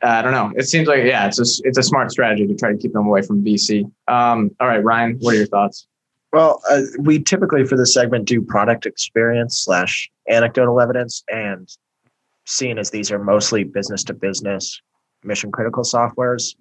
Uh, 0.03 0.09
I 0.09 0.23
don't 0.23 0.33
know. 0.33 0.53
It 0.57 0.65
seems 0.65 0.87
like 0.87 1.05
yeah, 1.05 1.27
it's 1.27 1.41
a 1.41 1.67
it's 1.67 1.79
a 1.79 1.83
smart 1.83 2.11
strategy 2.13 2.47
to 2.47 2.55
try 2.55 2.71
to 2.71 2.79
keep 2.79 2.93
them 2.93 3.07
away 3.07 3.23
from 3.23 3.45
VC. 3.45 3.85
Um, 4.07 4.51
all 4.61 4.69
right, 4.69 4.83
Ryan, 4.83 5.19
what 5.21 5.35
are 5.35 5.39
your 5.39 5.47
thoughts? 5.47 5.87
Well, 6.33 6.61
uh, 6.71 6.83
we 7.01 7.21
typically 7.21 7.65
for 7.65 7.77
this 7.77 7.95
segment 7.95 8.27
do 8.27 8.41
product 8.41 8.87
experience 8.87 9.59
slash 9.59 10.09
anecdotal 10.29 10.81
evidence, 10.81 11.25
and 11.29 11.69
seeing 12.47 12.79
as 12.79 12.91
these 12.91 13.11
are 13.11 13.19
mostly 13.19 13.65
business 13.65 14.05
to 14.05 14.15
business 14.15 14.81
mission 15.25 15.51
critical 15.51 15.83
softwares, 15.83 16.55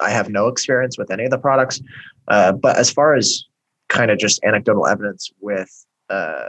I 0.00 0.10
have 0.10 0.28
no 0.28 0.48
experience 0.48 0.98
with 0.98 1.10
any 1.10 1.24
of 1.24 1.30
the 1.30 1.38
products. 1.38 1.80
Uh, 2.28 2.52
but 2.52 2.76
as 2.76 2.90
far 2.90 3.14
as 3.14 3.44
kind 3.88 4.10
of 4.10 4.18
just 4.18 4.42
anecdotal 4.44 4.86
evidence 4.86 5.30
with 5.40 5.86
uh, 6.10 6.46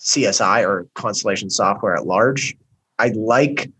CSI 0.00 0.66
or 0.66 0.88
Constellation 0.94 1.50
Software 1.50 1.94
at 1.94 2.06
large, 2.06 2.56
I 2.98 3.08
like. 3.08 3.70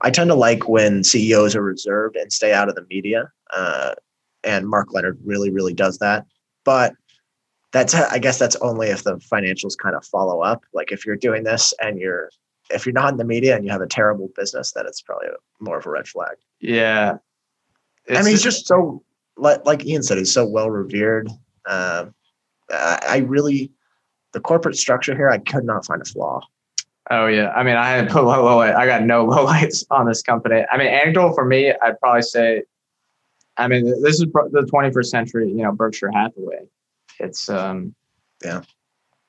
I 0.00 0.10
tend 0.10 0.28
to 0.28 0.34
like 0.34 0.68
when 0.68 1.02
CEOs 1.02 1.56
are 1.56 1.62
reserved 1.62 2.16
and 2.16 2.32
stay 2.32 2.52
out 2.52 2.68
of 2.68 2.74
the 2.74 2.86
media. 2.90 3.30
Uh, 3.52 3.94
and 4.42 4.68
Mark 4.68 4.92
Leonard 4.92 5.18
really, 5.24 5.50
really 5.50 5.72
does 5.72 5.98
that. 5.98 6.26
But 6.64 6.94
that's, 7.72 7.94
I 7.94 8.18
guess, 8.18 8.38
that's 8.38 8.56
only 8.56 8.88
if 8.88 9.04
the 9.04 9.16
financials 9.16 9.76
kind 9.78 9.96
of 9.96 10.04
follow 10.04 10.40
up. 10.40 10.64
Like 10.74 10.92
if 10.92 11.06
you're 11.06 11.16
doing 11.16 11.44
this 11.44 11.72
and 11.80 11.98
you're, 11.98 12.30
if 12.70 12.84
you're 12.84 12.92
not 12.92 13.12
in 13.12 13.18
the 13.18 13.24
media 13.24 13.56
and 13.56 13.64
you 13.64 13.70
have 13.70 13.80
a 13.80 13.86
terrible 13.86 14.30
business, 14.36 14.72
then 14.72 14.86
it's 14.86 15.00
probably 15.00 15.28
more 15.60 15.78
of 15.78 15.86
a 15.86 15.90
red 15.90 16.06
flag. 16.06 16.36
Yeah, 16.60 17.18
I 18.10 18.22
mean, 18.22 18.26
he's 18.26 18.42
just 18.42 18.66
so 18.66 19.02
like, 19.36 19.64
like 19.64 19.84
Ian 19.86 20.02
said, 20.02 20.18
he's 20.18 20.32
so 20.32 20.44
well 20.44 20.70
revered. 20.70 21.28
Uh, 21.66 22.06
I 22.70 23.24
really, 23.26 23.70
the 24.34 24.40
corporate 24.40 24.76
structure 24.76 25.16
here, 25.16 25.30
I 25.30 25.38
could 25.38 25.64
not 25.64 25.86
find 25.86 26.02
a 26.02 26.04
flaw. 26.04 26.40
Oh 27.10 27.26
yeah, 27.26 27.50
I 27.50 27.62
mean, 27.62 27.76
I 27.76 27.88
had 27.90 28.10
put 28.10 28.24
low, 28.24 28.44
low 28.44 28.56
light. 28.56 28.74
I 28.74 28.84
got 28.84 29.02
no 29.04 29.24
low 29.24 29.44
lights 29.44 29.84
on 29.90 30.06
this 30.06 30.20
company. 30.20 30.64
I 30.70 30.76
mean, 30.76 30.88
anecdotal 30.88 31.32
for 31.32 31.44
me, 31.44 31.72
I'd 31.82 31.98
probably 32.00 32.22
say, 32.22 32.64
I 33.56 33.68
mean, 33.68 33.84
this 34.02 34.16
is 34.16 34.20
the 34.20 34.68
21st 34.72 35.06
century. 35.06 35.48
You 35.48 35.62
know, 35.62 35.72
Berkshire 35.72 36.10
Hathaway. 36.12 36.66
It's 37.20 37.48
um, 37.48 37.94
yeah, 38.44 38.62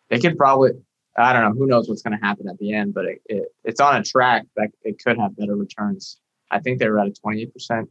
it 0.09 0.21
could 0.21 0.37
probably. 0.37 0.71
I 1.17 1.31
don't 1.31 1.43
know. 1.43 1.57
Who 1.57 1.65
knows 1.65 1.87
what's 1.87 2.01
going 2.01 2.19
to 2.19 2.25
happen 2.25 2.49
at 2.49 2.57
the 2.57 2.73
end, 2.73 2.93
but 2.93 3.05
it, 3.05 3.21
it 3.27 3.45
it's 3.63 3.79
on 3.79 3.95
a 3.95 4.03
track 4.03 4.45
that 4.57 4.71
it 4.83 5.01
could 5.01 5.17
have 5.17 5.37
better 5.37 5.55
returns. 5.55 6.19
I 6.51 6.59
think 6.59 6.79
they 6.79 6.89
were 6.89 6.99
at 6.99 7.07
a 7.07 7.11
28% 7.11 7.87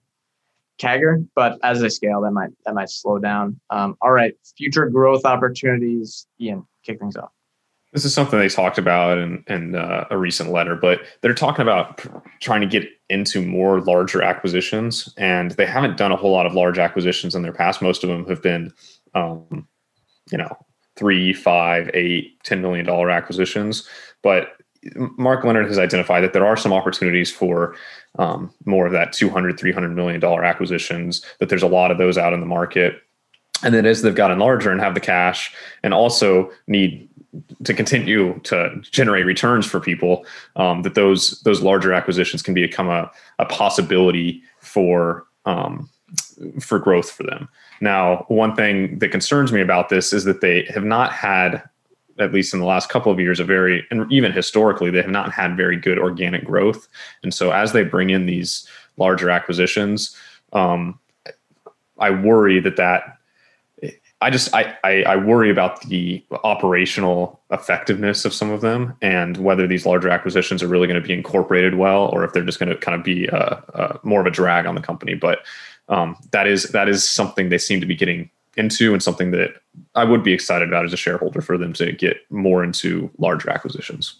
CAGR, 0.79 1.27
but 1.35 1.59
as 1.63 1.81
they 1.81 1.89
scale, 1.89 2.21
that 2.23 2.33
might 2.33 2.51
that 2.65 2.75
might 2.75 2.91
slow 2.91 3.19
down. 3.19 3.61
Um, 3.71 3.97
all 4.01 4.13
right, 4.13 4.35
future 4.57 4.89
growth 4.89 5.25
opportunities. 5.25 6.27
Ian, 6.41 6.67
kick 6.85 6.99
things 6.99 7.17
off. 7.17 7.31
This 7.93 8.05
is 8.05 8.13
something 8.13 8.41
they 8.41 8.49
talked 8.49 8.77
about 8.77 9.19
in, 9.19 9.45
in 9.47 9.77
uh, 9.77 10.09
a 10.11 10.19
recent 10.19 10.51
letter, 10.51 10.75
but 10.75 11.03
they're 11.21 11.33
talking 11.33 11.63
about 11.63 12.05
trying 12.41 12.61
to 12.61 12.67
get 12.67 12.89
into 13.09 13.41
more 13.41 13.81
larger 13.81 14.21
acquisitions, 14.21 15.15
and 15.17 15.53
they 15.53 15.67
haven't 15.67 15.97
done 15.97 16.11
a 16.11 16.17
whole 16.17 16.33
lot 16.33 16.45
of 16.45 16.55
large 16.55 16.79
acquisitions 16.79 17.37
in 17.37 17.43
their 17.43 17.53
past. 17.53 17.81
Most 17.81 18.03
of 18.03 18.09
them 18.11 18.27
have 18.27 18.43
been, 18.43 18.73
um, 19.15 19.69
you 20.33 20.39
know, 20.39 20.51
three, 20.97 21.33
five, 21.33 21.89
eight, 21.95 22.43
ten 22.43 22.61
million 22.61 22.85
dollar 22.85 23.11
acquisitions. 23.11 23.89
But 24.25 24.49
Mark 24.97 25.45
Leonard 25.45 25.67
has 25.67 25.79
identified 25.79 26.23
that 26.25 26.33
there 26.33 26.47
are 26.47 26.57
some 26.57 26.73
opportunities 26.73 27.31
for 27.31 27.75
um, 28.19 28.53
more 28.65 28.87
of 28.87 28.93
that 28.93 29.13
200, 29.13 29.59
300 29.59 29.89
million 29.91 30.21
dollar 30.21 30.45
acquisitions, 30.45 31.25
that 31.41 31.49
there's 31.49 31.63
a 31.63 31.69
lot 31.69 31.91
of 31.91 31.99
those 31.99 32.19
out 32.19 32.33
in 32.33 32.41
the 32.41 32.47
market. 32.47 33.03
And 33.63 33.75
then 33.75 33.87
as 33.87 34.03
they've 34.03 34.15
gotten 34.15 34.39
larger 34.39 34.71
and 34.71 34.81
have 34.81 34.95
the 34.95 35.01
cash 35.01 35.55
and 35.83 35.95
also 35.95 36.51
need 36.67 37.09
to 37.65 37.75
continue 37.75 38.39
to 38.41 38.81
generate 38.91 39.27
returns 39.27 39.67
for 39.67 39.81
people, 39.81 40.25
um, 40.57 40.83
that 40.83 40.95
those 40.95 41.41
those 41.43 41.63
larger 41.63 41.93
acquisitions 41.93 42.43
can 42.43 42.55
become 42.55 42.89
a, 42.89 43.11
a 43.39 43.47
possibility 43.47 44.43
for 44.59 45.27
um, 45.47 45.89
for 46.61 46.79
growth 46.79 47.11
for 47.11 47.23
them. 47.25 47.49
Now, 47.81 48.25
one 48.29 48.55
thing 48.55 48.99
that 48.99 49.09
concerns 49.09 49.53
me 49.53 49.61
about 49.61 49.89
this 49.89 50.13
is 50.13 50.25
that 50.25 50.41
they 50.41 50.65
have 50.73 50.85
not 50.85 51.13
had 51.13 51.63
at 52.19 52.33
least 52.33 52.55
in 52.55 52.61
the 52.61 52.67
last 52.67 52.89
couple 52.89 53.11
of 53.11 53.19
years, 53.19 53.41
a 53.41 53.45
very, 53.45 53.85
and 53.91 54.11
even 54.13 54.33
historically, 54.33 54.91
they 54.91 55.03
have 55.03 55.11
not 55.11 55.33
had 55.33 55.57
very 55.57 55.77
good 55.77 55.99
organic 55.99 56.45
growth. 56.45 56.89
And 57.23 57.35
so 57.35 57.51
as 57.51 57.73
they 57.73 57.83
bring 57.83 58.11
in 58.11 58.27
these 58.27 58.69
larger 58.97 59.31
acquisitions, 59.31 60.17
um, 60.53 60.99
I 61.99 62.11
worry 62.11 62.61
that 62.61 62.77
that, 62.77 63.19
I 64.21 64.31
just, 64.31 64.55
I, 64.55 64.77
I, 64.85 65.03
I 65.03 65.17
worry 65.17 65.51
about 65.51 65.83
the 65.83 66.25
operational 66.45 67.41
effectiveness 67.51 68.25
of 68.25 68.33
some 68.33 68.51
of 68.51 68.63
them 68.63 68.97
and 69.03 69.37
whether 69.37 69.67
these 69.67 69.85
larger 69.85 70.09
acquisitions 70.09 70.63
are 70.63 70.69
really 70.69 70.87
going 70.87 71.03
to 71.03 71.07
be 71.07 71.13
incorporated 71.13 71.75
well, 71.75 72.07
or 72.07 72.25
if 72.25 72.33
they're 72.33 72.45
just 72.45 72.59
going 72.59 72.71
to 72.71 72.77
kind 72.77 72.99
of 72.99 73.05
be 73.05 73.29
uh, 73.29 73.57
uh, 73.75 73.99
more 74.03 74.21
of 74.21 74.27
a 74.27 74.31
drag 74.31 74.67
on 74.67 74.77
the 74.77 74.81
company. 74.81 75.15
But 75.15 75.41
um, 75.89 76.17
that 76.31 76.47
is, 76.47 76.65
that 76.71 76.89
is 76.89 77.07
something 77.07 77.51
they 77.51 77.59
seem 77.59 77.81
to 77.81 77.87
be 77.87 77.97
getting 77.97 78.31
into 78.57 78.93
and 78.93 79.03
something 79.03 79.31
that 79.33 79.55
I 79.95 80.05
would 80.05 80.23
be 80.23 80.33
excited 80.33 80.69
about 80.69 80.85
as 80.85 80.93
a 80.93 80.97
shareholder 80.97 81.41
for 81.41 81.59
them 81.59 81.73
to 81.75 81.93
get 81.93 82.19
more 82.31 82.63
into 82.63 83.11
larger 83.19 83.51
acquisitions. 83.51 84.15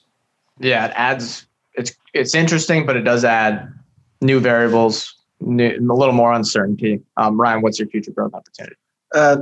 Yeah, 0.59 0.87
it 0.87 0.93
adds 0.95 1.47
it's 1.75 1.93
it's 2.13 2.35
interesting, 2.35 2.87
but 2.87 2.97
it 2.97 3.03
does 3.03 3.25
add 3.25 3.73
new 4.21 4.41
variables, 4.41 5.15
new, 5.41 5.77
a 5.77 5.95
little 5.95 6.15
more 6.15 6.33
uncertainty. 6.33 7.01
Um, 7.17 7.41
Ryan, 7.41 7.63
what's 7.63 7.79
your 7.79 7.89
future 7.89 8.13
growth 8.13 8.35
opportunity? 8.35 8.77
Uh, 9.15 9.39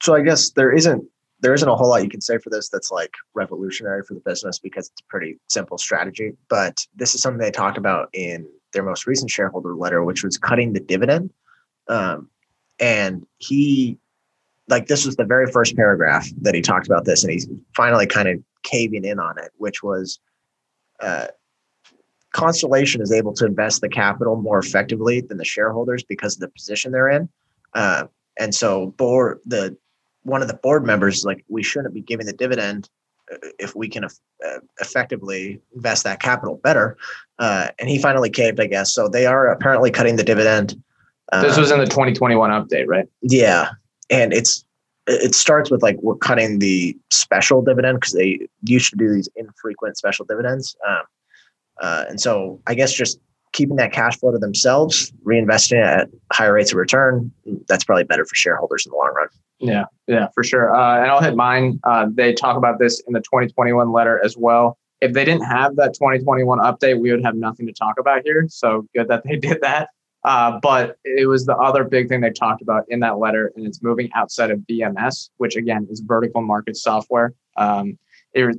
so 0.00 0.14
I 0.14 0.22
guess 0.22 0.50
there 0.50 0.72
isn't 0.72 1.04
there 1.40 1.52
isn't 1.52 1.68
a 1.68 1.74
whole 1.76 1.90
lot 1.90 2.02
you 2.02 2.08
can 2.08 2.20
say 2.20 2.38
for 2.38 2.50
this 2.50 2.68
that's 2.68 2.90
like 2.90 3.12
revolutionary 3.34 4.02
for 4.02 4.14
the 4.14 4.20
business 4.20 4.58
because 4.58 4.88
it's 4.88 5.00
a 5.00 5.04
pretty 5.10 5.38
simple 5.48 5.76
strategy. 5.76 6.32
But 6.48 6.86
this 6.94 7.14
is 7.14 7.20
something 7.20 7.38
they 7.38 7.50
talked 7.50 7.76
about 7.76 8.08
in 8.12 8.48
their 8.72 8.82
most 8.82 9.06
recent 9.06 9.30
shareholder 9.30 9.74
letter, 9.74 10.04
which 10.04 10.24
was 10.24 10.38
cutting 10.38 10.72
the 10.72 10.80
dividend. 10.80 11.30
Um, 11.88 12.30
and 12.80 13.26
he 13.38 13.98
like 14.68 14.86
this 14.86 15.04
was 15.04 15.16
the 15.16 15.24
very 15.24 15.50
first 15.50 15.76
paragraph 15.76 16.26
that 16.40 16.54
he 16.54 16.60
talked 16.60 16.86
about 16.86 17.04
this, 17.04 17.22
and 17.22 17.32
he's 17.32 17.48
finally 17.76 18.06
kind 18.06 18.28
of 18.28 18.38
caving 18.62 19.04
in 19.04 19.18
on 19.18 19.38
it, 19.38 19.52
which 19.58 19.82
was 19.82 20.18
uh, 21.00 21.26
Constellation 22.32 23.00
is 23.00 23.12
able 23.12 23.32
to 23.32 23.46
invest 23.46 23.80
the 23.80 23.88
capital 23.88 24.34
more 24.36 24.58
effectively 24.58 25.20
than 25.20 25.38
the 25.38 25.44
shareholders 25.44 26.02
because 26.02 26.34
of 26.34 26.40
the 26.40 26.48
position 26.48 26.90
they're 26.90 27.08
in. 27.08 27.28
Uh, 27.74 28.04
and 28.38 28.52
so, 28.52 28.88
board 28.88 29.38
the 29.46 29.76
one 30.24 30.42
of 30.42 30.48
the 30.48 30.54
board 30.54 30.84
members 30.84 31.24
like 31.24 31.44
we 31.48 31.62
shouldn't 31.62 31.94
be 31.94 32.00
giving 32.00 32.26
the 32.26 32.32
dividend 32.32 32.90
uh, 33.32 33.36
if 33.60 33.76
we 33.76 33.88
can 33.88 34.04
uh, 34.04 34.08
effectively 34.80 35.60
invest 35.76 36.02
that 36.02 36.20
capital 36.20 36.56
better. 36.64 36.96
Uh, 37.38 37.68
and 37.78 37.88
he 37.88 38.00
finally 38.00 38.30
caved, 38.30 38.58
I 38.58 38.66
guess. 38.66 38.92
So 38.92 39.08
they 39.08 39.26
are 39.26 39.48
apparently 39.48 39.92
cutting 39.92 40.16
the 40.16 40.24
dividend. 40.24 40.82
this 41.30 41.56
was 41.56 41.70
in 41.70 41.78
the 41.78 41.86
2021 41.86 42.50
update, 42.50 42.86
right? 42.88 43.06
Yeah, 43.22 43.70
and 44.10 44.32
it's 44.32 44.64
it 45.06 45.34
starts 45.34 45.70
with 45.70 45.82
like 45.82 45.96
we're 46.00 46.16
cutting 46.16 46.58
the 46.58 46.96
special 47.10 47.62
dividend 47.62 48.00
because 48.00 48.14
they 48.14 48.46
used 48.62 48.90
to 48.90 48.96
do 48.96 49.12
these 49.12 49.28
infrequent 49.36 49.96
special 49.98 50.24
dividends. 50.24 50.76
Um, 50.88 51.02
uh, 51.80 52.04
and 52.08 52.20
so 52.20 52.60
i 52.66 52.74
guess 52.74 52.92
just 52.92 53.18
keeping 53.52 53.76
that 53.76 53.92
cash 53.92 54.18
flow 54.18 54.32
to 54.32 54.38
themselves 54.38 55.12
reinvesting 55.24 55.78
it 55.78 55.84
at 55.84 56.08
higher 56.32 56.52
rates 56.54 56.72
of 56.72 56.76
return 56.76 57.30
that's 57.68 57.84
probably 57.84 58.04
better 58.04 58.24
for 58.24 58.34
shareholders 58.34 58.84
in 58.84 58.90
the 58.90 58.96
long 58.96 59.12
run. 59.14 59.28
Yeah 59.60 59.84
yeah 60.06 60.28
for 60.34 60.42
sure. 60.42 60.74
Uh, 60.74 61.00
and 61.00 61.10
i'll 61.10 61.22
hit 61.22 61.36
mine. 61.36 61.80
Uh, 61.84 62.06
they 62.12 62.32
talk 62.32 62.56
about 62.56 62.78
this 62.78 63.00
in 63.06 63.12
the 63.12 63.20
2021 63.20 63.92
letter 63.92 64.22
as 64.24 64.36
well. 64.36 64.78
If 65.00 65.12
they 65.12 65.24
didn't 65.24 65.44
have 65.44 65.76
that 65.76 65.94
2021 65.94 66.58
update 66.58 67.00
we 67.00 67.10
would 67.10 67.24
have 67.24 67.36
nothing 67.36 67.66
to 67.66 67.72
talk 67.72 67.98
about 67.98 68.22
here. 68.24 68.46
So 68.48 68.86
good 68.94 69.08
that 69.08 69.22
they 69.24 69.36
did 69.36 69.60
that 69.62 69.90
uh, 70.24 70.58
but 70.60 70.96
it 71.04 71.28
was 71.28 71.44
the 71.44 71.56
other 71.56 71.84
big 71.84 72.08
thing 72.08 72.20
they 72.20 72.30
talked 72.30 72.62
about 72.62 72.84
in 72.88 73.00
that 73.00 73.18
letter, 73.18 73.52
and 73.56 73.66
it's 73.66 73.82
moving 73.82 74.10
outside 74.14 74.50
of 74.50 74.58
VMS, 74.60 75.30
which 75.36 75.56
again 75.56 75.86
is 75.90 76.00
vertical 76.00 76.40
market 76.40 76.76
software. 76.76 77.34
Um, 77.56 77.98
you're 78.34 78.52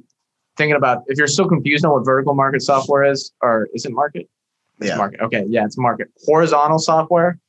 thinking 0.58 0.76
about 0.76 1.04
if 1.08 1.18
you're 1.18 1.28
still 1.28 1.48
confused 1.48 1.84
on 1.84 1.92
what 1.92 2.06
vertical 2.06 2.36
market 2.36 2.62
software 2.62 3.04
is, 3.04 3.34
or 3.42 3.68
is 3.74 3.86
it 3.86 3.92
market? 3.92 4.30
It's 4.80 4.90
yeah. 4.90 4.98
market. 4.98 5.22
Okay, 5.22 5.46
yeah, 5.48 5.66
it's 5.66 5.78
market. 5.78 6.10
Horizontal 6.26 6.80
software, 6.80 7.40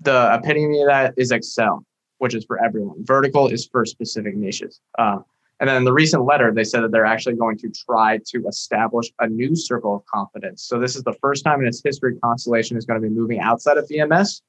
the 0.00 0.34
epitome 0.34 0.80
of 0.80 0.88
that 0.88 1.14
is 1.16 1.30
Excel, 1.30 1.84
which 2.18 2.34
is 2.34 2.44
for 2.44 2.62
everyone. 2.62 3.04
Vertical 3.04 3.48
is 3.48 3.66
for 3.70 3.84
specific 3.84 4.34
niches. 4.34 4.80
Uh, 4.98 5.18
and 5.60 5.68
then 5.68 5.76
in 5.76 5.84
the 5.84 5.92
recent 5.92 6.24
letter, 6.24 6.52
they 6.52 6.64
said 6.64 6.82
that 6.82 6.92
they're 6.92 7.04
actually 7.04 7.34
going 7.34 7.58
to 7.58 7.70
try 7.70 8.18
to 8.28 8.46
establish 8.46 9.10
a 9.18 9.26
new 9.28 9.56
circle 9.56 9.96
of 9.96 10.04
confidence. 10.06 10.62
So 10.62 10.78
this 10.78 10.94
is 10.94 11.02
the 11.02 11.14
first 11.20 11.44
time 11.44 11.60
in 11.60 11.66
its 11.66 11.82
history 11.82 12.16
Constellation 12.22 12.76
is 12.76 12.86
going 12.86 13.00
to 13.00 13.06
be 13.06 13.12
moving 13.12 13.40
outside 13.40 13.76
of 13.76 13.88
VMS. 13.88 14.42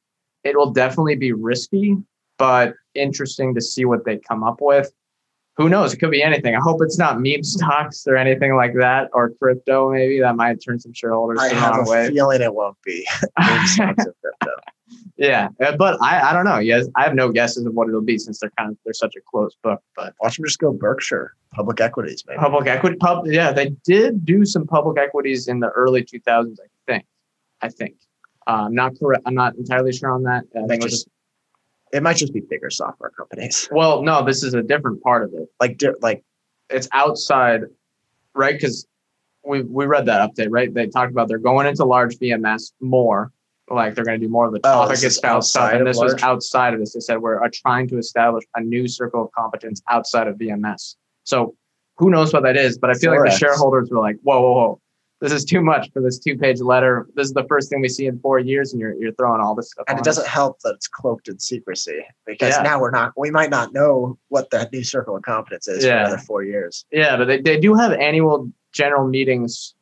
It 0.43 0.55
will 0.55 0.71
definitely 0.71 1.15
be 1.15 1.33
risky, 1.33 1.97
but 2.37 2.75
interesting 2.93 3.55
to 3.55 3.61
see 3.61 3.85
what 3.85 4.05
they 4.05 4.17
come 4.17 4.43
up 4.43 4.59
with. 4.61 4.91
Who 5.57 5.67
knows? 5.67 5.93
It 5.93 5.97
could 5.97 6.11
be 6.11 6.23
anything. 6.23 6.55
I 6.55 6.59
hope 6.61 6.81
it's 6.81 6.97
not 6.97 7.19
meme 7.19 7.43
stocks 7.43 8.07
or 8.07 8.15
anything 8.15 8.55
like 8.55 8.73
that, 8.75 9.09
or 9.11 9.31
crypto. 9.31 9.91
Maybe 9.91 10.21
that 10.21 10.35
might 10.37 10.63
turn 10.63 10.79
some 10.79 10.93
shareholders 10.93 11.39
I 11.41 11.49
the 11.49 11.55
have 11.55 11.87
a 11.87 11.89
way. 11.89 12.07
feeling 12.07 12.41
it 12.41 12.53
won't 12.53 12.77
be 12.85 13.05
meme 13.39 13.67
stocks 13.67 14.05
or 14.05 14.15
crypto. 14.21 14.55
Yeah, 15.19 15.49
uh, 15.63 15.75
but 15.75 16.01
I, 16.01 16.29
I 16.29 16.34
don't 16.34 16.45
know. 16.45 16.60
Yes, 16.60 16.88
I 16.95 17.03
have 17.03 17.13
no 17.13 17.29
guesses 17.32 17.65
of 17.65 17.73
what 17.73 17.88
it'll 17.89 18.01
be 18.01 18.17
since 18.17 18.39
they're 18.39 18.51
kind 18.58 18.71
of 18.71 18.77
they're 18.86 18.93
such 18.93 19.15
a 19.15 19.21
close 19.29 19.55
book. 19.62 19.82
But 19.95 20.13
Watch 20.21 20.38
them 20.38 20.45
just 20.45 20.60
go 20.60 20.71
Berkshire 20.71 21.36
public 21.53 21.82
equities, 21.82 22.23
maybe. 22.27 22.39
public 22.39 22.67
equity, 22.67 22.95
pub, 22.97 23.27
yeah, 23.27 23.51
they 23.51 23.71
did 23.86 24.23
do 24.25 24.45
some 24.45 24.65
public 24.65 24.97
equities 24.97 25.47
in 25.47 25.60
the 25.60 25.69
early 25.69 26.03
2000s. 26.03 26.58
I 26.60 26.67
think. 26.91 27.05
I 27.62 27.67
think. 27.69 27.95
Uh, 28.47 28.63
I'm 28.67 28.73
not 28.75 28.97
correct. 28.97 29.23
I'm 29.25 29.36
not 29.36 29.55
entirely 29.55 29.91
sure 29.91 30.12
on 30.12 30.23
that. 30.23 30.45
I 30.55 30.65
think 30.67 30.82
it 30.82 30.84
was 30.86 30.93
just- 30.93 31.10
It 31.91 32.01
might 32.01 32.17
just 32.17 32.34
be 32.34 32.39
bigger 32.39 32.69
software 32.69 33.10
companies, 33.12 33.67
well, 33.73 34.01
no, 34.03 34.23
this 34.23 34.43
is 34.43 34.53
a 34.53 34.62
different 34.63 35.01
part 35.03 35.23
of 35.23 35.34
it. 35.34 35.49
like 35.60 35.77
di- 35.77 35.89
like 36.01 36.23
It's 36.69 36.88
outside, 36.93 37.62
right? 38.34 38.53
Because 38.53 38.88
we 39.43 39.63
we 39.63 39.86
read 39.86 40.05
that 40.05 40.21
update, 40.29 40.47
right? 40.49 40.73
They 40.73 40.88
talked 40.88 41.12
about 41.12 41.27
they're 41.27 41.38
going 41.39 41.65
into 41.67 41.84
large 41.84 42.17
VMS 42.19 42.71
more. 42.79 43.32
Like 43.71 43.95
they're 43.95 44.05
going 44.05 44.19
to 44.19 44.25
do 44.25 44.32
more 44.32 44.45
of 44.45 44.53
the 44.53 44.60
Oh, 44.63 44.84
topic 44.84 44.95
this 44.95 45.03
is 45.03 45.15
stuff, 45.17 45.32
outside 45.38 45.71
and 45.73 45.82
of 45.82 45.88
this 45.88 45.97
was 45.97 46.21
outside 46.23 46.73
of 46.73 46.79
this. 46.79 46.93
They 46.93 46.99
said 46.99 47.17
we're 47.21 47.43
uh, 47.43 47.49
trying 47.53 47.88
to 47.89 47.97
establish 47.97 48.45
a 48.55 48.62
new 48.62 48.88
circle 48.88 49.23
of 49.23 49.32
competence 49.32 49.82
outside 49.89 50.27
of 50.27 50.36
VMS. 50.38 50.95
So 51.23 51.55
who 51.97 52.10
knows 52.10 52.34
what 52.34 52.43
that 52.43 52.58
is? 52.58 52.77
But 52.77 52.89
I 52.89 52.93
feel 52.93 53.12
like 53.12 53.29
the 53.29 53.38
shareholders 53.38 53.89
were 53.91 53.99
like, 53.99 54.17
"Whoa, 54.23 54.41
whoa, 54.41 54.53
whoa! 54.53 54.82
This 55.21 55.32
is 55.34 55.43
too 55.43 55.60
much 55.62 55.91
for 55.91 56.01
this 56.01 56.17
two-page 56.17 56.62
letter. 56.62 57.08
This 57.13 57.27
is 57.27 57.34
the 57.34 57.43
first 57.49 57.69
thing 57.69 57.82
we 57.82 57.89
see 57.89 58.05
in 58.08 58.19
four 58.19 58.39
years, 58.39 58.71
and 58.71 58.79
you're 58.79 58.93
you're 58.95 59.12
throwing 59.13 59.41
all 59.41 59.53
this 59.53 59.71
stuff." 59.71 59.86
and 59.88 59.99
it 59.99 60.05
doesn't 60.05 60.27
help 60.27 60.60
that 60.62 60.73
it's 60.75 60.88
cloaked 60.88 61.27
in 61.27 61.38
secrecy 61.39 62.05
because 62.25 62.55
Yeah. 62.55 62.63
now 62.63 62.79
we're 62.79 62.91
not 62.91 63.13
we 63.17 63.29
might 63.32 63.49
not 63.49 63.73
know 63.73 64.17
what 64.29 64.49
that 64.51 64.71
new 64.71 64.84
circle 64.84 65.15
of 65.17 65.23
competence 65.23 65.67
is 65.67 65.84
Yeah. 65.84 65.91
for 65.91 66.08
another 66.08 66.17
four 66.23 66.43
years. 66.43 66.86
Yeah, 66.91 67.17
but 67.17 67.25
they, 67.25 67.41
they 67.41 67.60
do 67.60 67.73
have 67.75 67.91
annual 67.93 68.49
general 68.71 69.08
meetings. 69.08 69.73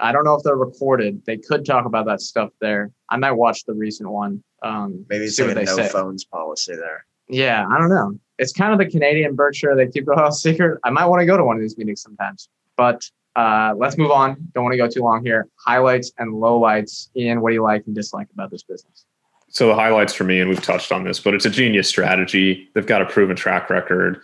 I 0.00 0.12
don't 0.12 0.24
know 0.24 0.34
if 0.34 0.42
they're 0.42 0.56
recorded. 0.56 1.22
They 1.26 1.36
could 1.36 1.64
talk 1.64 1.84
about 1.84 2.06
that 2.06 2.20
stuff 2.20 2.50
there. 2.60 2.90
I 3.10 3.16
might 3.16 3.32
watch 3.32 3.64
the 3.64 3.74
recent 3.74 4.10
one. 4.10 4.42
Um, 4.62 5.04
Maybe 5.08 5.24
it's 5.26 5.36
see 5.36 5.42
like 5.42 5.56
what 5.56 5.62
a 5.62 5.66
they 5.66 5.76
no 5.76 5.76
say. 5.76 5.88
phones 5.88 6.24
policy 6.24 6.74
there. 6.74 7.04
Yeah, 7.28 7.66
I 7.70 7.78
don't 7.78 7.90
know. 7.90 8.18
It's 8.38 8.52
kind 8.52 8.72
of 8.72 8.78
the 8.78 8.90
Canadian 8.90 9.34
Berkshire. 9.36 9.76
They 9.76 9.86
keep 9.86 10.08
it 10.08 10.18
all 10.18 10.32
secret. 10.46 10.80
I 10.84 10.90
might 10.90 11.06
want 11.06 11.20
to 11.20 11.26
go 11.26 11.36
to 11.36 11.44
one 11.44 11.56
of 11.56 11.62
these 11.62 11.76
meetings 11.78 12.02
sometimes. 12.02 12.48
But 12.76 13.08
uh, 13.36 13.74
let's 13.76 13.96
move 13.96 14.10
on. 14.10 14.36
Don't 14.54 14.64
want 14.64 14.72
to 14.72 14.78
go 14.78 14.88
too 14.88 15.02
long 15.02 15.24
here. 15.24 15.46
Highlights 15.64 16.12
and 16.18 16.32
lowlights. 16.32 17.08
Ian, 17.16 17.40
what 17.40 17.50
do 17.50 17.54
you 17.54 17.62
like 17.62 17.84
and 17.86 17.94
dislike 17.94 18.28
about 18.32 18.50
this 18.50 18.62
business? 18.62 19.04
So 19.48 19.66
the 19.68 19.74
highlights 19.74 20.14
for 20.14 20.24
me, 20.24 20.40
and 20.40 20.48
we've 20.48 20.62
touched 20.62 20.92
on 20.92 21.04
this, 21.04 21.20
but 21.20 21.34
it's 21.34 21.44
a 21.44 21.50
genius 21.50 21.88
strategy. 21.88 22.68
They've 22.74 22.86
got 22.86 23.02
a 23.02 23.06
proven 23.06 23.36
track 23.36 23.68
record, 23.68 24.20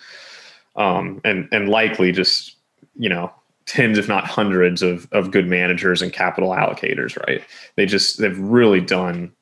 um, 0.77 1.21
and 1.25 1.49
and 1.51 1.69
likely 1.69 2.13
just 2.13 2.57
you 2.97 3.09
know 3.09 3.33
tens, 3.67 3.99
if 3.99 4.09
not 4.09 4.25
hundreds, 4.25 4.83
of 4.83 5.09
of 5.13 5.31
good 5.31 5.47
managers 5.47 6.03
and 6.03 6.13
capital 6.13 6.51
allocators. 6.51 7.17
Right? 7.27 7.43
They 7.77 7.87
just 7.87 8.19
they've 8.19 8.39
really 8.39 8.81
done 8.81 9.33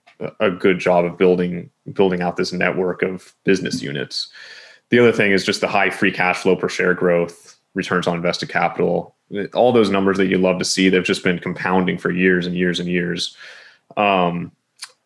a- 0.41 0.51
good 0.51 0.79
job 0.79 1.05
of 1.05 1.17
building 1.17 1.71
building 1.93 2.23
out 2.23 2.37
this 2.37 2.53
network 2.53 3.03
of 3.03 3.35
business 3.45 3.83
units. 3.83 4.29
The 4.91 4.99
other 4.99 5.13
thing 5.13 5.33
is 5.33 5.45
just 5.45 5.61
the 5.61 5.69
high 5.69 5.91
free 5.91 6.13
cash 6.13 6.39
flow 6.39 6.57
per 6.57 6.69
share 6.69 6.95
growth, 6.95 7.59
returns 7.75 8.07
on 8.07 8.17
invested 8.17 8.49
capital, 8.49 9.15
all 9.55 9.73
those 9.73 9.91
numbers 9.91 10.17
that 10.19 10.27
you 10.27 10.39
love 10.39 10.59
to 10.59 10.65
see. 10.65 10.89
They've 10.89 11.03
just 11.03 11.25
been 11.25 11.39
compounding 11.39 11.99
for 11.99 12.11
years 12.11 12.47
and 12.47 12.55
years 12.55 12.81
and 12.81 12.89
years. 12.89 13.37
Um, 13.97 14.53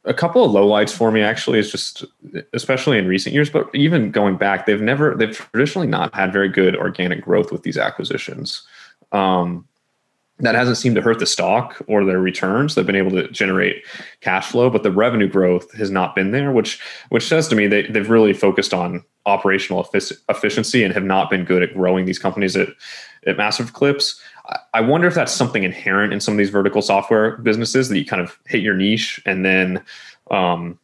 a 0.05 0.15
couple 0.15 0.45
of 0.45 0.53
lowlights 0.53 0.93
for 0.93 1.11
me 1.11 1.21
actually 1.21 1.59
is 1.59 1.71
just 1.71 2.05
especially 2.53 2.99
in 2.99 3.07
recent 3.07 3.35
years 3.35 3.51
but 3.51 3.69
even 3.75 4.11
going 4.11 4.37
back 4.37 4.65
they've 4.65 4.81
never 4.81 5.15
they've 5.15 5.37
traditionally 5.53 5.87
not 5.87 6.15
had 6.15 6.33
very 6.33 6.49
good 6.49 6.77
organic 6.77 7.21
growth 7.21 7.53
with 7.53 7.63
these 7.63 7.77
acquisitions 7.77 8.67
um, 9.13 9.67
that 10.41 10.55
hasn't 10.55 10.77
seemed 10.77 10.95
to 10.95 11.03
hurt 11.03 11.19
the 11.19 11.27
stock 11.27 11.83
or 11.89 12.05
their 12.05 12.21
returns. 12.21 12.75
They've 12.75 12.87
been 12.87 12.95
able 12.95 13.11
to 13.13 13.29
generate 13.29 13.85
cash 14.21 14.47
flow, 14.51 14.71
but 14.71 14.83
the 14.83 14.93
revenue 14.93 15.29
growth 15.29 15.73
has 15.73 15.91
not 15.91 16.15
been 16.15 16.31
there, 16.31 16.53
which 16.53 16.81
which 17.09 17.27
says 17.27 17.49
to 17.49 17.57
me 17.57 17.67
they, 17.67 17.83
they've 17.83 18.09
really 18.09 18.33
focused 18.33 18.73
on 18.73 19.05
operational 19.27 19.89
efficiency 20.29 20.85
and 20.85 20.95
have 20.95 21.05
not 21.05 21.29
been 21.29 21.45
good 21.45 21.63
at 21.63 21.75
growing 21.75 22.07
these 22.07 22.19
companies 22.19 22.57
at, 22.57 22.69
at 23.27 23.37
massive 23.37 23.73
clips. 23.73 24.21
I 24.73 24.81
wonder 24.81 25.07
if 25.07 25.15
that's 25.15 25.33
something 25.33 25.65
inherent 25.65 26.13
in 26.13 26.21
some 26.21 26.33
of 26.33 26.39
these 26.39 26.51
vertical 26.51 26.81
software 26.81 27.37
businesses 27.37 27.89
that 27.89 27.99
you 27.99 28.07
kind 28.07 28.23
of 28.23 28.39
hit 28.47 28.63
your 28.63 28.75
niche 28.75 29.21
and 29.27 29.45
then 29.45 29.85
um, 30.31 30.79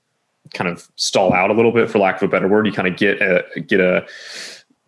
kind 0.53 0.69
of 0.69 0.87
stall 0.97 1.33
out 1.33 1.51
a 1.51 1.55
little 1.55 1.73
bit, 1.73 1.91
for 1.91 1.99
lack 1.99 2.17
of 2.17 2.23
a 2.23 2.29
better 2.29 2.49
word. 2.49 2.67
You 2.67 2.73
kind 2.73 2.89
of 2.89 2.97
get 2.97 3.23
a 3.23 3.61
get 3.61 3.81
a 3.81 4.07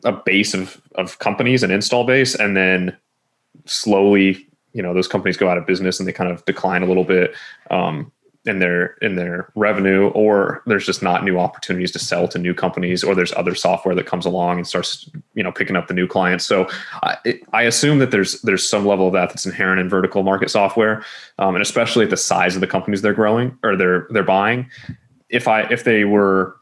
a 0.04 0.12
base 0.12 0.54
of 0.54 0.80
of 0.96 1.18
companies, 1.20 1.62
an 1.62 1.70
install 1.70 2.04
base, 2.04 2.34
and 2.34 2.56
then 2.56 2.96
slowly 3.66 4.46
you 4.72 4.82
know 4.82 4.92
those 4.92 5.08
companies 5.08 5.36
go 5.36 5.48
out 5.48 5.56
of 5.56 5.66
business 5.66 5.98
and 5.98 6.06
they 6.06 6.12
kind 6.12 6.30
of 6.30 6.44
decline 6.44 6.82
a 6.82 6.86
little 6.86 7.04
bit 7.04 7.34
um, 7.70 8.12
in 8.46 8.60
their 8.60 8.96
in 9.02 9.16
their 9.16 9.50
revenue 9.56 10.08
or 10.08 10.62
there's 10.66 10.86
just 10.86 11.02
not 11.02 11.24
new 11.24 11.38
opportunities 11.38 11.90
to 11.90 11.98
sell 11.98 12.28
to 12.28 12.38
new 12.38 12.54
companies 12.54 13.02
or 13.02 13.14
there's 13.14 13.32
other 13.32 13.54
software 13.54 13.94
that 13.94 14.06
comes 14.06 14.24
along 14.24 14.58
and 14.58 14.66
starts 14.66 15.10
you 15.34 15.42
know 15.42 15.50
picking 15.50 15.76
up 15.76 15.88
the 15.88 15.94
new 15.94 16.06
clients. 16.06 16.44
So 16.44 16.68
i, 17.02 17.16
I 17.52 17.62
assume 17.62 17.98
that 17.98 18.12
there's 18.12 18.40
there's 18.42 18.68
some 18.68 18.86
level 18.86 19.08
of 19.08 19.12
that 19.14 19.30
that's 19.30 19.46
inherent 19.46 19.80
in 19.80 19.88
vertical 19.88 20.22
market 20.22 20.50
software 20.50 21.04
um, 21.38 21.54
and 21.56 21.62
especially 21.62 22.04
at 22.04 22.10
the 22.10 22.16
size 22.16 22.54
of 22.54 22.60
the 22.60 22.66
companies 22.66 23.02
they're 23.02 23.14
growing 23.14 23.58
or 23.62 23.76
they're 23.76 24.06
they're 24.10 24.22
buying. 24.22 24.70
If 25.28 25.48
i 25.48 25.62
if 25.62 25.84
they 25.84 26.04
were 26.04 26.56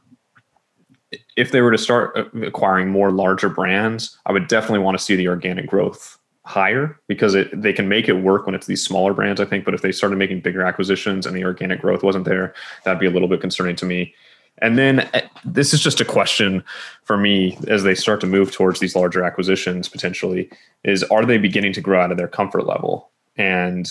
if 1.37 1.53
they 1.53 1.61
were 1.61 1.71
to 1.71 1.79
start 1.79 2.17
acquiring 2.43 2.89
more 2.89 3.11
larger 3.11 3.49
brands 3.49 4.19
i 4.25 4.33
would 4.33 4.49
definitely 4.49 4.79
want 4.79 4.97
to 4.99 5.05
see 5.05 5.17
the 5.17 5.29
organic 5.29 5.67
growth 5.67 6.19
higher 6.45 6.99
because 7.09 7.35
it, 7.35 7.61
they 7.61 7.73
can 7.73 7.89
make 7.89 8.09
it 8.09 8.15
work 8.15 8.47
when 8.47 8.55
it's 8.55 8.67
these 8.67 8.85
smaller 8.85 9.15
brands, 9.15 9.41
I 9.41 9.45
think. 9.45 9.65
But 9.65 9.75
if 9.75 9.83
they 9.83 9.93
started 9.93 10.17
making 10.17 10.41
bigger 10.41 10.63
acquisitions 10.63 11.27
and 11.27 11.37
the 11.37 11.45
organic 11.45 11.81
growth 11.81 12.03
wasn't 12.03 12.27
there, 12.27 12.55
that'd 12.85 13.01
be 13.01 13.07
a 13.07 13.11
little 13.11 13.29
bit 13.29 13.41
concerning 13.41 13.77
to 13.77 13.87
me. 13.87 14.15
And 14.59 14.79
then 14.79 15.01
uh, 15.01 15.23
this 15.45 15.75
is 15.75 15.81
just 15.81 16.01
a 16.01 16.05
question 16.05 16.63
for 17.03 17.17
me 17.17 17.59
as 17.67 17.83
they 17.83 17.95
start 17.95 18.21
to 18.21 18.27
move 18.27 18.53
towards 18.53 18.79
these 18.79 18.95
larger 18.95 19.25
acquisitions 19.25 19.89
potentially 19.89 20.49
is 20.85 21.03
are 21.05 21.25
they 21.25 21.39
beginning 21.39 21.73
to 21.73 21.81
grow 21.81 22.01
out 22.01 22.13
of 22.13 22.19
their 22.19 22.29
comfort 22.29 22.67
level? 22.67 23.11
And 23.37 23.91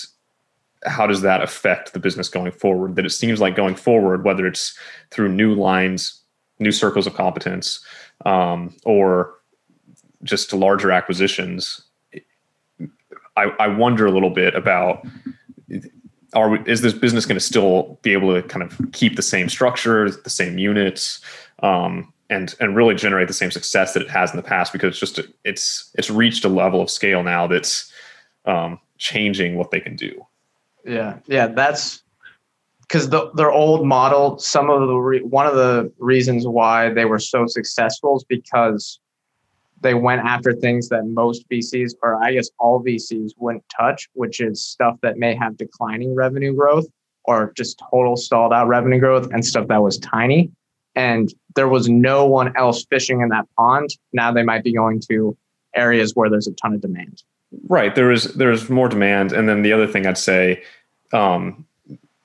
how 0.85 1.07
does 1.07 1.21
that 1.21 1.41
affect 1.41 1.93
the 1.93 1.99
business 1.99 2.29
going 2.29 2.51
forward? 2.51 2.95
That 2.95 3.05
it 3.05 3.11
seems 3.11 3.41
like 3.41 3.55
going 3.55 3.75
forward, 3.75 4.23
whether 4.23 4.45
it's 4.45 4.77
through 5.11 5.29
new 5.29 5.53
lines, 5.53 6.21
new 6.59 6.71
circles 6.71 7.07
of 7.07 7.15
competence, 7.15 7.83
um, 8.25 8.73
or 8.85 9.33
just 10.23 10.53
larger 10.53 10.91
acquisitions, 10.91 11.81
I, 13.35 13.43
I 13.59 13.67
wonder 13.67 14.05
a 14.05 14.11
little 14.11 14.29
bit 14.29 14.55
about 14.55 15.05
are 16.33 16.49
we, 16.49 16.59
is 16.65 16.81
this 16.81 16.93
business 16.93 17.25
going 17.25 17.35
to 17.35 17.45
still 17.45 17.99
be 18.01 18.13
able 18.13 18.33
to 18.33 18.47
kind 18.47 18.63
of 18.63 18.79
keep 18.91 19.15
the 19.15 19.21
same 19.21 19.49
structure, 19.49 20.09
the 20.09 20.29
same 20.29 20.57
units, 20.57 21.21
um, 21.61 22.11
and 22.29 22.55
and 22.59 22.75
really 22.75 22.95
generate 22.95 23.27
the 23.27 23.33
same 23.33 23.51
success 23.51 23.93
that 23.93 24.01
it 24.01 24.09
has 24.09 24.31
in 24.31 24.37
the 24.37 24.43
past? 24.43 24.73
Because 24.73 24.89
it's 24.89 24.99
just 24.99 25.19
a, 25.19 25.27
it's 25.43 25.91
it's 25.95 26.09
reached 26.09 26.45
a 26.45 26.49
level 26.49 26.81
of 26.81 26.89
scale 26.89 27.23
now 27.23 27.47
that's 27.47 27.91
um, 28.45 28.79
changing 28.97 29.55
what 29.55 29.71
they 29.71 29.79
can 29.79 29.95
do. 29.95 30.25
Yeah, 30.85 31.19
yeah, 31.27 31.47
that's 31.47 32.01
because 32.81 33.09
the, 33.09 33.31
their 33.33 33.51
old 33.51 33.85
model. 33.85 34.37
Some 34.39 34.69
of 34.69 34.87
the 34.87 34.95
re, 34.95 35.21
one 35.21 35.45
of 35.45 35.55
the 35.55 35.91
reasons 35.99 36.47
why 36.47 36.89
they 36.89 37.05
were 37.05 37.19
so 37.19 37.45
successful 37.47 38.17
is 38.17 38.23
because 38.23 38.99
they 39.83 39.93
went 39.93 40.21
after 40.21 40.53
things 40.53 40.89
that 40.89 41.05
most 41.05 41.47
VCs, 41.49 41.93
or 42.01 42.21
I 42.23 42.33
guess 42.33 42.49
all 42.57 42.83
VCs, 42.83 43.31
wouldn't 43.37 43.63
touch, 43.69 44.09
which 44.13 44.41
is 44.41 44.63
stuff 44.63 44.97
that 45.01 45.17
may 45.17 45.35
have 45.35 45.57
declining 45.57 46.15
revenue 46.15 46.55
growth 46.55 46.87
or 47.25 47.53
just 47.55 47.81
total 47.91 48.17
stalled 48.17 48.51
out 48.51 48.67
revenue 48.67 48.99
growth 48.99 49.29
and 49.31 49.45
stuff 49.45 49.67
that 49.67 49.81
was 49.81 49.97
tiny. 49.99 50.51
And 50.95 51.33
there 51.55 51.67
was 51.67 51.89
no 51.89 52.25
one 52.25 52.55
else 52.57 52.85
fishing 52.89 53.21
in 53.21 53.29
that 53.29 53.45
pond. 53.57 53.89
Now 54.11 54.31
they 54.31 54.43
might 54.43 54.63
be 54.63 54.73
going 54.73 55.01
to 55.11 55.37
areas 55.75 56.13
where 56.15 56.29
there's 56.29 56.47
a 56.47 56.53
ton 56.53 56.73
of 56.73 56.81
demand. 56.81 57.23
Right. 57.67 57.93
There 57.93 58.11
is 58.11 58.33
there's 58.33 58.69
more 58.69 58.89
demand. 58.89 59.31
And 59.31 59.47
then 59.47 59.61
the 59.61 59.73
other 59.73 59.87
thing 59.87 60.05
I'd 60.05 60.17
say 60.17 60.63
um, 61.11 61.65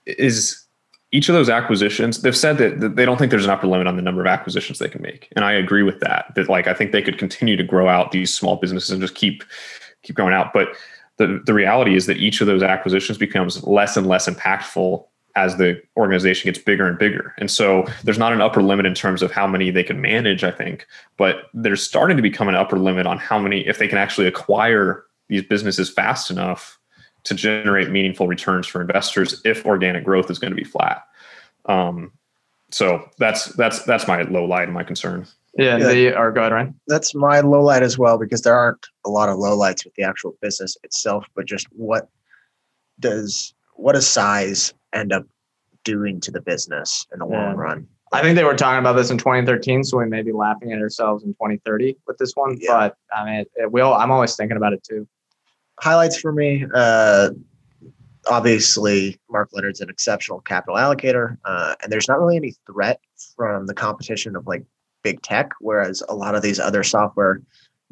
is 0.07 0.65
each 1.11 1.29
of 1.29 1.35
those 1.35 1.49
acquisitions, 1.49 2.21
they've 2.21 2.37
said 2.37 2.59
that 2.59 2.97
they 2.97 3.05
don't 3.05 3.17
think 3.17 3.31
there's 3.31 3.45
an 3.45 3.51
upper 3.51 3.67
limit 3.67 3.87
on 3.87 3.97
the 3.97 4.03
number 4.03 4.21
of 4.21 4.27
acquisitions 4.27 4.79
they 4.79 4.89
can 4.89 5.03
make, 5.03 5.29
and 5.35 5.45
I 5.45 5.53
agree 5.53 5.83
with 5.83 6.01
that. 6.01 6.33
That 6.35 6.49
like 6.49 6.67
I 6.67 6.75
think 6.75 6.93
they 6.93 7.03
could 7.03 7.19
continue 7.19 7.57
to 7.57 7.65
grow 7.65 7.89
out 7.89 8.13
these 8.13 8.35
small 8.35 8.57
businesses 8.57 8.91
and 8.91 9.01
just 9.01 9.15
keep 9.15 9.43
keep 10.03 10.17
going 10.17 10.35
out. 10.35 10.53
But 10.53 10.69
the 11.17 11.43
the 11.47 11.55
reality 11.55 11.95
is 11.95 12.07
that 12.07 12.19
each 12.19 12.41
of 12.41 12.47
those 12.47 12.63
acquisitions 12.63 13.17
becomes 13.17 13.63
less 13.65 13.97
and 13.97 14.07
less 14.07 14.29
impactful 14.29 15.05
as 15.35 15.57
the 15.57 15.81
organization 15.97 16.49
gets 16.49 16.63
bigger 16.63 16.87
and 16.87 16.99
bigger. 16.99 17.33
And 17.39 17.51
so 17.51 17.87
there's 18.03 18.19
not 18.19 18.33
an 18.33 18.41
upper 18.41 18.63
limit 18.63 18.87
in 18.87 18.95
terms 18.95 19.23
of 19.23 19.31
how 19.31 19.47
many 19.47 19.71
they 19.71 19.85
can 19.85 20.01
manage, 20.01 20.43
I 20.43 20.51
think, 20.51 20.87
but 21.17 21.45
there's 21.55 21.83
starting 21.83 22.17
to 22.17 22.23
become 22.23 22.49
an 22.49 22.57
upper 22.57 22.79
limit 22.79 23.07
on 23.07 23.19
how 23.19 23.39
many 23.39 23.67
if 23.67 23.79
they 23.79 23.87
can 23.87 23.99
actually 23.99 24.27
acquire 24.27 25.05
these 25.29 25.43
businesses 25.43 25.89
fast 25.89 26.31
enough 26.31 26.79
to 27.29 27.35
generate 27.35 27.91
meaningful 27.91 28.27
returns 28.27 28.67
for 28.67 28.81
investors 28.81 29.41
if 29.45 29.65
organic 29.67 30.05
growth 30.05 30.31
is 30.31 30.39
going 30.39 30.51
to 30.51 30.57
be 30.57 30.65
flat. 30.65 31.05
Um, 31.67 32.13
so 32.71 33.09
that's 33.19 33.47
that's 33.55 33.83
that's 33.85 34.09
my 34.09 34.23
low 34.23 34.45
light 34.45 34.65
and 34.65 34.75
my 34.75 34.83
concern. 34.83 35.27
Yeah, 35.57 35.77
yeah. 35.77 35.89
The, 35.89 36.19
or 36.19 36.33
go 36.33 36.41
ahead, 36.41 36.53
Ryan. 36.53 36.81
That's 36.87 37.15
my 37.15 37.41
low 37.41 37.63
light 37.63 37.83
as 37.83 37.99
well 37.99 38.19
because 38.19 38.43
there 38.43 38.55
aren't 38.55 38.87
a 39.05 39.11
lot 39.11 39.29
of 39.29 39.39
low 39.39 39.57
lights 39.57 39.85
with 39.85 39.95
the 39.95 40.03
actual 40.05 40.37
business 40.41 40.77
itself, 40.83 41.27
but 41.35 41.47
just 41.47 41.67
what 41.73 42.09
does 43.01 43.55
what 43.75 43.93
does 43.93 44.07
size 44.07 44.73
end 44.93 45.13
up 45.13 45.25
doing 45.85 46.21
to 46.21 46.31
the 46.31 46.41
business 46.41 47.07
in 47.13 47.19
the 47.19 47.29
yeah. 47.29 47.47
long 47.47 47.57
run? 47.57 47.87
I 48.13 48.23
think 48.23 48.37
they 48.37 48.45
were 48.45 48.57
talking 48.57 48.79
about 48.79 48.95
this 48.95 49.11
in 49.11 49.19
2013, 49.19 49.85
so 49.85 49.99
we 49.99 50.07
may 50.07 50.23
be 50.23 50.33
laughing 50.33 50.73
at 50.73 50.79
ourselves 50.79 51.25
in 51.25 51.31
2030 51.35 51.95
with 52.07 52.17
this 52.17 52.33
one. 52.35 52.57
Yeah. 52.59 52.73
But 52.73 52.97
I 53.15 53.25
mean, 53.25 53.35
it, 53.41 53.51
it 53.57 53.73
will. 53.73 53.93
I'm 53.93 54.11
always 54.11 54.35
thinking 54.35 54.57
about 54.57 54.73
it 54.73 54.83
too 54.83 55.07
highlights 55.81 56.19
for 56.19 56.33
me. 56.33 56.65
Uh, 56.75 57.31
obviously, 58.31 59.19
Mark 59.31 59.51
Leonard's 59.53 59.81
an 59.81 59.91
exceptional 59.91 60.41
capital 60.41 60.77
allocator, 60.77 61.37
uh, 61.45 61.75
and 61.83 61.93
there's 61.93 62.09
not 62.09 62.19
really 62.19 62.37
any 62.37 62.55
threat 62.67 63.01
from 63.37 63.67
the 63.67 63.75
competition 63.75 64.37
of 64.37 64.47
like 64.47 64.65
big 65.03 65.23
tech, 65.23 65.51
whereas 65.61 66.03
a 66.09 66.15
lot 66.15 66.35
of 66.35 66.43
these 66.43 66.59
other 66.59 66.83
software, 66.83 67.41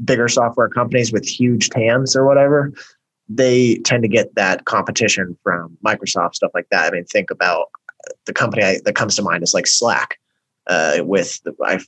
bigger 0.04 0.28
software 0.28 0.68
companies 0.68 1.12
with 1.12 1.26
huge 1.26 1.70
TAMs 1.70 2.16
or 2.16 2.26
whatever, 2.26 2.72
they 3.28 3.76
tend 3.78 4.02
to 4.02 4.08
get 4.08 4.34
that 4.34 4.64
competition 4.64 5.36
from 5.42 5.76
Microsoft 5.84 6.34
stuff 6.34 6.50
like 6.54 6.68
that. 6.70 6.92
I 6.92 6.96
mean, 6.96 7.04
think 7.04 7.30
about 7.30 7.66
the 8.24 8.32
company 8.32 8.62
I, 8.62 8.78
that 8.84 8.94
comes 8.94 9.16
to 9.16 9.22
mind 9.22 9.42
is 9.42 9.54
like 9.54 9.66
Slack. 9.66 10.18
Uh, 10.68 10.98
with 11.02 11.40
the, 11.44 11.54
I 11.64 11.78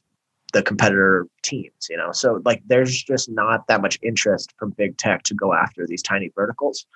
the 0.52 0.62
competitor 0.62 1.26
teams, 1.42 1.88
you 1.90 1.96
know. 1.96 2.12
So 2.12 2.40
like 2.44 2.62
there's 2.66 3.02
just 3.02 3.30
not 3.30 3.66
that 3.68 3.82
much 3.82 3.98
interest 4.02 4.52
from 4.58 4.70
big 4.70 4.96
tech 4.96 5.22
to 5.24 5.34
go 5.34 5.52
after 5.52 5.86
these 5.86 6.02
tiny 6.02 6.30
verticals. 6.34 6.86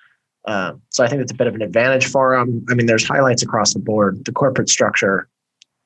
Um, 0.45 0.81
so 0.89 1.03
I 1.03 1.07
think 1.07 1.21
it's 1.21 1.31
a 1.31 1.35
bit 1.35 1.47
of 1.47 1.55
an 1.55 1.61
advantage 1.61 2.05
for 2.05 2.35
them. 2.35 2.65
I 2.69 2.73
mean, 2.73 2.85
there's 2.85 3.07
highlights 3.07 3.43
across 3.43 3.73
the 3.73 3.79
board. 3.79 4.25
The 4.25 4.31
corporate 4.31 4.69
structure 4.69 5.29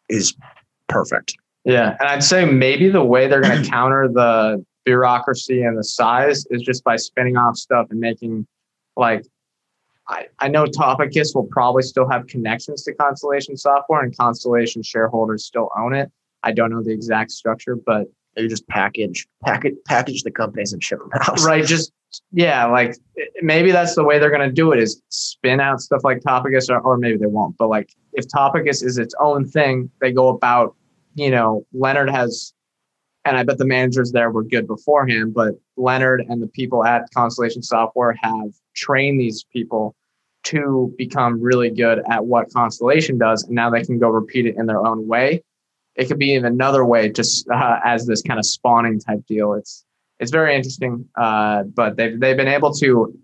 is 0.10 0.36
perfect. 0.88 1.36
Yeah, 1.64 1.98
and 2.00 2.10
I'd 2.10 2.24
say 2.24 2.46
maybe 2.46 2.90
the 2.90 3.04
way 3.04 3.28
they're 3.28 3.42
going 3.42 3.64
to 3.64 3.70
counter 3.70 4.08
the 4.08 4.66
bureaucracy 4.86 5.64
and 5.64 5.78
the 5.78 5.84
size 5.84 6.46
is 6.50 6.62
just 6.62 6.84
by 6.84 6.96
spinning 6.96 7.36
off 7.36 7.58
stuff 7.58 7.88
and 7.90 8.00
making 8.00 8.48
like 8.96 9.26
I, 10.08 10.28
I 10.40 10.48
know 10.48 10.66
Topicus 10.66 11.36
will 11.36 11.48
probably 11.52 11.84
still 11.84 12.10
have 12.10 12.28
connections 12.28 12.84
to 12.84 12.94
Constellation 12.94 13.58
software 13.58 14.02
and 14.02 14.16
Constellation 14.16 14.82
shareholders 14.82 15.46
still 15.46 15.70
own 15.78 15.94
it. 15.94 16.10
I 16.44 16.52
don't 16.52 16.72
know 16.72 16.84
the 16.84 16.92
exact 16.92 17.32
structure, 17.32 17.76
but 17.76 18.08
you 18.38 18.48
just 18.48 18.68
package 18.68 19.28
package 19.44 19.76
package 19.86 20.24
the 20.24 20.32
companies 20.32 20.74
and 20.74 20.84
ship 20.84 21.00
them 21.00 21.10
out. 21.22 21.40
Right. 21.42 21.66
Just 21.66 21.92
yeah, 22.32 22.66
like 22.66 22.96
maybe 23.42 23.72
that's 23.72 23.96
the 23.96 24.04
way 24.04 24.20
they're 24.20 24.32
gonna 24.32 24.52
do 24.52 24.72
it 24.72 24.80
is 24.80 25.02
spin 25.10 25.60
out 25.60 25.82
stuff 25.82 26.04
like 26.04 26.22
Topicus, 26.22 26.70
or, 26.70 26.80
or 26.80 26.98
maybe 26.98 27.18
they 27.18 27.26
won't. 27.26 27.58
But 27.58 27.70
like 27.70 27.94
if 28.14 28.28
Topicus 28.28 28.84
is 28.84 28.98
its 28.98 29.14
own 29.20 29.46
thing, 29.48 29.90
they 30.02 30.12
go 30.12 30.30
about. 30.30 30.76
You 31.16 31.32
know, 31.32 31.66
Leonard 31.74 32.12
has, 32.12 32.54
and 33.26 33.38
I 33.38 33.42
bet 33.42 33.58
the 33.58 33.66
managers 33.66 34.12
there 34.12 34.30
were 34.30 34.44
good 34.44 34.68
beforehand. 34.68 35.34
But 35.34 35.56
Leonard 35.76 36.24
and 36.30 36.44
the 36.44 36.48
people 36.48 36.86
at 36.86 37.10
Constellation 37.12 37.64
Software 37.64 38.16
have 38.22 38.52
trained 38.76 39.20
these 39.20 39.44
people 39.52 39.96
to 40.44 40.94
become 40.96 41.42
really 41.42 41.72
good 41.72 42.04
at 42.08 42.28
what 42.28 42.54
Constellation 42.54 43.18
does, 43.18 43.44
and 43.46 43.56
now 43.56 43.72
they 43.72 43.84
can 43.84 43.98
go 43.98 44.10
repeat 44.10 44.46
it 44.46 44.58
in 44.58 44.68
their 44.68 44.86
own 44.86 45.08
way 45.08 45.42
it 45.98 46.08
could 46.08 46.20
be 46.20 46.36
in 46.36 46.46
another 46.46 46.86
way, 46.86 47.12
just 47.12 47.50
uh, 47.50 47.80
as 47.84 48.06
this 48.06 48.22
kind 48.22 48.40
of 48.40 48.46
spawning 48.46 49.00
type 49.00 49.26
deal. 49.28 49.54
It's 49.54 49.84
it's 50.20 50.32
very 50.32 50.56
interesting, 50.56 51.08
uh, 51.16 51.64
but 51.64 51.98
they've 51.98 52.20
they've 52.20 52.38
been 52.38 52.48
able 52.48 52.74
to 52.76 53.18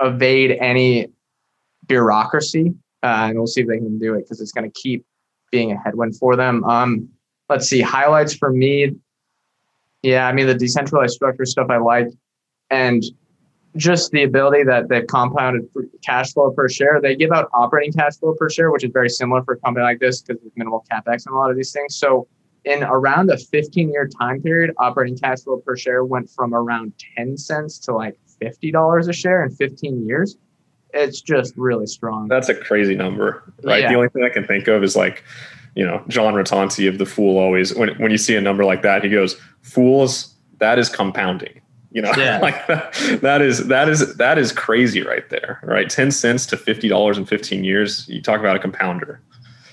evade 0.00 0.56
any 0.60 1.08
bureaucracy, 1.86 2.72
uh, 3.02 3.26
and 3.28 3.36
we'll 3.36 3.46
see 3.46 3.62
if 3.62 3.68
they 3.68 3.78
can 3.78 3.98
do 3.98 4.14
it 4.14 4.20
because 4.20 4.40
it's 4.40 4.52
going 4.52 4.70
to 4.70 4.80
keep 4.80 5.04
being 5.50 5.72
a 5.72 5.78
headwind 5.78 6.16
for 6.16 6.36
them. 6.36 6.64
Um, 6.64 7.08
let's 7.48 7.68
see 7.68 7.80
highlights 7.80 8.34
for 8.34 8.52
me. 8.52 8.94
Yeah, 10.02 10.28
I 10.28 10.32
mean 10.32 10.46
the 10.46 10.54
decentralized 10.54 11.14
structure 11.14 11.44
stuff 11.44 11.66
I 11.70 11.78
like, 11.78 12.08
and 12.70 13.02
just 13.78 14.10
the 14.10 14.24
ability 14.24 14.64
that 14.64 14.88
they've 14.88 15.06
compounded 15.06 15.62
cash 16.04 16.32
flow 16.32 16.50
per 16.50 16.68
share. 16.68 17.00
They 17.00 17.16
give 17.16 17.32
out 17.32 17.48
operating 17.54 17.92
cash 17.92 18.16
flow 18.18 18.34
per 18.34 18.50
share, 18.50 18.70
which 18.70 18.84
is 18.84 18.90
very 18.92 19.08
similar 19.08 19.42
for 19.44 19.54
a 19.54 19.58
company 19.58 19.84
like 19.84 20.00
this 20.00 20.20
because 20.20 20.42
there's 20.42 20.52
minimal 20.56 20.84
capex 20.90 21.24
and 21.26 21.34
a 21.34 21.38
lot 21.38 21.50
of 21.50 21.56
these 21.56 21.72
things. 21.72 21.96
So 21.96 22.28
in 22.64 22.82
around 22.82 23.30
a 23.30 23.38
15 23.38 23.90
year 23.90 24.08
time 24.20 24.42
period, 24.42 24.74
operating 24.78 25.16
cash 25.16 25.42
flow 25.42 25.58
per 25.58 25.76
share 25.76 26.04
went 26.04 26.28
from 26.28 26.54
around 26.54 26.92
10 27.16 27.36
cents 27.38 27.78
to 27.80 27.94
like 27.94 28.18
$50 28.42 29.08
a 29.08 29.12
share 29.12 29.44
in 29.44 29.50
15 29.50 30.06
years. 30.06 30.36
It's 30.92 31.20
just 31.20 31.54
really 31.56 31.86
strong. 31.86 32.28
That's 32.28 32.48
a 32.48 32.54
crazy 32.54 32.94
number, 32.94 33.52
right? 33.62 33.82
Yeah. 33.82 33.90
The 33.90 33.94
only 33.96 34.08
thing 34.08 34.24
I 34.24 34.30
can 34.30 34.46
think 34.46 34.68
of 34.68 34.82
is 34.82 34.96
like, 34.96 35.22
you 35.74 35.86
know, 35.86 36.02
John 36.08 36.34
Rotonti 36.34 36.88
of 36.88 36.98
the 36.98 37.06
Fool 37.06 37.38
always 37.38 37.74
when 37.74 37.90
when 37.98 38.10
you 38.10 38.18
see 38.18 38.34
a 38.36 38.40
number 38.40 38.64
like 38.64 38.82
that, 38.82 39.04
he 39.04 39.10
goes, 39.10 39.38
"Fools, 39.60 40.34
that 40.58 40.78
is 40.78 40.88
compounding." 40.88 41.60
You 41.90 42.02
know, 42.02 42.12
Yeah. 42.16 42.38
like 42.38 42.66
that, 42.66 42.92
that 43.22 43.40
is 43.42 43.66
that 43.68 43.88
is 43.88 44.16
that 44.16 44.38
is 44.38 44.52
crazy 44.52 45.02
right 45.02 45.28
there, 45.30 45.60
right? 45.62 45.88
Ten 45.88 46.10
cents 46.10 46.46
to 46.46 46.56
fifty 46.56 46.88
dollars 46.88 47.18
in 47.18 47.24
fifteen 47.24 47.64
years. 47.64 48.08
You 48.08 48.20
talk 48.22 48.40
about 48.40 48.56
a 48.56 48.58
compounder. 48.58 49.20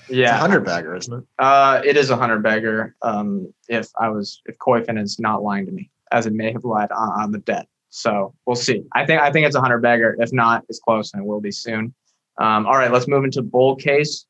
It's 0.08 0.12
a 0.12 0.16
yeah. 0.16 0.38
hundred 0.38 0.64
bagger, 0.64 0.94
isn't 0.96 1.12
it? 1.12 1.24
Uh, 1.38 1.82
it 1.84 1.96
is 1.96 2.10
a 2.10 2.16
hundred 2.16 2.42
bagger. 2.42 2.94
Um, 3.02 3.52
if 3.68 3.88
I 4.00 4.08
was, 4.08 4.40
if 4.46 4.56
Koyfin 4.58 5.02
is 5.02 5.18
not 5.18 5.42
lying 5.42 5.66
to 5.66 5.72
me, 5.72 5.90
as 6.12 6.26
it 6.26 6.32
may 6.32 6.52
have 6.52 6.64
lied 6.64 6.92
on, 6.92 7.08
on 7.20 7.32
the 7.32 7.38
debt. 7.38 7.66
So 7.90 8.34
we'll 8.46 8.56
see. 8.56 8.84
I 8.92 9.04
think 9.04 9.20
I 9.20 9.30
think 9.30 9.46
it's 9.46 9.56
a 9.56 9.60
hundred 9.60 9.80
bagger. 9.80 10.16
If 10.18 10.32
not, 10.32 10.64
it's 10.68 10.78
close 10.78 11.12
and 11.12 11.22
it 11.22 11.26
will 11.26 11.40
be 11.40 11.50
soon. 11.52 11.94
Um, 12.38 12.66
all 12.66 12.74
right, 12.76 12.92
let's 12.92 13.08
move 13.08 13.24
into 13.24 13.42
bull 13.42 13.76
case. 13.76 14.26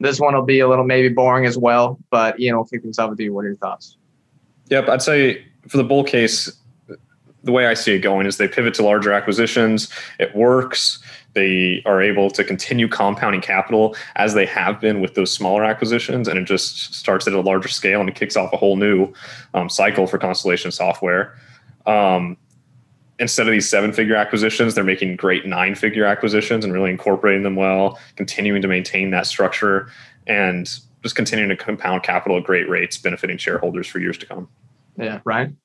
This 0.00 0.20
one 0.20 0.34
will 0.34 0.44
be 0.44 0.60
a 0.60 0.68
little 0.68 0.84
maybe 0.84 1.08
boring 1.08 1.46
as 1.46 1.58
well, 1.58 1.98
but 2.10 2.38
Ian 2.38 2.56
will 2.56 2.64
kick 2.64 2.82
things 2.82 2.98
off 2.98 3.10
with 3.10 3.20
you. 3.20 3.32
What 3.32 3.44
are 3.44 3.48
your 3.48 3.56
thoughts? 3.56 3.96
Yep, 4.70 4.88
I'd 4.88 5.02
say 5.02 5.44
for 5.68 5.76
the 5.76 5.84
bull 5.84 6.04
case, 6.04 6.52
the 7.48 7.52
way 7.52 7.66
I 7.66 7.72
see 7.72 7.94
it 7.94 8.00
going 8.00 8.26
is 8.26 8.36
they 8.36 8.46
pivot 8.46 8.74
to 8.74 8.82
larger 8.82 9.10
acquisitions. 9.10 9.88
It 10.20 10.36
works. 10.36 10.98
They 11.32 11.82
are 11.86 12.02
able 12.02 12.30
to 12.32 12.44
continue 12.44 12.88
compounding 12.88 13.40
capital 13.40 13.96
as 14.16 14.34
they 14.34 14.44
have 14.44 14.82
been 14.82 15.00
with 15.00 15.14
those 15.14 15.32
smaller 15.32 15.64
acquisitions, 15.64 16.28
and 16.28 16.38
it 16.38 16.44
just 16.44 16.92
starts 16.92 17.26
at 17.26 17.32
a 17.32 17.40
larger 17.40 17.68
scale 17.68 18.00
and 18.00 18.08
it 18.10 18.16
kicks 18.16 18.36
off 18.36 18.52
a 18.52 18.58
whole 18.58 18.76
new 18.76 19.14
um, 19.54 19.70
cycle 19.70 20.06
for 20.06 20.18
Constellation 20.18 20.70
Software. 20.70 21.38
Um, 21.86 22.36
instead 23.18 23.46
of 23.46 23.52
these 23.52 23.66
seven 23.66 23.94
figure 23.94 24.14
acquisitions, 24.14 24.74
they're 24.74 24.84
making 24.84 25.16
great 25.16 25.46
nine 25.46 25.74
figure 25.74 26.04
acquisitions 26.04 26.66
and 26.66 26.74
really 26.74 26.90
incorporating 26.90 27.44
them 27.44 27.56
well, 27.56 27.98
continuing 28.16 28.60
to 28.60 28.68
maintain 28.68 29.10
that 29.12 29.26
structure, 29.26 29.90
and 30.26 30.66
just 31.02 31.16
continuing 31.16 31.48
to 31.48 31.56
compound 31.56 32.02
capital 32.02 32.36
at 32.36 32.44
great 32.44 32.68
rates, 32.68 32.98
benefiting 32.98 33.38
shareholders 33.38 33.86
for 33.86 34.00
years 34.00 34.18
to 34.18 34.26
come. 34.26 34.50
Yeah, 34.98 35.20
Ryan. 35.24 35.56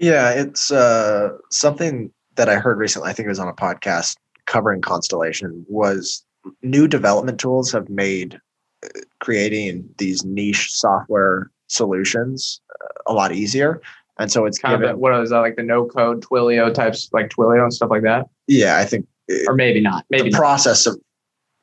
Yeah, 0.00 0.30
it's 0.30 0.70
uh, 0.72 1.30
something 1.50 2.10
that 2.36 2.48
I 2.48 2.56
heard 2.56 2.78
recently. 2.78 3.10
I 3.10 3.12
think 3.12 3.26
it 3.26 3.30
was 3.30 3.38
on 3.38 3.48
a 3.48 3.52
podcast 3.52 4.16
covering 4.46 4.80
Constellation. 4.80 5.64
Was 5.68 6.24
new 6.62 6.88
development 6.88 7.38
tools 7.38 7.70
have 7.72 7.88
made 7.88 8.40
uh, 8.84 8.88
creating 9.20 9.88
these 9.98 10.24
niche 10.24 10.72
software 10.72 11.50
solutions 11.68 12.60
uh, 12.82 12.88
a 13.06 13.12
lot 13.12 13.32
easier, 13.32 13.80
and 14.18 14.32
so 14.32 14.46
it's 14.46 14.58
Kind 14.58 14.74
of 14.74 14.80
given. 14.80 14.94
a- 14.96 14.98
what 14.98 15.14
is 15.22 15.30
that 15.30 15.38
like 15.40 15.56
the 15.56 15.62
no 15.62 15.84
code 15.86 16.22
Twilio 16.22 16.72
types, 16.72 17.08
like 17.12 17.28
Twilio 17.28 17.62
and 17.62 17.72
stuff 17.74 17.90
like 17.90 18.02
that, 18.02 18.26
yeah, 18.48 18.78
I 18.78 18.84
think 18.86 19.06
it- 19.28 19.46
or 19.48 19.54
maybe 19.54 19.80
not. 19.80 20.04
Maybe 20.10 20.24
the 20.24 20.30
not. 20.30 20.38
process 20.38 20.86
of 20.86 20.98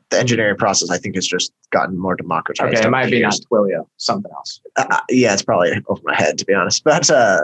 the 0.10 0.20
engineering 0.20 0.56
process, 0.56 0.90
I 0.90 0.98
think, 0.98 1.16
has 1.16 1.28
just 1.28 1.52
gotten 1.72 1.98
more 1.98 2.16
democratized. 2.16 2.78
Okay, 2.78 2.88
it 2.88 2.90
might 2.90 3.12
be 3.12 3.22
not. 3.22 3.34
Twilio, 3.52 3.86
something 3.98 4.32
else. 4.32 4.62
uh, 4.78 5.00
yeah, 5.10 5.34
it's 5.34 5.42
probably 5.44 5.72
over 5.88 6.02
my 6.06 6.16
head 6.16 6.38
to 6.38 6.46
be 6.46 6.54
honest. 6.54 6.84
But 6.86 7.10
uh, 7.10 7.42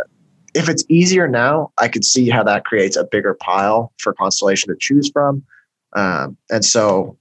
if 0.54 0.70
it's 0.70 0.84
easier 0.90 1.28
now, 1.28 1.72
I 1.78 1.88
could 1.88 2.06
see 2.06 2.30
how 2.30 2.44
that 2.44 2.66
creates 2.66 2.96
a 2.96 3.04
bigger 3.04 3.34
pile 3.34 3.94
for 4.00 4.14
Constellation 4.14 4.70
to 4.70 4.76
choose 4.80 5.10
from. 5.12 5.44
Um, 5.94 6.38
and 6.50 6.64
so, 6.64 7.18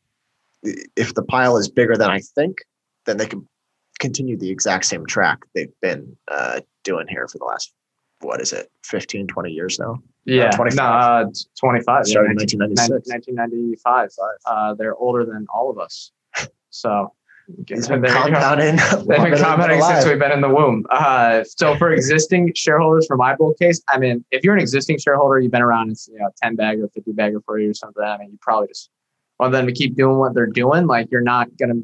if 0.62 1.14
the 1.14 1.22
pile 1.22 1.56
is 1.56 1.68
bigger 1.68 1.96
than 1.96 2.10
I 2.10 2.20
think, 2.20 2.58
then 3.06 3.16
they 3.16 3.26
can 3.26 3.46
continue 3.98 4.36
the 4.36 4.50
exact 4.50 4.84
same 4.84 5.06
track 5.06 5.38
they've 5.54 5.72
been 5.80 6.16
uh, 6.28 6.60
doing 6.84 7.06
here 7.08 7.28
for 7.28 7.38
the 7.38 7.44
last 7.44 7.72
what 8.20 8.40
is 8.40 8.52
it 8.52 8.70
15 8.84 9.26
20 9.26 9.50
years 9.50 9.78
now 9.78 9.96
Yeah, 10.24 10.50
25. 10.50 10.76
no, 10.76 10.84
uh, 10.84 11.30
25. 11.58 12.06
Started 12.06 12.30
in 12.30 12.36
19- 12.36 12.58
1996. 12.60 13.08
1995. 13.08 14.10
Uh, 14.46 14.74
they're 14.74 14.94
older 14.96 15.24
than 15.24 15.46
all 15.52 15.70
of 15.70 15.78
us. 15.78 16.12
So, 16.70 17.12
He's 17.66 17.88
there 17.88 17.98
been 18.00 18.12
compounding 18.12 18.76
They've 18.76 19.22
been 19.22 19.36
compounding 19.36 19.82
since 19.82 20.06
we've 20.06 20.18
been 20.18 20.32
in 20.32 20.40
the 20.40 20.48
womb. 20.48 20.84
Uh, 20.90 21.44
so 21.44 21.76
for 21.76 21.92
existing 21.92 22.52
shareholders 22.54 23.06
for 23.06 23.16
my 23.16 23.34
bull 23.34 23.54
case, 23.54 23.82
I 23.88 23.98
mean, 23.98 24.24
if 24.30 24.44
you're 24.44 24.54
an 24.54 24.60
existing 24.60 24.98
shareholder, 24.98 25.40
you've 25.40 25.52
been 25.52 25.62
around, 25.62 25.90
it's 25.90 26.08
you 26.08 26.18
know, 26.18 26.30
10 26.42 26.56
bag 26.56 26.80
or 26.80 26.88
50 26.88 27.12
bagger 27.12 27.40
for 27.44 27.58
you 27.58 27.70
or 27.70 27.74
something. 27.74 28.02
I 28.02 28.18
mean, 28.18 28.30
you 28.32 28.38
probably 28.40 28.68
just 28.68 28.90
want 29.38 29.52
them 29.52 29.66
to 29.66 29.72
keep 29.72 29.96
doing 29.96 30.18
what 30.18 30.34
they're 30.34 30.46
doing. 30.46 30.86
Like 30.86 31.08
you're 31.10 31.20
not 31.20 31.48
gonna. 31.56 31.80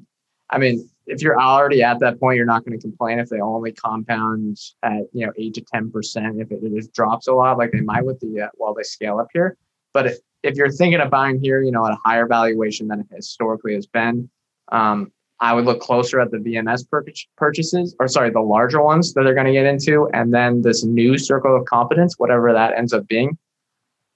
I 0.50 0.58
mean, 0.58 0.88
if 1.08 1.22
you're 1.22 1.40
already 1.40 1.82
at 1.82 1.98
that 2.00 2.20
point, 2.20 2.36
you're 2.36 2.46
not 2.46 2.64
going 2.64 2.78
to 2.78 2.82
complain 2.82 3.18
if 3.18 3.28
they 3.28 3.40
only 3.40 3.72
compound 3.72 4.58
at 4.82 5.02
you 5.12 5.26
know 5.26 5.32
eight 5.36 5.54
to 5.54 5.62
10 5.62 5.90
percent. 5.90 6.40
If 6.40 6.52
it, 6.52 6.60
it 6.62 6.74
just 6.74 6.92
drops 6.92 7.26
a 7.26 7.32
lot, 7.32 7.58
like 7.58 7.72
they 7.72 7.80
might 7.80 8.04
with 8.04 8.20
the 8.20 8.42
uh, 8.42 8.48
while 8.54 8.74
they 8.74 8.82
scale 8.82 9.18
up 9.18 9.28
here. 9.32 9.56
But 9.92 10.06
if, 10.06 10.18
if 10.42 10.56
you're 10.56 10.70
thinking 10.70 11.00
of 11.00 11.10
buying 11.10 11.40
here, 11.42 11.62
you 11.62 11.72
know, 11.72 11.84
at 11.86 11.92
a 11.92 11.98
higher 12.04 12.26
valuation 12.26 12.88
than 12.88 13.00
it 13.00 13.06
historically 13.14 13.74
has 13.74 13.86
been, 13.86 14.30
um, 14.70 15.10
I 15.40 15.54
would 15.54 15.66
look 15.66 15.80
closer 15.80 16.20
at 16.20 16.30
the 16.30 16.38
VMS 16.38 16.88
pur- 16.90 17.04
purchases, 17.36 17.94
or 18.00 18.08
sorry, 18.08 18.30
the 18.30 18.40
larger 18.40 18.82
ones 18.82 19.14
that 19.14 19.22
they're 19.22 19.34
going 19.34 19.46
to 19.46 19.52
get 19.52 19.66
into, 19.66 20.08
and 20.12 20.34
then 20.34 20.62
this 20.62 20.84
new 20.84 21.16
circle 21.16 21.56
of 21.56 21.64
competence, 21.66 22.14
whatever 22.18 22.52
that 22.52 22.76
ends 22.76 22.92
up 22.92 23.06
being. 23.06 23.38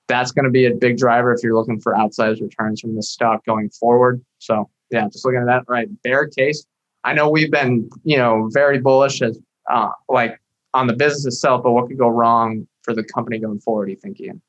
That's 0.09 0.33
going 0.33 0.45
to 0.45 0.51
be 0.51 0.66
a 0.66 0.75
big 0.75 0.97
driver 0.97 1.33
if 1.33 1.43
you're 1.43 1.55
looking 1.55 1.81
for 1.81 1.95
outsized 1.95 2.43
returns 2.43 2.81
from 2.81 2.97
this 2.97 3.11
stock 3.11 3.45
going 3.45 3.70
forward. 3.70 4.23
So 4.39 4.68
yeah, 4.91 5.09
just 5.09 5.25
looking 5.25 5.41
at 5.41 5.47
that. 5.47 5.64
Right, 5.68 5.89
bear 6.03 6.27
case. 6.27 6.66
I 7.05 7.14
know 7.14 7.31
we've 7.31 7.51
been, 7.51 7.89
you 8.05 8.16
know, 8.16 8.49
very 8.53 8.79
bullish 8.79 9.23
as 9.23 9.39
uh, 9.70 9.91
like 10.09 10.41
on 10.75 10.87
the 10.87 10.93
business 10.93 11.27
itself, 11.27 11.62
but 11.62 11.73
what 11.73 11.89
could 11.89 11.99
go 11.99 12.09
wrong 12.09 12.66
for 12.83 12.95
the 12.95 13.05
company 13.05 13.39
going 13.39 13.61
forward? 13.61 13.87
Do 13.87 13.93
you 13.93 13.99
think, 13.99 14.20
Ian? 14.20 14.41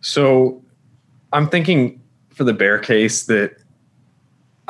So 0.00 0.62
I'm 1.32 1.48
thinking 1.48 2.00
for 2.30 2.44
the 2.44 2.52
bear 2.52 2.78
case 2.78 3.24
that 3.26 3.56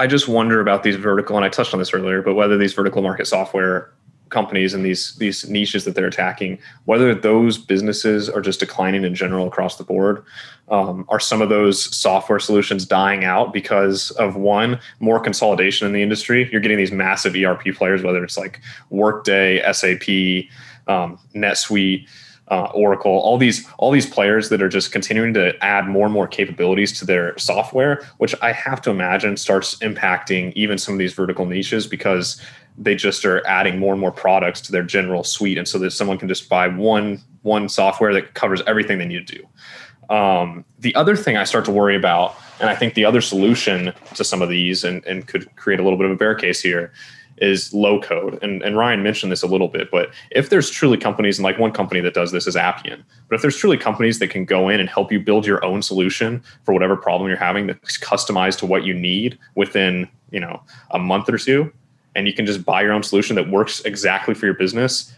I 0.02 0.08
just 0.08 0.26
wonder 0.26 0.60
about 0.60 0.82
these 0.82 0.96
vertical, 0.96 1.36
and 1.36 1.44
I 1.44 1.48
touched 1.48 1.72
on 1.72 1.78
this 1.78 1.94
earlier, 1.94 2.22
but 2.22 2.34
whether 2.34 2.58
these 2.58 2.72
vertical 2.72 3.02
market 3.02 3.28
software 3.28 3.92
companies 4.30 4.74
and 4.74 4.84
these 4.84 5.14
these 5.16 5.48
niches 5.48 5.84
that 5.84 5.94
they're 5.94 6.08
attacking, 6.08 6.58
whether 6.86 7.14
those 7.14 7.56
businesses 7.56 8.28
are 8.28 8.40
just 8.40 8.58
declining 8.58 9.04
in 9.04 9.14
general 9.14 9.46
across 9.46 9.76
the 9.76 9.84
board, 9.84 10.24
um, 10.70 11.06
are 11.08 11.20
some 11.20 11.40
of 11.40 11.50
those 11.50 11.94
software 11.96 12.40
solutions 12.40 12.84
dying 12.84 13.22
out 13.22 13.52
because 13.52 14.10
of 14.12 14.34
one 14.34 14.80
more 14.98 15.20
consolidation 15.20 15.86
in 15.86 15.92
the 15.92 16.02
industry? 16.02 16.48
You're 16.50 16.60
getting 16.60 16.78
these 16.78 16.90
massive 16.90 17.36
ERP 17.36 17.72
players, 17.72 18.02
whether 18.02 18.24
it's 18.24 18.36
like 18.36 18.60
Workday, 18.90 19.62
SAP, 19.72 20.48
um, 20.88 21.16
NetSuite 21.32 22.08
uh, 22.48 22.68
Oracle, 22.74 23.12
all 23.12 23.38
these 23.38 23.66
all 23.78 23.90
these 23.90 24.06
players 24.06 24.48
that 24.48 24.60
are 24.60 24.68
just 24.68 24.92
continuing 24.92 25.32
to 25.34 25.56
add 25.64 25.86
more 25.86 26.04
and 26.06 26.12
more 26.12 26.26
capabilities 26.26 26.98
to 26.98 27.06
their 27.06 27.36
software, 27.38 28.06
which 28.18 28.34
I 28.42 28.52
have 28.52 28.82
to 28.82 28.90
imagine 28.90 29.36
starts 29.36 29.76
impacting 29.76 30.52
even 30.54 30.76
some 30.76 30.94
of 30.94 30.98
these 30.98 31.14
vertical 31.14 31.46
niches 31.46 31.86
because 31.86 32.40
they 32.76 32.94
just 32.94 33.24
are 33.24 33.46
adding 33.46 33.78
more 33.78 33.92
and 33.92 34.00
more 34.00 34.12
products 34.12 34.60
to 34.62 34.72
their 34.72 34.82
general 34.82 35.24
suite, 35.24 35.58
and 35.58 35.68
so 35.68 35.78
that 35.78 35.92
someone 35.92 36.18
can 36.18 36.28
just 36.28 36.48
buy 36.48 36.68
one 36.68 37.20
one 37.42 37.68
software 37.68 38.12
that 38.12 38.34
covers 38.34 38.62
everything 38.66 38.98
they 38.98 39.06
need 39.06 39.26
to 39.26 39.36
do. 39.38 40.14
Um, 40.14 40.64
the 40.78 40.94
other 40.94 41.16
thing 41.16 41.36
I 41.36 41.44
start 41.44 41.64
to 41.66 41.70
worry 41.70 41.96
about, 41.96 42.34
and 42.60 42.68
I 42.68 42.74
think 42.74 42.94
the 42.94 43.04
other 43.04 43.20
solution 43.20 43.92
to 44.14 44.24
some 44.24 44.42
of 44.42 44.48
these, 44.48 44.84
and, 44.84 45.04
and 45.06 45.26
could 45.26 45.54
create 45.56 45.80
a 45.80 45.82
little 45.82 45.96
bit 45.96 46.06
of 46.06 46.12
a 46.12 46.16
bear 46.16 46.34
case 46.34 46.60
here, 46.60 46.92
is 47.38 47.72
low 47.72 48.00
code. 48.00 48.38
And, 48.42 48.62
and 48.62 48.76
Ryan 48.76 49.02
mentioned 49.02 49.32
this 49.32 49.42
a 49.42 49.46
little 49.46 49.68
bit, 49.68 49.90
but 49.90 50.10
if 50.30 50.50
there's 50.50 50.70
truly 50.70 50.96
companies, 50.96 51.38
and 51.38 51.44
like 51.44 51.58
one 51.58 51.72
company 51.72 52.00
that 52.00 52.14
does 52.14 52.32
this 52.32 52.46
is 52.46 52.56
Appian, 52.56 53.04
but 53.28 53.36
if 53.36 53.42
there's 53.42 53.56
truly 53.56 53.76
companies 53.76 54.18
that 54.18 54.28
can 54.28 54.44
go 54.44 54.68
in 54.68 54.80
and 54.80 54.88
help 54.88 55.10
you 55.10 55.18
build 55.20 55.46
your 55.46 55.64
own 55.64 55.82
solution 55.82 56.42
for 56.64 56.72
whatever 56.72 56.96
problem 56.96 57.28
you're 57.28 57.36
having 57.36 57.66
that's 57.66 57.98
customized 57.98 58.58
to 58.58 58.66
what 58.66 58.84
you 58.84 58.94
need 58.94 59.38
within, 59.54 60.08
you 60.30 60.40
know, 60.40 60.62
a 60.90 60.98
month 60.98 61.28
or 61.28 61.38
two, 61.38 61.72
and 62.14 62.26
you 62.26 62.32
can 62.32 62.46
just 62.46 62.64
buy 62.64 62.82
your 62.82 62.92
own 62.92 63.02
solution 63.02 63.36
that 63.36 63.48
works 63.50 63.80
exactly 63.80 64.34
for 64.34 64.46
your 64.46 64.54
business, 64.54 65.14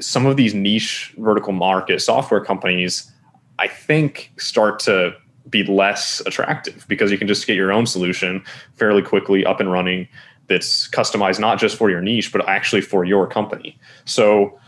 some 0.00 0.26
of 0.26 0.36
these 0.36 0.54
niche 0.54 1.14
vertical 1.18 1.52
market 1.52 2.00
software 2.00 2.44
companies, 2.44 3.10
I 3.58 3.68
think, 3.68 4.32
start 4.36 4.78
to 4.80 5.16
be 5.48 5.64
less 5.64 6.20
attractive 6.26 6.84
because 6.88 7.10
you 7.10 7.18
can 7.18 7.26
just 7.26 7.46
get 7.46 7.56
your 7.56 7.72
own 7.72 7.86
solution 7.86 8.44
fairly 8.74 9.02
quickly 9.02 9.44
up 9.46 9.60
and 9.60 9.72
running 9.72 10.06
that's 10.48 10.88
customized 10.88 11.38
not 11.38 11.58
just 11.58 11.76
for 11.76 11.90
your 11.90 12.00
niche 12.00 12.32
but 12.32 12.46
actually 12.48 12.80
for 12.80 13.04
your 13.04 13.26
company 13.26 13.78
so 14.04 14.58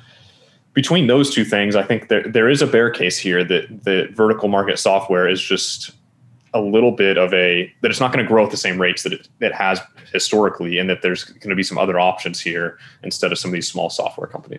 between 0.74 1.07
those 1.07 1.33
two 1.35 1.45
things 1.45 1.76
i 1.76 1.83
think 1.83 2.09
there, 2.09 2.22
there 2.28 2.49
is 2.49 2.62
a 2.62 2.66
bear 2.66 2.91
case 2.91 3.18
here 3.18 3.45
that 3.45 3.85
the 3.85 4.09
vertical 4.14 4.49
market 4.49 4.78
software 4.78 5.28
is 5.28 5.41
just 5.41 5.93
a 6.53 6.61
little 6.61 6.91
bit 6.91 7.16
of 7.16 7.33
a 7.33 7.72
that 7.81 7.91
it's 7.91 8.01
not 8.01 8.12
going 8.12 8.24
to 8.24 8.28
grow 8.28 8.45
at 8.45 8.51
the 8.51 8.57
same 8.57 8.81
rates 8.81 9.05
that 9.05 9.12
it, 9.12 9.28
it 9.41 9.55
has 9.55 9.81
historically 10.12 10.78
and 10.78 10.91
that 10.91 11.01
there's 11.01 11.24
going 11.24 11.51
to 11.51 11.55
be 11.55 11.62
some 11.62 11.78
other 11.78 12.01
options 12.01 12.41
here 12.41 12.78
instead 13.05 13.31
of 13.31 13.39
some 13.39 13.51
of 13.51 13.53
these 13.53 13.68
small 13.68 13.89
software 13.89 14.26
companies 14.26 14.59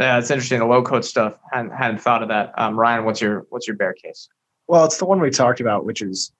Yeah, 0.00 0.18
it's 0.18 0.30
interesting. 0.30 0.60
The 0.60 0.66
low 0.66 0.82
code 0.82 1.04
stuff. 1.04 1.34
Hadn't, 1.52 1.72
hadn't 1.72 1.98
thought 1.98 2.22
of 2.22 2.28
that. 2.30 2.54
Um, 2.58 2.78
Ryan, 2.78 3.04
what's 3.04 3.20
your 3.20 3.46
what's 3.50 3.68
your 3.68 3.76
bear 3.76 3.92
case? 3.92 4.28
Well, 4.66 4.84
it's 4.84 4.96
the 4.96 5.04
one 5.04 5.20
we 5.20 5.30
talked 5.30 5.60
about, 5.60 5.84
which 5.84 6.00
is 6.00 6.32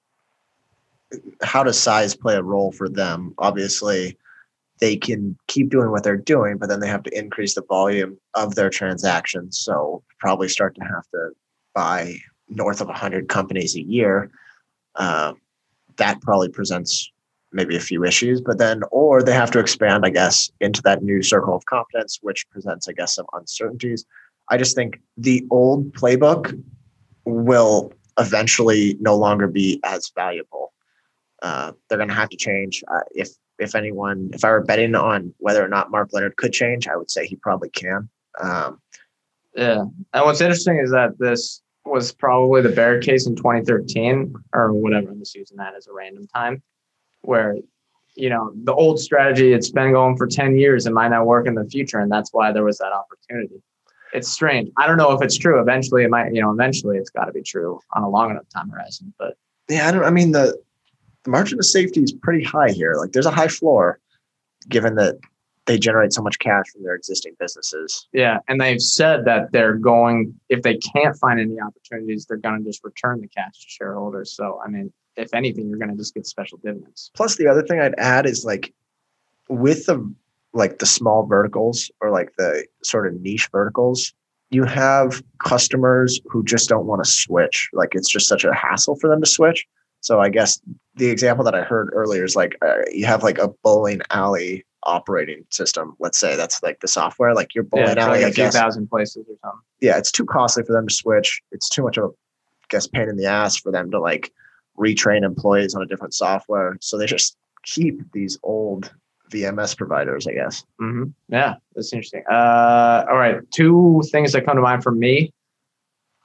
how 1.41 1.63
does 1.63 1.79
size 1.79 2.15
play 2.15 2.35
a 2.35 2.43
role 2.43 2.71
for 2.71 2.89
them? 2.89 3.33
Obviously, 3.37 4.17
they 4.79 4.97
can 4.97 5.37
keep 5.47 5.69
doing 5.69 5.91
what 5.91 6.03
they're 6.03 6.17
doing, 6.17 6.57
but 6.57 6.69
then 6.69 6.79
they 6.79 6.87
have 6.87 7.03
to 7.03 7.17
increase 7.17 7.53
the 7.55 7.63
volume 7.63 8.17
of 8.33 8.55
their 8.55 8.69
transactions. 8.69 9.59
So 9.59 10.03
probably 10.19 10.49
start 10.49 10.75
to 10.75 10.83
have 10.83 11.07
to 11.11 11.29
buy 11.75 12.15
north 12.49 12.81
of 12.81 12.87
100 12.87 13.29
companies 13.29 13.75
a 13.75 13.81
year. 13.81 14.31
Um, 14.95 15.39
that 15.97 16.21
probably 16.21 16.49
presents 16.49 17.11
maybe 17.53 17.75
a 17.75 17.81
few 17.81 18.03
issues, 18.03 18.41
but 18.41 18.57
then, 18.57 18.81
or 18.91 19.21
they 19.21 19.33
have 19.33 19.51
to 19.51 19.59
expand, 19.59 20.05
I 20.05 20.09
guess, 20.09 20.49
into 20.61 20.81
that 20.83 21.03
new 21.03 21.21
circle 21.21 21.55
of 21.55 21.65
competence, 21.65 22.19
which 22.21 22.49
presents, 22.49 22.87
I 22.87 22.93
guess, 22.93 23.15
some 23.15 23.25
uncertainties. 23.33 24.05
I 24.49 24.57
just 24.57 24.75
think 24.75 24.99
the 25.17 25.45
old 25.51 25.93
playbook 25.93 26.61
will 27.25 27.93
eventually 28.17 28.97
no 28.99 29.15
longer 29.15 29.47
be 29.47 29.79
as 29.83 30.11
valuable. 30.15 30.70
Uh, 31.41 31.71
they're 31.87 31.97
going 31.97 32.09
to 32.09 32.15
have 32.15 32.29
to 32.29 32.37
change. 32.37 32.83
Uh, 32.87 33.01
if 33.11 33.29
if 33.59 33.75
anyone, 33.75 34.31
if 34.33 34.43
I 34.43 34.49
were 34.49 34.63
betting 34.63 34.95
on 34.95 35.33
whether 35.37 35.63
or 35.63 35.67
not 35.67 35.91
Mark 35.91 36.09
Leonard 36.13 36.35
could 36.37 36.51
change, 36.51 36.87
I 36.87 36.95
would 36.95 37.11
say 37.11 37.27
he 37.27 37.35
probably 37.35 37.69
can. 37.69 38.09
Um, 38.39 38.79
yeah, 39.55 39.81
and 40.13 40.25
what's 40.25 40.41
interesting 40.41 40.79
is 40.79 40.91
that 40.91 41.17
this 41.19 41.61
was 41.85 42.11
probably 42.11 42.61
the 42.61 42.69
bear 42.69 42.99
case 42.99 43.27
in 43.27 43.35
2013 43.35 44.33
or 44.53 44.73
whatever. 44.73 45.09
I'm 45.09 45.19
just 45.19 45.35
using 45.35 45.57
that 45.57 45.75
as 45.75 45.87
a 45.87 45.93
random 45.93 46.27
time, 46.27 46.61
where 47.21 47.57
you 48.15 48.29
know 48.29 48.51
the 48.63 48.73
old 48.73 48.99
strategy 48.99 49.53
it's 49.53 49.71
been 49.71 49.93
going 49.93 50.17
for 50.17 50.27
10 50.27 50.57
years 50.57 50.85
it 50.85 50.91
might 50.91 51.07
not 51.07 51.25
work 51.25 51.47
in 51.47 51.55
the 51.55 51.63
future 51.69 51.99
and 51.99 52.11
that's 52.11 52.33
why 52.33 52.51
there 52.51 52.65
was 52.65 52.77
that 52.79 52.91
opportunity 52.91 53.63
it's 54.11 54.27
strange 54.27 54.69
i 54.77 54.85
don't 54.85 54.97
know 54.97 55.13
if 55.13 55.21
it's 55.21 55.37
true 55.37 55.61
eventually 55.61 56.03
it 56.03 56.09
might 56.09 56.33
you 56.33 56.41
know 56.41 56.51
eventually 56.51 56.97
it's 56.97 57.09
got 57.09 57.23
to 57.23 57.31
be 57.31 57.41
true 57.41 57.79
on 57.93 58.03
a 58.03 58.09
long 58.09 58.29
enough 58.29 58.43
time 58.53 58.69
horizon 58.69 59.13
but 59.17 59.37
yeah, 59.71 59.87
I 59.87 59.91
don't. 59.91 60.03
I 60.03 60.11
mean 60.11 60.31
the 60.31 60.59
the 61.23 61.31
margin 61.31 61.59
of 61.59 61.65
safety 61.65 62.01
is 62.01 62.11
pretty 62.11 62.43
high 62.43 62.71
here. 62.71 62.95
Like 62.95 63.11
there's 63.11 63.25
a 63.25 63.31
high 63.31 63.47
floor, 63.47 63.99
given 64.69 64.95
that 64.95 65.17
they 65.65 65.77
generate 65.77 66.11
so 66.11 66.21
much 66.21 66.39
cash 66.39 66.65
from 66.73 66.83
their 66.83 66.95
existing 66.95 67.35
businesses. 67.39 68.07
Yeah, 68.13 68.39
and 68.47 68.59
they've 68.59 68.81
said 68.81 69.25
that 69.25 69.51
they're 69.51 69.75
going 69.75 70.33
if 70.49 70.63
they 70.63 70.77
can't 70.77 71.15
find 71.17 71.39
any 71.39 71.59
opportunities, 71.59 72.25
they're 72.25 72.37
going 72.37 72.59
to 72.59 72.69
just 72.69 72.83
return 72.83 73.21
the 73.21 73.27
cash 73.27 73.59
to 73.59 73.69
shareholders. 73.69 74.31
So, 74.35 74.59
I 74.65 74.69
mean, 74.69 74.91
if 75.17 75.33
anything, 75.33 75.69
you're 75.69 75.77
going 75.77 75.91
to 75.91 75.97
just 75.97 76.13
get 76.13 76.25
special 76.25 76.57
dividends. 76.63 77.11
Plus, 77.13 77.35
the 77.35 77.47
other 77.47 77.61
thing 77.63 77.79
I'd 77.79 77.95
add 77.97 78.25
is 78.25 78.43
like 78.43 78.73
with 79.49 79.85
the 79.85 80.13
like 80.53 80.79
the 80.79 80.85
small 80.85 81.25
verticals 81.25 81.89
or 82.01 82.09
like 82.09 82.33
the 82.37 82.65
sort 82.83 83.07
of 83.07 83.21
niche 83.21 83.47
verticals, 83.51 84.13
you 84.49 84.65
have 84.65 85.23
customers 85.43 86.19
who 86.25 86.43
just 86.43 86.67
don't 86.67 86.85
want 86.85 87.03
to 87.03 87.09
switch. 87.09 87.69
Like 87.71 87.95
it's 87.95 88.09
just 88.09 88.27
such 88.27 88.43
a 88.43 88.53
hassle 88.53 88.95
for 88.95 89.09
them 89.09 89.21
to 89.21 89.29
switch. 89.29 89.65
So 90.01 90.19
I 90.19 90.29
guess 90.29 90.59
the 90.95 91.09
example 91.09 91.45
that 91.45 91.55
I 91.55 91.61
heard 91.61 91.89
earlier 91.93 92.23
is 92.25 92.35
like 92.35 92.55
uh, 92.61 92.81
you 92.91 93.05
have 93.05 93.23
like 93.23 93.37
a 93.37 93.47
bowling 93.63 94.01
alley 94.09 94.65
operating 94.83 95.45
system. 95.51 95.95
Let's 95.99 96.17
say 96.17 96.35
that's 96.35 96.61
like 96.63 96.79
the 96.81 96.87
software, 96.87 97.33
like 97.35 97.53
your 97.55 97.63
bowling 97.63 97.97
yeah, 97.97 98.03
alley. 98.05 98.17
like 98.19 98.25
I 98.25 98.29
a 98.29 98.33
few 98.33 98.43
guess. 98.45 98.53
thousand 98.55 98.87
places 98.89 99.25
or 99.29 99.35
something. 99.43 99.61
yeah, 99.79 99.97
it's 99.97 100.11
too 100.11 100.25
costly 100.25 100.63
for 100.63 100.73
them 100.73 100.87
to 100.87 100.93
switch. 100.93 101.41
It's 101.51 101.69
too 101.69 101.83
much 101.83 101.97
of 101.97 102.05
a 102.05 102.07
I 102.07 102.65
guess 102.69 102.87
pain 102.87 103.09
in 103.09 103.17
the 103.17 103.25
ass 103.25 103.57
for 103.57 103.71
them 103.71 103.91
to 103.91 103.99
like 103.99 104.31
retrain 104.77 105.23
employees 105.23 105.75
on 105.75 105.81
a 105.81 105.85
different 105.85 106.13
software. 106.13 106.77
So 106.81 106.97
they 106.97 107.05
just 107.05 107.37
keep 107.63 107.99
these 108.11 108.39
old 108.43 108.91
VMS 109.31 109.77
providers, 109.77 110.25
I 110.27 110.33
guess. 110.33 110.65
hmm 110.79 111.03
Yeah, 111.29 111.55
that's 111.75 111.93
interesting. 111.93 112.23
Uh, 112.29 113.05
all 113.09 113.17
right, 113.17 113.39
two 113.51 114.01
things 114.11 114.31
that 114.33 114.45
come 114.45 114.55
to 114.55 114.61
mind 114.61 114.83
for 114.83 114.91
me. 114.91 115.31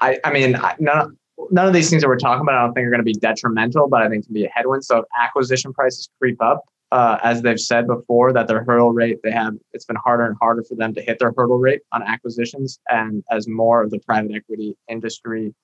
I, 0.00 0.18
I 0.24 0.32
mean, 0.32 0.56
I, 0.56 0.74
none, 0.78 1.16
none 1.50 1.66
of 1.66 1.72
these 1.72 1.90
things 1.90 2.02
that 2.02 2.08
we're 2.08 2.16
talking 2.16 2.42
about, 2.42 2.54
I 2.54 2.62
don't 2.64 2.74
think 2.74 2.86
are 2.86 2.90
going 2.90 3.00
to 3.00 3.04
be 3.04 3.14
detrimental, 3.14 3.88
but 3.88 4.02
I 4.02 4.08
think 4.08 4.24
can 4.24 4.34
be 4.34 4.44
a 4.44 4.48
headwind. 4.48 4.84
So 4.84 4.98
if 4.98 5.04
acquisition 5.18 5.72
prices 5.72 6.08
creep 6.20 6.40
up, 6.42 6.64
uh, 6.92 7.18
as 7.22 7.42
they've 7.42 7.60
said 7.60 7.86
before, 7.86 8.32
that 8.32 8.46
their 8.46 8.64
hurdle 8.64 8.92
rate 8.92 9.18
they 9.22 9.32
have, 9.32 9.54
it's 9.72 9.84
been 9.84 9.96
harder 9.96 10.26
and 10.26 10.36
harder 10.40 10.62
for 10.62 10.76
them 10.76 10.94
to 10.94 11.02
hit 11.02 11.18
their 11.18 11.32
hurdle 11.36 11.58
rate 11.58 11.82
on 11.92 12.02
acquisitions. 12.02 12.78
And 12.88 13.24
as 13.30 13.48
more 13.48 13.82
of 13.82 13.90
the 13.90 13.98
private 14.00 14.32
equity 14.34 14.76
industry, 14.88 15.54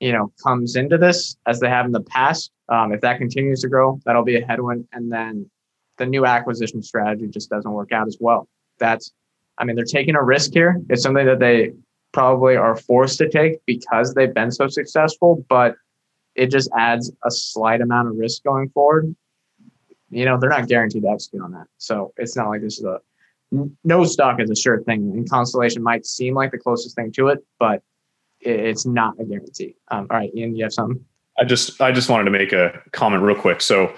you 0.00 0.12
know, 0.12 0.32
comes 0.42 0.74
into 0.76 0.98
this 0.98 1.36
as 1.46 1.60
they 1.60 1.68
have 1.68 1.86
in 1.86 1.92
the 1.92 2.02
past, 2.02 2.50
um, 2.68 2.92
if 2.92 3.00
that 3.02 3.18
continues 3.18 3.60
to 3.60 3.68
grow, 3.68 4.00
that'll 4.04 4.24
be 4.24 4.36
a 4.36 4.46
headwind. 4.46 4.88
And 4.92 5.12
then 5.12 5.48
the 5.98 6.06
new 6.06 6.24
acquisition 6.26 6.82
strategy 6.82 7.28
just 7.28 7.50
doesn't 7.50 7.70
work 7.70 7.92
out 7.92 8.08
as 8.08 8.16
well. 8.18 8.48
That's, 8.78 9.12
I 9.58 9.64
mean, 9.64 9.76
they're 9.76 9.84
taking 9.84 10.16
a 10.16 10.22
risk 10.22 10.52
here. 10.54 10.80
It's 10.88 11.02
something 11.02 11.26
that 11.26 11.38
they 11.38 11.72
probably 12.12 12.56
are 12.56 12.76
forced 12.76 13.18
to 13.18 13.28
take 13.28 13.64
because 13.66 14.14
they've 14.14 14.34
been 14.34 14.50
so 14.50 14.68
successful, 14.68 15.44
but 15.48 15.76
it 16.34 16.50
just 16.50 16.70
adds 16.76 17.12
a 17.24 17.30
slight 17.30 17.80
amount 17.80 18.08
of 18.08 18.16
risk 18.16 18.42
going 18.44 18.68
forward. 18.70 19.14
You 20.10 20.24
know, 20.24 20.38
they're 20.38 20.50
not 20.50 20.68
guaranteed 20.68 21.02
to 21.02 21.08
execute 21.08 21.42
on 21.42 21.52
that. 21.52 21.66
So 21.78 22.12
it's 22.16 22.36
not 22.36 22.48
like 22.48 22.60
this 22.60 22.78
is 22.78 22.84
a 22.84 23.00
no 23.84 24.04
stock 24.04 24.40
is 24.40 24.50
a 24.50 24.56
sure 24.56 24.82
thing. 24.82 25.12
And 25.12 25.28
Constellation 25.28 25.82
might 25.82 26.06
seem 26.06 26.34
like 26.34 26.52
the 26.52 26.58
closest 26.58 26.96
thing 26.96 27.12
to 27.12 27.28
it, 27.28 27.44
but 27.58 27.82
it's 28.40 28.86
not 28.86 29.14
a 29.20 29.24
guarantee. 29.24 29.76
Um, 29.88 30.06
all 30.10 30.18
right, 30.18 30.34
Ian, 30.34 30.56
you 30.56 30.64
have 30.64 30.72
something? 30.72 31.04
I 31.38 31.44
just 31.44 31.80
I 31.80 31.92
just 31.92 32.08
wanted 32.08 32.24
to 32.24 32.30
make 32.30 32.52
a 32.52 32.80
comment 32.92 33.22
real 33.22 33.36
quick. 33.36 33.60
So 33.60 33.94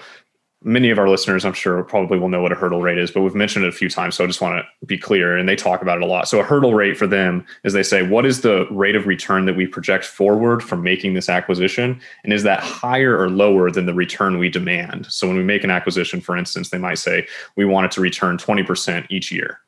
many 0.65 0.89
of 0.89 0.97
our 0.97 1.07
listeners, 1.07 1.45
I'm 1.45 1.53
sure, 1.53 1.81
probably 1.83 2.17
will 2.17 2.27
know 2.27 2.41
what 2.41 2.51
a 2.51 2.55
hurdle 2.55 2.81
rate 2.81 2.97
is, 2.97 3.11
but 3.11 3.21
we've 3.21 3.35
mentioned 3.35 3.65
it 3.65 3.69
a 3.69 3.71
few 3.71 3.87
times. 3.87 4.15
So 4.15 4.23
I 4.23 4.27
just 4.27 4.41
want 4.41 4.57
to 4.57 4.85
be 4.85 4.97
clear, 4.97 5.37
and 5.37 5.47
they 5.47 5.55
talk 5.55 5.83
about 5.83 5.97
it 5.97 6.03
a 6.03 6.07
lot. 6.07 6.27
So 6.27 6.39
a 6.39 6.43
hurdle 6.43 6.73
rate 6.73 6.97
for 6.97 7.05
them 7.05 7.45
is 7.63 7.73
they 7.73 7.83
say, 7.83 8.01
what 8.01 8.25
is 8.25 8.41
the 8.41 8.67
rate 8.71 8.95
of 8.95 9.05
return 9.05 9.45
that 9.45 9.55
we 9.55 9.67
project 9.67 10.05
forward 10.05 10.63
from 10.63 10.81
making 10.81 11.13
this 11.13 11.29
acquisition, 11.29 12.01
and 12.23 12.33
is 12.33 12.43
that 12.43 12.61
higher 12.61 13.15
or 13.17 13.29
lower 13.29 13.69
than 13.69 13.85
the 13.85 13.93
return 13.93 14.39
we 14.39 14.49
demand? 14.49 15.05
So 15.05 15.27
when 15.27 15.37
we 15.37 15.43
make 15.43 15.63
an 15.63 15.71
acquisition, 15.71 16.19
for 16.19 16.35
instance, 16.35 16.71
they 16.71 16.79
might 16.79 16.97
say 16.97 17.27
we 17.55 17.65
want 17.65 17.85
it 17.85 17.91
to 17.91 18.01
return 18.01 18.37
20% 18.37 19.05
each 19.09 19.31
year. 19.31 19.59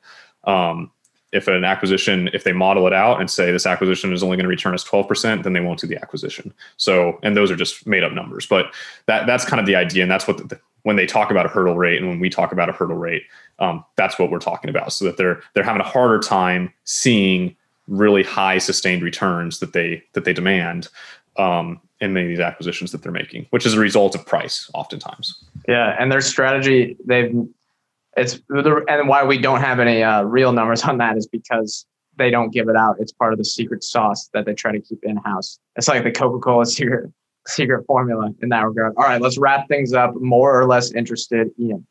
Um, 0.44 0.90
if 1.30 1.46
an 1.46 1.62
acquisition, 1.62 2.30
if 2.32 2.44
they 2.44 2.52
model 2.52 2.86
it 2.86 2.92
out 2.92 3.20
and 3.20 3.30
say 3.30 3.52
this 3.52 3.66
acquisition 3.66 4.12
is 4.12 4.22
only 4.22 4.36
going 4.36 4.44
to 4.44 4.48
return 4.48 4.72
us 4.72 4.82
12%, 4.82 5.42
then 5.42 5.52
they 5.52 5.60
won't 5.60 5.78
do 5.78 5.86
the 5.86 6.00
acquisition. 6.00 6.54
So, 6.78 7.18
and 7.22 7.36
those 7.36 7.50
are 7.50 7.56
just 7.56 7.86
made 7.86 8.02
up 8.02 8.12
numbers, 8.12 8.46
but 8.46 8.72
that 9.06 9.26
that's 9.26 9.44
kind 9.44 9.60
of 9.60 9.66
the 9.66 9.76
idea. 9.76 10.02
And 10.02 10.10
that's 10.10 10.26
what 10.26 10.48
the, 10.48 10.58
when 10.88 10.96
they 10.96 11.04
talk 11.04 11.30
about 11.30 11.44
a 11.44 11.50
hurdle 11.50 11.76
rate 11.76 11.98
and 11.98 12.08
when 12.08 12.18
we 12.18 12.30
talk 12.30 12.50
about 12.50 12.70
a 12.70 12.72
hurdle 12.72 12.96
rate, 12.96 13.24
um, 13.58 13.84
that's 13.96 14.18
what 14.18 14.30
we're 14.30 14.38
talking 14.38 14.70
about. 14.70 14.90
So 14.90 15.04
that 15.04 15.18
they're, 15.18 15.42
they're 15.52 15.62
having 15.62 15.82
a 15.82 15.86
harder 15.86 16.18
time 16.18 16.72
seeing 16.84 17.54
really 17.88 18.22
high 18.22 18.56
sustained 18.56 19.02
returns 19.02 19.58
that 19.58 19.74
they, 19.74 20.02
that 20.14 20.24
they 20.24 20.32
demand 20.32 20.88
um, 21.36 21.78
in 22.00 22.14
many 22.14 22.24
of 22.24 22.30
these 22.30 22.40
acquisitions 22.40 22.90
that 22.92 23.02
they're 23.02 23.12
making, 23.12 23.44
which 23.50 23.66
is 23.66 23.74
a 23.74 23.78
result 23.78 24.14
of 24.14 24.24
price 24.24 24.70
oftentimes. 24.72 25.44
Yeah, 25.68 25.94
and 25.98 26.10
their 26.10 26.22
strategy, 26.22 26.96
they've 27.04 27.36
it's 28.16 28.40
and 28.48 29.08
why 29.08 29.24
we 29.24 29.36
don't 29.36 29.60
have 29.60 29.80
any 29.80 30.02
uh, 30.02 30.22
real 30.22 30.54
numbers 30.54 30.84
on 30.84 30.96
that 30.96 31.18
is 31.18 31.26
because 31.26 31.84
they 32.16 32.30
don't 32.30 32.48
give 32.48 32.70
it 32.70 32.76
out. 32.76 32.96
It's 32.98 33.12
part 33.12 33.34
of 33.34 33.38
the 33.38 33.44
secret 33.44 33.84
sauce 33.84 34.30
that 34.32 34.46
they 34.46 34.54
try 34.54 34.72
to 34.72 34.80
keep 34.80 35.04
in 35.04 35.18
house. 35.18 35.58
It's 35.76 35.86
like 35.86 36.02
the 36.02 36.12
Coca 36.12 36.38
Cola 36.38 36.64
secret 36.78 37.12
secret 37.48 37.84
formula 37.86 38.30
in 38.42 38.50
that 38.50 38.64
regard. 38.64 38.94
All 38.96 39.04
right, 39.04 39.20
let's 39.20 39.38
wrap 39.38 39.68
things 39.68 39.92
up. 39.92 40.14
More 40.16 40.58
or 40.58 40.66
less 40.66 40.92
interested, 40.92 41.50
Ian. 41.58 41.86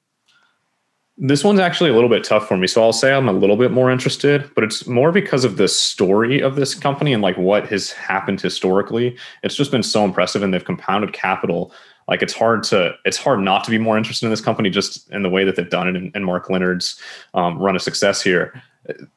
This 1.20 1.44
one's 1.44 1.60
actually 1.60 1.90
a 1.90 1.94
little 1.94 2.10
bit 2.10 2.24
tough 2.24 2.48
for 2.48 2.58
me. 2.58 2.68
So 2.68 2.84
I'll 2.84 2.94
say 2.94 3.12
I'm 3.12 3.28
a 3.28 3.34
little 3.34 3.58
bit 3.58 3.72
more 3.72 3.90
interested, 3.90 4.52
but 4.54 4.64
it's 4.64 4.86
more 4.86 5.12
because 5.12 5.44
of 5.44 5.58
the 5.58 5.68
story 5.68 6.40
of 6.40 6.56
this 6.56 6.76
company 6.76 7.12
and 7.12 7.24
like 7.24 7.36
what 7.38 7.68
has 7.70 7.92
happened 7.92 8.40
historically. 8.40 9.18
It's 9.42 9.56
just 9.56 9.72
been 9.72 9.82
so 9.82 10.06
impressive 10.06 10.44
and 10.44 10.54
they've 10.54 10.64
compounded 10.64 11.14
capital. 11.14 11.74
Like 12.08 12.22
it's 12.22 12.34
hard 12.34 12.62
to 12.66 12.94
it's 13.04 13.18
hard 13.18 13.40
not 13.40 13.64
to 13.64 13.72
be 13.72 13.80
more 13.80 13.98
interested 13.98 14.28
in 14.28 14.30
this 14.30 14.42
company 14.42 14.70
just 14.70 15.10
in 15.10 15.24
the 15.24 15.30
way 15.30 15.44
that 15.44 15.56
they've 15.56 15.68
done 15.70 15.88
it 15.88 15.96
and, 15.96 16.12
and 16.14 16.24
Mark 16.24 16.52
Leonard's 16.52 17.02
um, 17.34 17.58
run 17.58 17.76
of 17.76 17.82
success 17.82 18.22
here. 18.22 18.62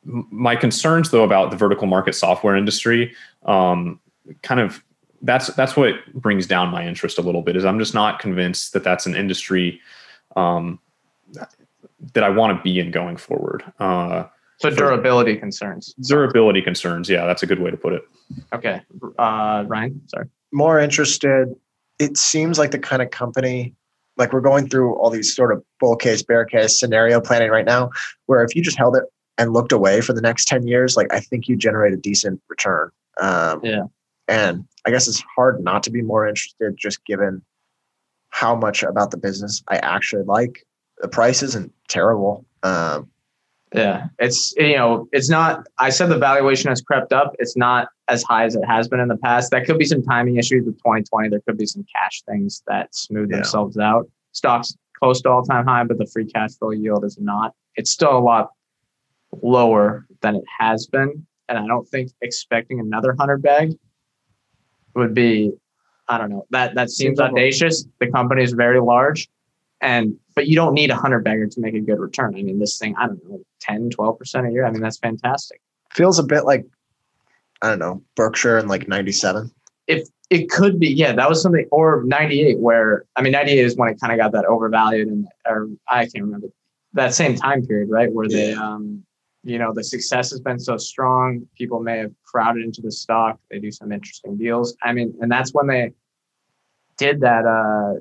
My 0.07 0.57
concerns 0.57 1.11
though 1.11 1.23
about 1.23 1.51
the 1.51 1.57
vertical 1.59 1.87
market 1.87 2.15
software 2.15 2.57
industry 2.57 3.15
um, 3.45 4.01
kind 4.43 4.61
of 4.61 4.83
that's 5.23 5.49
that's 5.49 5.77
what 5.77 5.95
brings 6.15 6.47
down 6.47 6.69
my 6.71 6.87
interest 6.87 7.19
a 7.19 7.23
little 7.23 7.43
bit 7.43 7.57
is 7.57 7.65
I'm 7.65 7.79
just 7.79 7.95
not 7.95 8.19
convinced 8.21 8.73
that 8.73 8.85
that's 8.85 9.07
an 9.07 9.15
industry 9.15 9.81
um, 10.37 10.79
that 12.15 12.25
I 12.25 12.29
want 12.31 12.57
to 12.57 12.63
be 12.63 12.79
in 12.81 12.91
going 12.91 13.17
forward. 13.17 13.63
Uh, 13.79 14.25
So 14.59 14.71
durability 14.71 15.37
concerns. 15.37 15.95
durability 16.09 16.63
concerns, 16.63 17.09
yeah, 17.09 17.27
that's 17.27 17.43
a 17.43 17.47
good 17.47 17.61
way 17.61 17.71
to 17.71 17.77
put 17.77 17.93
it. 17.93 18.03
Okay, 18.55 18.81
uh, 19.19 19.65
Ryan. 19.67 20.01
Sorry. 20.09 20.27
More 20.53 20.79
interested. 20.81 21.55
It 21.99 22.17
seems 22.17 22.59
like 22.59 22.71
the 22.71 22.79
kind 22.79 23.03
of 23.03 23.11
company, 23.11 23.75
like 24.17 24.33
we're 24.33 24.41
going 24.41 24.69
through 24.69 24.95
all 24.97 25.11
these 25.11 25.35
sort 25.35 25.53
of 25.53 25.63
bull 25.81 25.97
case, 25.97 26.23
bear 26.23 26.45
case 26.45 26.79
scenario 26.79 27.21
planning 27.21 27.51
right 27.51 27.67
now, 27.67 27.91
where 28.27 28.43
if 28.43 28.55
you 28.57 28.63
just 28.63 28.79
held 28.79 28.97
it 28.97 29.05
and 29.39 29.53
looked 29.53 29.73
away 29.73 30.01
for 30.01 30.13
the 30.13 30.21
next 30.21 30.47
10 30.47 30.67
years, 30.67 30.97
like 30.97 31.13
I 31.13 31.21
think 31.21 31.47
you 31.49 31.57
generate 31.57 31.93
a 31.93 31.97
decent 31.97 32.41
return. 32.49 32.91
Um, 33.21 33.61
Yeah. 33.63 33.85
And 34.31 34.65
I 34.87 34.91
guess 34.91 35.09
it's 35.09 35.23
hard 35.35 35.63
not 35.63 35.83
to 35.83 35.91
be 35.91 36.03
more 36.03 36.27
interested 36.27 36.77
just 36.79 37.05
given 37.05 37.43
how 38.31 38.55
much 38.55 38.85
about 38.85 39.11
the 39.11 39.17
business 39.17 39.61
I 39.69 39.79
actually 39.79 40.23
like. 40.23 40.65
The 40.99 41.09
price 41.09 41.43
isn't 41.43 41.73
terrible. 41.89 42.47
Um, 42.63 43.11
Yeah, 43.75 44.07
it's 44.21 44.55
you 44.57 44.77
know, 44.77 45.09
it's 45.13 45.29
not. 45.29 45.67
I 45.79 45.91
said 45.91 46.07
the 46.11 46.17
valuation 46.19 46.69
has 46.69 46.81
crept 46.81 47.13
up. 47.13 47.35
It's 47.41 47.57
not 47.57 47.89
as 48.07 48.23
high 48.23 48.45
as 48.45 48.55
it 48.55 48.65
has 48.65 48.87
been 48.89 49.01
in 49.01 49.09
the 49.09 49.17
past. 49.17 49.51
That 49.51 49.65
could 49.67 49.79
be 49.79 49.85
some 49.85 50.03
timing 50.03 50.37
issues 50.37 50.65
with 50.65 50.77
2020. 50.79 51.29
There 51.29 51.41
could 51.41 51.59
be 51.59 51.67
some 51.67 51.85
cash 51.95 52.23
things 52.23 52.63
that 52.69 52.95
smooth 52.95 53.31
Yeah. 53.31 53.39
themselves 53.39 53.79
out. 53.79 54.09
Stocks 54.33 54.77
close 54.97 55.21
to 55.23 55.31
all 55.31 55.43
time 55.43 55.67
high, 55.67 55.83
but 55.85 55.99
the 55.99 56.07
free 56.07 56.27
cash 56.27 56.55
flow 56.57 56.71
yield 56.71 57.05
is 57.05 57.19
not. 57.19 57.53
It's 57.75 57.91
still 57.91 58.17
a 58.17 58.21
lot 58.21 58.51
lower 59.43 60.07
than 60.21 60.37
it 60.37 60.45
has 60.61 60.87
been, 60.87 61.27
and 61.49 61.59
I 61.59 61.67
don't 61.67 61.87
think 61.89 62.13
expecting 62.23 62.79
another 62.79 63.17
hundred 63.19 63.43
bag 63.43 63.73
would 64.95 65.15
be. 65.15 65.53
I 66.09 66.19
don't 66.19 66.31
know. 66.31 66.47
That 66.51 66.75
that 66.75 66.91
seems 66.91 67.19
like 67.19 67.33
audacious. 67.33 67.85
The 68.01 68.11
company 68.11 68.43
is 68.43 68.53
very 68.53 68.81
large, 68.81 69.29
and 69.81 70.17
but 70.35 70.47
you 70.49 70.57
don't 70.57 70.75
need 70.75 70.91
a 70.91 70.97
hundred 70.97 71.23
bagger 71.25 71.47
to 71.47 71.61
make 71.61 71.75
a 71.75 71.81
good 71.81 72.01
return. 72.01 72.35
I 72.37 72.43
mean, 72.43 72.59
this 72.59 72.79
thing, 72.79 72.95
I 72.99 73.07
don't 73.07 73.25
know, 73.29 73.41
10, 73.61 73.91
12 73.91 74.19
percent 74.19 74.47
a 74.47 74.51
year. 74.51 74.65
I 74.65 74.71
mean, 74.71 74.83
that's 74.83 74.99
fantastic. 74.99 75.61
Feels 75.93 76.19
a 76.19 76.25
bit 76.25 76.45
like 76.45 76.67
I 77.63 77.69
don't 77.69 77.79
know 77.79 78.03
Berkshire 78.17 78.59
in 78.59 78.69
like 78.69 78.89
'97. 78.89 79.51
if 79.87 80.09
it 80.31 80.49
could 80.49 80.79
be, 80.79 80.89
yeah, 80.89 81.13
that 81.13 81.29
was 81.29 81.43
something, 81.43 81.67
or 81.73 82.05
98, 82.07 82.59
where 82.61 83.05
I 83.17 83.23
mean, 83.23 83.33
98 83.33 83.59
is 83.59 83.77
when 83.77 83.89
it 83.89 84.01
kind 84.01 84.13
of 84.13 84.19
got 84.19 84.33
that 84.33 84.47
overvalued, 84.47 85.09
and 85.09 85.27
or 85.47 85.69
I 85.89 86.05
can't 86.05 86.25
remember 86.25 86.49
that 86.93 87.15
same 87.15 87.35
time 87.35 87.67
period, 87.67 87.91
right, 87.91 88.13
where 88.13 88.29
they, 88.29 88.53
um, 88.53 89.05
you 89.43 89.59
know, 89.59 89.73
the 89.73 89.85
success 89.85 90.31
has 90.31 90.41
been 90.41 90.59
so 90.59 90.77
strong, 90.77 91.47
people 91.57 91.81
may 91.81 91.99
have 91.99 92.13
crowded 92.25 92.63
into 92.65 92.83
the 92.83 92.93
stock. 92.93 93.39
They 93.51 93.59
do 93.59 93.71
some 93.71 93.91
interesting 93.93 94.37
deals. 94.37 94.77
I 94.83 94.93
mean, 94.93 95.15
and 95.21 95.31
that's 95.33 95.55
when 95.55 95.67
they 95.67 95.93
did 96.99 97.21
that 97.21 97.47
uh, 97.47 98.01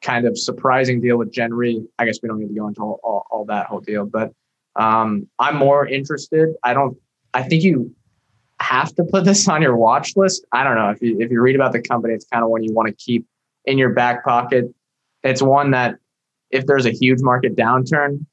kind 0.00 0.26
of 0.26 0.38
surprising 0.38 1.00
deal 1.00 1.18
with 1.18 1.30
Gen 1.30 1.52
Re. 1.52 1.84
I 1.98 2.06
guess 2.06 2.18
we 2.22 2.28
don't 2.28 2.38
need 2.38 2.48
to 2.48 2.54
go 2.54 2.68
into 2.68 2.80
all, 2.80 3.00
all, 3.04 3.26
all 3.30 3.44
that 3.46 3.66
whole 3.66 3.80
deal, 3.80 4.06
but 4.06 4.32
um, 4.76 5.28
I'm 5.38 5.56
more 5.56 5.86
interested. 5.86 6.54
I 6.62 6.74
don't. 6.74 6.96
I 7.34 7.42
think 7.42 7.62
you 7.62 7.94
have 8.60 8.94
to 8.94 9.04
put 9.04 9.24
this 9.24 9.46
on 9.48 9.60
your 9.60 9.76
watch 9.76 10.16
list. 10.16 10.46
I 10.52 10.64
don't 10.64 10.76
know 10.76 10.90
if 10.90 11.02
you 11.02 11.20
if 11.20 11.30
you 11.30 11.40
read 11.40 11.56
about 11.56 11.72
the 11.72 11.80
company, 11.80 12.14
it's 12.14 12.26
kind 12.26 12.42
of 12.42 12.50
one 12.50 12.62
you 12.62 12.72
want 12.72 12.88
to 12.88 12.94
keep 12.94 13.26
in 13.64 13.78
your 13.78 13.90
back 13.90 14.24
pocket. 14.24 14.66
It's 15.22 15.42
one 15.42 15.72
that 15.72 15.96
if 16.50 16.66
there's 16.66 16.86
a 16.86 16.90
huge 16.90 17.20
market 17.20 17.56
downturn, 17.56 18.24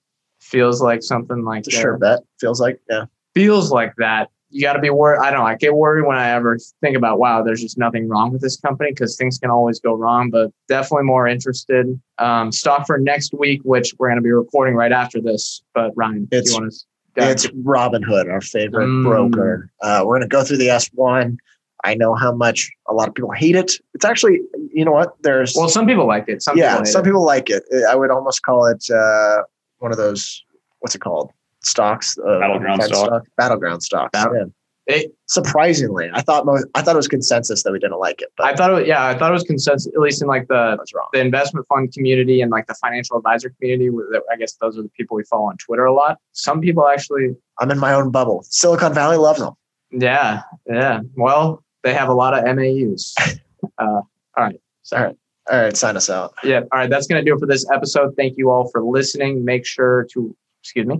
feels 0.43 0.81
like 0.81 1.01
something 1.03 1.43
like 1.43 1.65
a 1.67 1.71
sure 1.71 1.97
bet. 1.97 2.19
Feels 2.39 2.59
like 2.59 2.79
yeah. 2.89 3.05
feels 3.33 3.71
like 3.71 3.93
that. 3.97 4.29
You 4.49 4.61
got 4.61 4.73
to 4.73 4.79
be 4.79 4.91
worried. 4.91 5.19
I 5.19 5.31
don't 5.31 5.39
know. 5.39 5.47
I 5.47 5.55
get 5.55 5.73
worried 5.73 6.05
when 6.05 6.15
I 6.15 6.29
ever 6.29 6.59
think 6.79 6.95
about, 6.95 7.17
wow, 7.17 7.41
there's 7.41 7.59
just 7.61 7.75
nothing 7.79 8.07
wrong 8.07 8.31
with 8.31 8.41
this 8.41 8.55
company 8.55 8.91
because 8.91 9.17
things 9.17 9.39
can 9.39 9.49
always 9.49 9.79
go 9.79 9.95
wrong, 9.95 10.29
but 10.29 10.51
definitely 10.67 11.05
more 11.05 11.27
interested. 11.27 11.99
Um, 12.19 12.51
stock 12.51 12.85
for 12.85 12.99
next 12.99 13.33
week, 13.33 13.61
which 13.63 13.95
we're 13.97 14.09
going 14.09 14.19
to 14.19 14.23
be 14.23 14.31
recording 14.31 14.75
right 14.75 14.91
after 14.91 15.19
this. 15.19 15.63
But 15.73 15.91
Ryan, 15.95 16.25
do 16.25 16.37
It's- 16.37 16.53
you 16.53 16.61
want 16.61 16.71
to? 16.71 16.77
It's 17.15 17.45
Robinhood, 17.47 18.31
our 18.31 18.41
favorite 18.41 18.87
Mm. 18.87 19.03
broker. 19.03 19.69
Uh, 19.81 20.03
we're 20.05 20.17
going 20.17 20.21
to 20.21 20.27
go 20.27 20.43
through 20.43 20.57
the 20.57 20.69
S1. 20.69 21.37
I 21.83 21.93
know 21.95 22.15
how 22.15 22.33
much 22.33 22.71
a 22.87 22.93
lot 22.93 23.07
of 23.07 23.13
people 23.13 23.31
hate 23.31 23.55
it. 23.55 23.73
It's 23.93 24.05
actually, 24.05 24.39
you 24.71 24.83
know 24.85 24.91
what? 24.93 25.13
There's 25.21 25.53
well, 25.55 25.67
some 25.69 25.85
people 25.85 26.07
like 26.07 26.25
it. 26.27 26.41
Some 26.41 26.57
yeah, 26.57 26.73
people 26.73 26.85
some 26.85 27.01
it. 27.01 27.05
people 27.05 27.25
like 27.25 27.49
it. 27.49 27.63
I 27.89 27.95
would 27.95 28.09
almost 28.09 28.41
call 28.43 28.65
it 28.65 28.83
uh, 28.89 29.43
one 29.83 29.91
of 29.91 29.97
those. 29.97 30.43
What's 30.79 30.95
it 30.95 30.99
called? 30.99 31.31
Stocks. 31.61 32.17
Uh, 32.17 32.39
Battleground 32.39 32.81
defense 32.81 32.97
stock. 32.97 33.23
Battleground 33.37 33.83
stocks. 33.83 34.09
Battle- 34.13 34.35
yeah. 34.35 34.45
It, 34.85 35.15
Surprisingly, 35.27 36.09
I 36.13 36.19
thought 36.21 36.45
mo- 36.45 36.61
I 36.75 36.81
thought 36.81 36.93
it 36.95 36.97
was 36.97 37.07
consensus 37.07 37.63
that 37.63 37.71
we 37.71 37.79
didn't 37.79 37.99
like 37.99 38.21
it, 38.21 38.27
but 38.35 38.47
I 38.47 38.53
thought 38.53 38.69
it 38.69 38.73
was, 38.73 38.85
yeah, 38.87 39.05
I 39.07 39.17
thought 39.17 39.29
it 39.31 39.33
was 39.33 39.43
consensus, 39.43 39.87
at 39.93 39.97
least 39.99 40.21
in 40.21 40.27
like 40.27 40.47
the 40.49 40.55
I 40.55 40.75
wrong. 40.93 41.07
the 41.13 41.21
investment 41.21 41.65
fund 41.69 41.93
community 41.93 42.41
and 42.41 42.51
like 42.51 42.67
the 42.67 42.75
financial 42.75 43.15
advisor 43.17 43.49
community. 43.51 43.89
where 43.89 44.05
I 44.31 44.35
guess 44.35 44.55
those 44.55 44.77
are 44.77 44.81
the 44.83 44.89
people 44.89 45.15
we 45.15 45.23
follow 45.23 45.45
on 45.45 45.55
Twitter 45.57 45.85
a 45.85 45.93
lot. 45.93 46.17
Some 46.33 46.59
people 46.59 46.85
actually, 46.89 47.33
I'm 47.61 47.71
in 47.71 47.79
my 47.79 47.93
own 47.93 48.11
bubble. 48.11 48.43
Silicon 48.49 48.93
Valley 48.93 49.15
loves 49.15 49.39
them. 49.39 49.53
yeah, 49.91 50.41
yeah. 50.69 50.99
Well, 51.15 51.63
they 51.83 51.93
have 51.93 52.09
a 52.09 52.13
lot 52.13 52.33
of 52.37 52.43
MAUs. 52.55 53.15
uh, 53.77 53.85
all 53.85 54.03
right. 54.37 54.59
All 54.91 54.99
right, 55.01 55.15
all 55.51 55.61
right, 55.61 55.75
sign 55.75 55.97
us 55.97 56.09
out. 56.09 56.33
Yeah. 56.43 56.61
All 56.71 56.79
right. 56.79 56.89
That's 56.89 57.07
going 57.07 57.23
to 57.23 57.29
do 57.29 57.35
it 57.35 57.39
for 57.39 57.47
this 57.47 57.65
episode. 57.71 58.15
Thank 58.15 58.37
you 58.37 58.49
all 58.49 58.69
for 58.71 58.83
listening. 58.83 59.43
Make 59.43 59.65
sure 59.65 60.07
to, 60.13 60.35
excuse 60.61 60.87
me. 60.87 60.99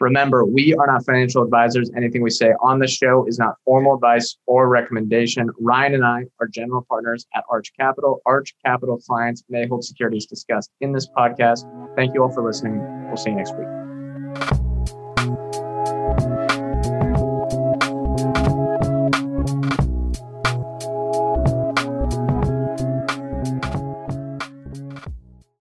Remember, 0.00 0.44
we 0.44 0.74
are 0.74 0.86
not 0.86 1.04
financial 1.04 1.42
advisors. 1.42 1.90
Anything 1.96 2.22
we 2.22 2.30
say 2.30 2.52
on 2.60 2.78
the 2.78 2.88
show 2.88 3.24
is 3.26 3.38
not 3.38 3.54
formal 3.64 3.94
advice 3.94 4.36
or 4.46 4.68
recommendation. 4.68 5.50
Ryan 5.60 5.94
and 5.94 6.04
I 6.04 6.24
are 6.40 6.48
general 6.48 6.84
partners 6.88 7.26
at 7.34 7.44
Arch 7.50 7.72
Capital. 7.78 8.20
Arch 8.26 8.54
Capital 8.64 8.98
clients 8.98 9.44
may 9.48 9.66
hold 9.66 9.84
securities 9.84 10.26
discussed 10.26 10.70
in 10.80 10.92
this 10.92 11.08
podcast. 11.16 11.64
Thank 11.94 12.14
you 12.14 12.22
all 12.22 12.32
for 12.32 12.44
listening. 12.44 12.80
We'll 13.06 13.16
see 13.16 13.30
you 13.30 13.36
next 13.36 13.56
week. 13.56 13.81